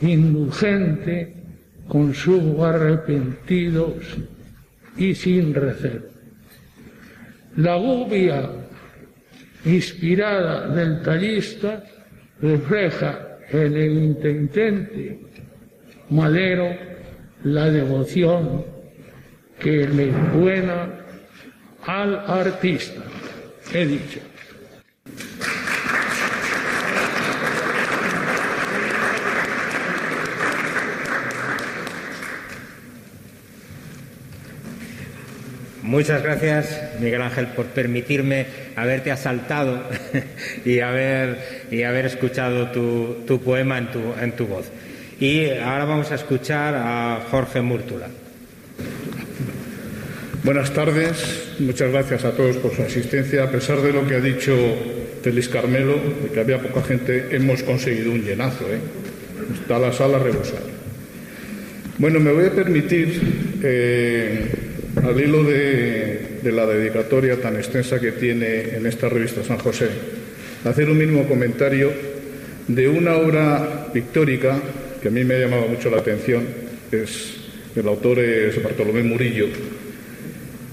indulgente 0.00 1.34
con 1.86 2.14
su 2.14 2.62
arrepentidos 2.64 3.94
y 4.96 5.14
sin 5.14 5.55
recelo. 5.55 6.12
La 7.57 7.76
gubia 7.76 8.61
inspirada 9.64 10.68
del 10.68 11.02
tallista 11.02 11.84
refleja 12.40 13.38
en 13.50 13.76
el 13.76 13.92
intendente 14.04 15.20
Madero 16.10 16.74
la 17.44 17.70
devoción 17.70 18.64
que 19.58 19.86
le 19.88 20.10
buena 20.10 20.88
al 21.86 22.14
artista. 22.16 23.02
He 23.72 23.86
dicho. 23.86 24.32
Muchas 35.93 36.22
gracias, 36.22 36.80
Miguel 37.01 37.20
Ángel, 37.20 37.49
por 37.49 37.66
permitirme 37.66 38.47
haberte 38.76 39.11
asaltado 39.11 39.82
y, 40.64 40.80
haber, 40.80 41.36
escuchado 42.07 42.70
tu, 42.70 43.43
poema 43.45 43.76
en 43.76 44.32
tu, 44.32 44.47
voz. 44.47 44.70
Y 45.20 45.51
ahora 45.51 45.84
vamos 45.84 46.11
a 46.11 46.14
escuchar 46.14 46.74
a 46.76 47.26
Jorge 47.30 47.61
Múrtula. 47.61 48.07
Buenas 50.43 50.72
tardes, 50.72 51.57
muchas 51.59 51.93
gracias 51.93 52.24
a 52.24 52.30
todos 52.30 52.57
por 52.57 52.74
su 52.74 52.80
asistencia. 52.80 53.45
A 53.45 53.51
pesar 53.51 53.82
de 53.82 53.93
lo 53.93 54.09
que 54.09 54.14
ha 54.14 54.20
dicho 54.20 54.57
Félix 55.22 55.51
Carmelo, 55.51 56.01
de 56.22 56.30
que 56.32 56.40
había 56.40 56.59
poca 56.59 56.82
gente, 56.84 57.36
hemos 57.36 57.62
conseguido 57.64 58.12
un 58.12 58.22
llenazo. 58.22 58.64
¿eh? 58.64 58.80
Está 59.61 59.78
la 59.78 59.93
sala 59.93 60.18
rebosada. 60.18 60.72
Bueno, 61.99 62.18
me 62.18 62.32
voy 62.32 62.47
a 62.47 62.51
permitir 62.51 63.61
eh, 63.62 64.61
al 64.97 65.20
hilo 65.20 65.43
de, 65.45 66.40
la 66.45 66.66
dedicatoria 66.66 67.40
tan 67.40 67.57
extensa 67.57 67.99
que 67.99 68.12
tiene 68.12 68.76
en 68.76 68.86
esta 68.86 69.09
revista 69.09 69.43
San 69.43 69.59
José, 69.59 69.88
hacer 70.64 70.90
un 70.90 70.99
mínimo 70.99 71.26
comentario 71.26 71.90
de 72.68 72.88
una 72.88 73.16
obra 73.16 73.88
pictórica 73.93 74.61
que 75.01 75.09
a 75.09 75.11
mí 75.11 75.24
me 75.24 75.34
ha 75.34 75.38
llamado 75.40 75.66
mucho 75.66 75.90
la 75.90 75.99
atención, 75.99 76.45
es, 76.93 77.34
el 77.74 77.88
autor 77.88 78.18
es 78.20 78.62
Bartolomé 78.62 79.03
Murillo. 79.03 79.47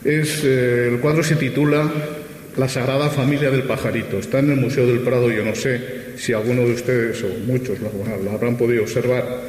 Es, 0.03 0.43
eh, 0.43 0.89
el 0.91 0.99
cuadro 0.99 1.24
se 1.24 1.36
titula 1.36 1.91
La 2.57 2.70
Sagrada 2.70 3.09
Familia 3.09 3.49
del 3.49 3.63
Pajarito. 3.63 4.20
Está 4.20 4.39
en 4.39 4.51
el 4.51 4.57
Museo 4.57 4.86
del 4.86 4.99
Prado, 4.99 5.32
yo 5.32 5.43
no 5.43 5.55
sé 5.55 5.82
si 6.17 6.34
alguno 6.34 6.65
de 6.65 6.74
ustedes 6.74 7.24
o 7.24 7.30
muchos 7.47 7.80
lo, 7.80 7.91
lo 8.24 8.32
habrán 8.32 8.57
podido 8.57 8.84
observar. 8.84 9.41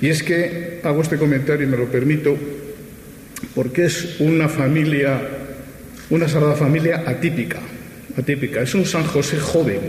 Y 0.00 0.08
es 0.08 0.22
que 0.22 0.80
hago 0.82 1.02
este 1.02 1.16
comentario 1.16 1.66
y 1.66 1.70
me 1.70 1.76
lo 1.76 1.86
permito 1.86 2.36
porque 3.44 3.86
es 3.86 4.20
una 4.20 4.48
familia, 4.48 5.20
una 6.10 6.28
Sagrada 6.28 6.54
Familia 6.54 7.04
atípica, 7.06 7.58
atípica. 8.16 8.62
Es 8.62 8.74
un 8.74 8.84
San 8.84 9.04
José 9.04 9.38
joven, 9.38 9.80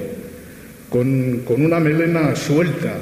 con, 0.90 1.40
con 1.40 1.64
una 1.64 1.80
melena 1.80 2.36
suelta, 2.36 2.94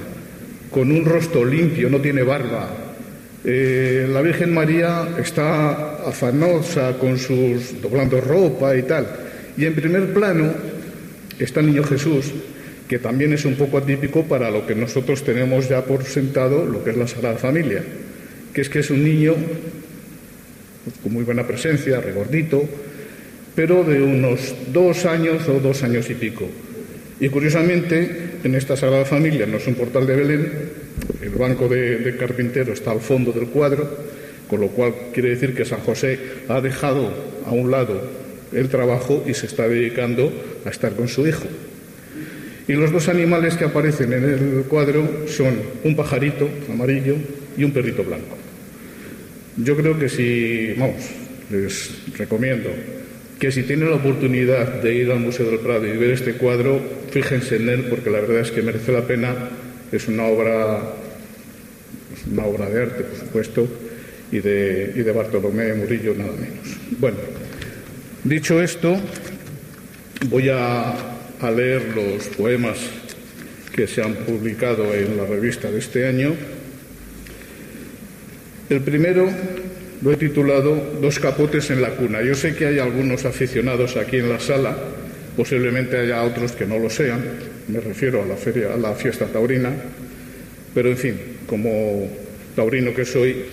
con 0.70 0.92
un 0.92 1.06
rostro 1.06 1.46
limpio, 1.46 1.90
no 1.90 2.00
tiene 2.00 2.24
barba, 2.24 2.84
eh, 3.46 4.08
la 4.10 4.22
Virgen 4.22 4.54
María 4.54 5.16
está 5.20 6.08
afanosa 6.08 6.98
con 6.98 7.20
sus 7.20 7.82
doblando 7.82 8.22
ropa 8.22 8.76
y 8.76 8.84
tal. 8.84 9.06
Y 9.58 9.66
en 9.66 9.76
primer 9.76 10.14
plano 10.14 10.54
está 11.38 11.60
el 11.60 11.68
niño 11.68 11.84
Jesús, 11.84 12.32
que 12.88 13.00
también 13.00 13.34
es 13.34 13.44
un 13.44 13.56
poco 13.56 13.78
atípico 13.78 14.24
para 14.24 14.50
lo 14.50 14.66
que 14.66 14.76
nosotros 14.76 15.24
tenemos 15.24 15.68
ya 15.68 15.84
por 15.84 16.06
sentado, 16.06 16.66
lo 16.66 16.84
que 16.84 16.92
es 16.92 16.98
la 16.98 17.08
Sagrada 17.08 17.38
Familia, 17.38 17.84
que 18.54 18.62
es 18.62 18.70
que 18.70 18.80
es 18.80 18.90
un 18.90 19.04
niño 19.04 19.36
con 21.02 21.14
muy 21.14 21.24
buena 21.24 21.46
presencia, 21.48 22.02
regordito, 22.02 22.68
pero 23.56 23.84
de 23.84 24.02
unos 24.02 24.54
dos 24.72 25.06
años 25.06 25.48
o 25.48 25.60
dos 25.60 25.84
años 25.84 26.10
y 26.10 26.16
pico. 26.16 26.50
Y 27.20 27.30
curiosamente, 27.30 28.40
en 28.44 28.56
esta 28.56 28.76
Sagrada 28.76 29.06
Familia, 29.06 29.46
no 29.46 29.58
es 29.58 29.68
un 29.68 29.76
portal 29.76 30.06
de 30.08 30.16
Belén, 30.16 30.52
el 31.22 31.30
banco 31.30 31.68
de, 31.68 32.16
carpintero 32.20 32.74
está 32.74 32.92
al 32.92 33.00
fondo 33.00 33.32
del 33.32 33.48
cuadro, 33.48 33.88
con 34.50 34.62
lo 34.62 34.68
cual 34.68 34.94
quiere 35.14 35.30
decir 35.30 35.56
que 35.56 35.66
San 35.66 35.80
José 35.80 36.20
ha 36.50 36.62
dejado 36.62 37.12
a 37.46 37.52
un 37.52 37.72
lado 37.72 38.02
el 38.52 38.70
trabajo 38.70 39.24
y 39.28 39.34
se 39.34 39.46
está 39.46 39.68
dedicando 39.68 40.32
a 40.66 40.70
estar 40.70 40.94
con 40.94 41.08
su 41.08 41.26
hijo. 41.28 41.46
Y 42.68 42.74
los 42.74 42.92
dos 42.92 43.10
animales 43.10 43.56
que 43.56 43.66
aparecen 43.66 44.14
en 44.14 44.24
el 44.24 44.64
cuadro 44.70 45.28
son 45.28 45.56
un 45.84 45.96
pajarito 45.96 46.50
amarillo 46.72 47.16
y 47.58 47.64
un 47.64 47.72
perrito 47.72 48.04
blanco. 48.04 48.38
Yo 49.58 49.76
creo 49.76 50.00
que 50.00 50.10
si, 50.10 50.74
vamos, 50.78 51.04
les 51.50 52.18
recomiendo 52.18 52.70
que 53.40 53.52
si 53.52 53.64
tienen 53.64 53.90
la 53.90 53.98
oportunidad 53.98 54.82
de 54.82 54.96
ir 54.96 55.12
al 55.12 55.20
Museo 55.20 55.50
del 55.50 55.60
Prado 55.60 55.86
y 55.86 55.98
ver 55.98 56.12
este 56.12 56.34
cuadro, 56.34 56.82
fíjense 57.12 57.58
en 57.58 57.70
él 57.70 57.86
porque 57.90 58.10
la 58.10 58.22
verdad 58.22 58.40
es 58.40 58.52
que 58.52 58.62
merece 58.62 58.92
la 58.92 59.06
pena 59.06 59.50
es 59.92 60.08
una 60.08 60.24
obra, 60.26 60.94
una 62.32 62.46
obra 62.46 62.70
de 62.70 62.82
arte, 62.82 63.04
por 63.04 63.20
supuesto, 63.20 63.68
y 64.32 64.40
de, 64.40 64.94
y 64.96 65.00
de 65.00 65.12
Bartolomé 65.12 65.74
Murillo 65.74 66.16
nada 66.18 66.32
menos. 66.32 66.78
Bueno, 67.00 67.18
dicho 68.24 68.62
esto, 68.62 69.00
voy 70.30 70.50
a, 70.50 70.94
a 71.40 71.52
leer 71.52 71.94
los 71.96 72.28
poemas 72.30 72.80
que 73.76 73.88
se 73.88 74.02
han 74.02 74.16
publicado 74.16 74.94
en 74.94 75.18
la 75.18 75.26
revista 75.26 75.70
de 75.70 75.80
este 75.80 76.08
año. 76.08 76.34
El 78.70 78.82
primero 78.82 79.30
lo 80.02 80.12
he 80.12 80.18
titulado 80.18 81.00
Dos 81.02 81.20
capotes 81.20 81.70
en 81.70 81.82
la 81.82 81.92
cuna. 81.92 82.22
Yo 82.22 82.36
sé 82.36 82.56
que 82.56 82.68
hay 82.68 82.80
algunos 82.80 83.26
aficionados 83.26 83.98
aquí 83.98 84.18
en 84.18 84.30
la 84.30 84.40
sala, 84.40 84.76
posiblemente 85.36 85.98
haya 85.98 86.24
otros 86.24 86.52
que 86.54 86.66
no 86.66 86.78
lo 86.80 86.90
sean, 86.90 87.24
me 87.68 87.80
refiero 87.80 88.22
a 88.22 88.26
la 88.26 88.36
feria, 88.36 88.74
a 88.74 88.78
la 88.78 88.94
fiesta 88.94 89.26
taurina, 89.26 89.72
pero 90.74 90.90
en 90.90 90.98
fin, 90.98 91.16
como 91.48 92.08
taurino 92.56 92.94
que 92.94 93.06
soy, 93.06 93.46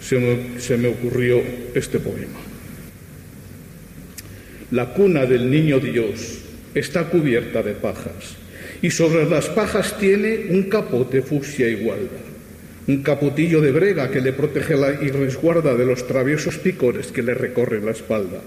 se 0.00 0.76
me, 0.76 0.88
ocurrió 0.88 1.42
este 1.74 1.98
poema. 1.98 2.40
La 4.70 4.92
cuna 4.92 5.24
del 5.24 5.50
niño 5.50 5.78
Dios 5.78 6.40
está 6.74 7.04
cubierta 7.04 7.62
de 7.62 7.72
pajas 7.72 8.36
y 8.82 8.90
sobre 8.90 9.24
las 9.24 9.46
pajas 9.46 9.96
tiene 9.98 10.46
un 10.50 10.64
capote 10.64 11.22
fucsia 11.22 11.68
igual, 11.68 12.08
un 12.86 13.02
capotillo 13.02 13.60
de 13.60 13.72
brega 13.72 14.10
que 14.10 14.20
le 14.20 14.32
protege 14.32 14.74
y 15.02 15.08
resguarda 15.08 15.74
de 15.74 15.86
los 15.86 16.06
traviesos 16.06 16.58
picores 16.58 17.08
que 17.08 17.22
le 17.22 17.34
recorren 17.34 17.86
la 17.86 17.92
espalda. 17.92 18.40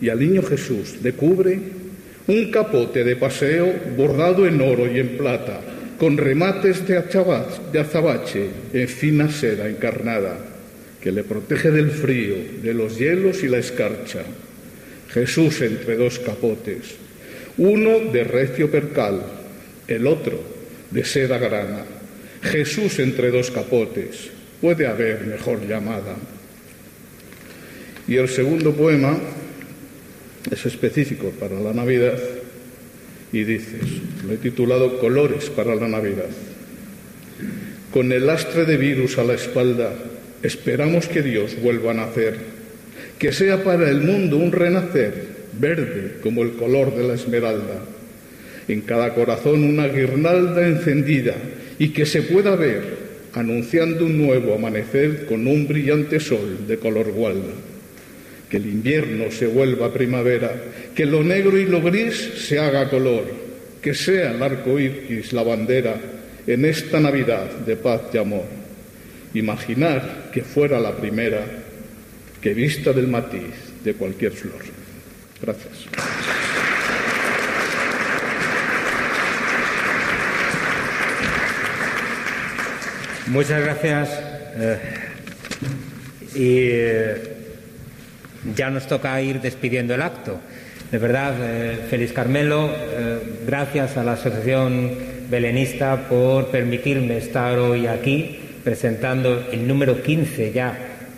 Y 0.00 0.08
al 0.08 0.20
niño 0.20 0.42
Jesús 0.42 0.96
le 1.02 1.12
cubre 1.12 1.58
un 2.26 2.50
capote 2.50 3.04
de 3.04 3.16
paseo 3.16 3.72
bordado 3.96 4.46
en 4.46 4.60
oro 4.60 4.90
y 4.90 4.98
en 4.98 5.16
plata, 5.16 5.60
con 5.98 6.16
remates 6.16 6.86
de 6.86 6.98
azabache 7.78 8.48
en 8.72 8.88
fina 8.88 9.30
seda 9.30 9.68
encarnada, 9.68 10.36
que 11.00 11.12
le 11.12 11.22
protege 11.22 11.70
del 11.70 11.90
frío, 11.90 12.36
de 12.62 12.74
los 12.74 12.98
hielos 12.98 13.42
y 13.42 13.48
la 13.48 13.58
escarcha. 13.58 14.22
Jesús 15.12 15.60
entre 15.60 15.96
dos 15.96 16.18
capotes, 16.18 16.96
uno 17.58 18.10
de 18.10 18.24
recio 18.24 18.70
percal, 18.70 19.22
el 19.86 20.06
otro 20.06 20.40
de 20.90 21.04
seda 21.04 21.38
grana. 21.38 21.93
Jesús 22.44 22.98
entre 22.98 23.30
dos 23.30 23.50
capotes, 23.50 24.30
puede 24.60 24.86
haber 24.86 25.26
mejor 25.26 25.66
llamada. 25.66 26.14
Y 28.06 28.16
el 28.16 28.28
segundo 28.28 28.72
poema 28.72 29.18
es 30.50 30.66
específico 30.66 31.30
para 31.40 31.58
la 31.58 31.72
Navidad 31.72 32.18
y 33.32 33.44
dices, 33.44 33.80
lo 34.26 34.34
he 34.34 34.36
titulado 34.36 34.98
Colores 34.98 35.48
para 35.50 35.74
la 35.74 35.88
Navidad. 35.88 36.28
Con 37.90 38.12
el 38.12 38.26
lastre 38.26 38.66
de 38.66 38.76
virus 38.76 39.18
a 39.18 39.24
la 39.24 39.34
espalda, 39.34 39.94
esperamos 40.42 41.08
que 41.08 41.22
Dios 41.22 41.56
vuelva 41.60 41.92
a 41.92 41.94
nacer, 41.94 42.36
que 43.18 43.32
sea 43.32 43.64
para 43.64 43.88
el 43.88 44.02
mundo 44.02 44.36
un 44.36 44.52
renacer, 44.52 45.34
verde 45.58 46.16
como 46.22 46.42
el 46.42 46.52
color 46.52 46.94
de 46.94 47.04
la 47.04 47.14
esmeralda, 47.14 47.84
en 48.68 48.82
cada 48.82 49.14
corazón 49.14 49.64
una 49.64 49.88
guirnalda 49.88 50.66
encendida 50.66 51.34
y 51.78 51.88
que 51.88 52.06
se 52.06 52.22
pueda 52.22 52.56
ver 52.56 53.14
anunciando 53.32 54.06
un 54.06 54.18
nuevo 54.18 54.54
amanecer 54.54 55.26
con 55.26 55.46
un 55.46 55.66
brillante 55.66 56.20
sol 56.20 56.66
de 56.66 56.78
color 56.78 57.10
gualda 57.10 57.52
que 58.54 58.58
el 58.58 58.66
invierno 58.66 59.32
se 59.32 59.48
vuelva 59.48 59.92
primavera, 59.92 60.54
que 60.94 61.06
lo 61.06 61.24
negro 61.24 61.58
y 61.58 61.66
lo 61.66 61.82
gris 61.82 62.46
se 62.46 62.58
haga 62.58 62.88
color, 62.88 63.24
que 63.82 63.94
sea 63.94 64.30
el 64.30 64.40
arco 64.40 64.78
iris 64.78 65.32
la 65.32 65.42
bandera 65.42 65.96
en 66.46 66.64
esta 66.64 67.00
Navidad 67.00 67.50
de 67.50 67.74
paz 67.74 68.02
y 68.12 68.18
amor. 68.18 68.44
Imaginar 69.34 70.30
que 70.32 70.42
fuera 70.42 70.78
la 70.78 70.96
primera 70.96 71.44
que 72.40 72.54
vista 72.54 72.92
del 72.92 73.08
matiz 73.08 73.82
de 73.82 73.94
cualquier 73.94 74.30
flor. 74.30 74.60
Gracias. 75.42 76.53
Muchas 83.28 83.62
gracias. 83.62 84.10
Eh, 84.56 84.78
y 86.34 86.58
eh, 86.70 87.14
ya 88.54 88.70
nos 88.70 88.86
toca 88.86 89.20
ir 89.22 89.40
despidiendo 89.40 89.94
el 89.94 90.02
acto. 90.02 90.40
De 90.90 90.98
verdad, 90.98 91.34
eh, 91.40 91.86
Félix 91.88 92.12
Carmelo, 92.12 92.70
gracias 93.46 93.96
a 93.96 94.04
la 94.04 94.12
Asociación 94.12 94.92
Belenista 95.30 96.08
por 96.08 96.48
permitirme 96.48 97.16
estar 97.16 97.58
hoy 97.58 97.86
aquí 97.86 98.38
presentando 98.62 99.48
el 99.50 99.66
número 99.66 100.02
15 100.02 100.52
ya 100.52 100.76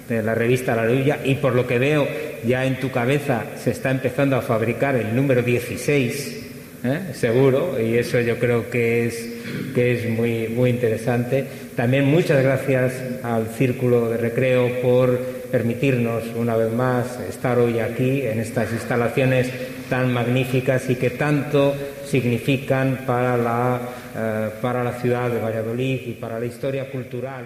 de 0.09 0.23
la 0.23 0.35
revista 0.35 0.77
La 0.77 0.87
Luya 0.87 1.19
y 1.25 1.35
por 1.35 1.55
lo 1.55 1.67
que 1.67 1.79
veo 1.79 2.07
ya 2.45 2.65
en 2.65 2.79
tu 2.79 2.91
cabeza 2.91 3.45
se 3.57 3.73
está 3.73 3.91
empezando 3.91 4.37
a 4.37 4.43
fabricar 4.43 4.95
el 4.95 5.15
número 5.15 5.43
16, 5.43 6.47
¿eh? 6.85 7.01
seguro, 7.13 7.81
y 7.81 7.97
eso 7.97 8.21
yo 8.21 8.39
creo 8.39 8.71
que 8.71 9.07
es, 9.07 9.36
que 9.75 9.93
es 9.93 10.09
muy, 10.11 10.49
muy 10.49 10.71
interesante. 10.71 11.47
También 11.75 12.07
muchas 12.07 12.43
gracias 12.43 12.95
al 13.23 13.49
Círculo 13.49 14.09
de 14.09 14.17
Recreo 14.17 14.81
por 14.83 15.19
permitirnos 15.51 16.25
una 16.35 16.57
vez 16.57 16.73
más 16.73 17.19
estar 17.29 17.59
hoy 17.59 17.79
aquí 17.79 18.23
en 18.23 18.41
estas 18.41 18.73
instalaciones 18.73 19.51
tan 19.89 20.13
magníficas 20.13 20.91
y 20.91 20.97
que 20.97 21.11
tanto 21.11 21.75
significan 22.05 23.01
para 23.07 23.37
la, 23.37 23.81
eh, 24.17 24.51
para 24.61 24.83
la 24.83 24.93
ciudad 25.01 25.31
de 25.31 25.41
Valladolid 25.41 26.01
y 26.07 26.13
para 26.13 26.39
la 26.39 26.47
historia 26.47 26.91
cultural. 26.91 27.45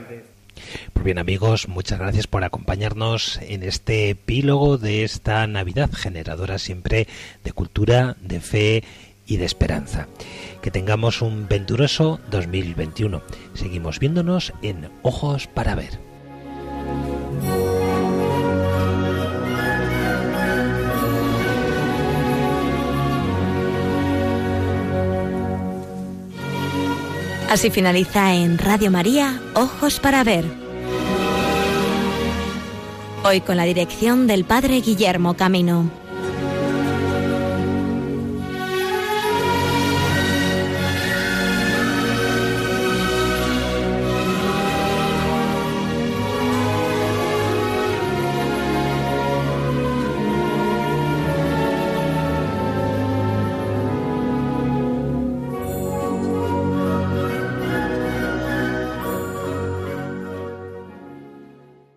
Pues 0.92 1.04
bien 1.04 1.18
amigos, 1.18 1.68
muchas 1.68 1.98
gracias 1.98 2.26
por 2.26 2.44
acompañarnos 2.44 3.38
en 3.42 3.62
este 3.62 4.10
epílogo 4.10 4.78
de 4.78 5.04
esta 5.04 5.46
Navidad 5.46 5.90
generadora 5.92 6.58
siempre 6.58 7.06
de 7.44 7.52
cultura, 7.52 8.16
de 8.20 8.40
fe 8.40 8.84
y 9.30 9.36
de 9.36 9.46
esperanza. 9.46 10.08
Que 10.60 10.70
tengamos 10.70 11.22
un 11.22 11.48
venturoso 11.48 12.20
2021. 12.30 13.22
Seguimos 13.54 13.98
viéndonos 13.98 14.52
en 14.60 14.90
Ojos 15.02 15.46
para 15.46 15.74
Ver. 15.74 15.98
Así 27.48 27.70
finaliza 27.70 28.34
en 28.34 28.58
Radio 28.58 28.90
María, 28.92 29.40
Ojos 29.54 29.98
para 29.98 30.22
Ver. 30.22 30.44
Hoy 33.24 33.40
con 33.40 33.56
la 33.56 33.64
dirección 33.64 34.26
del 34.26 34.44
Padre 34.44 34.80
Guillermo 34.80 35.34
Camino. 35.34 35.90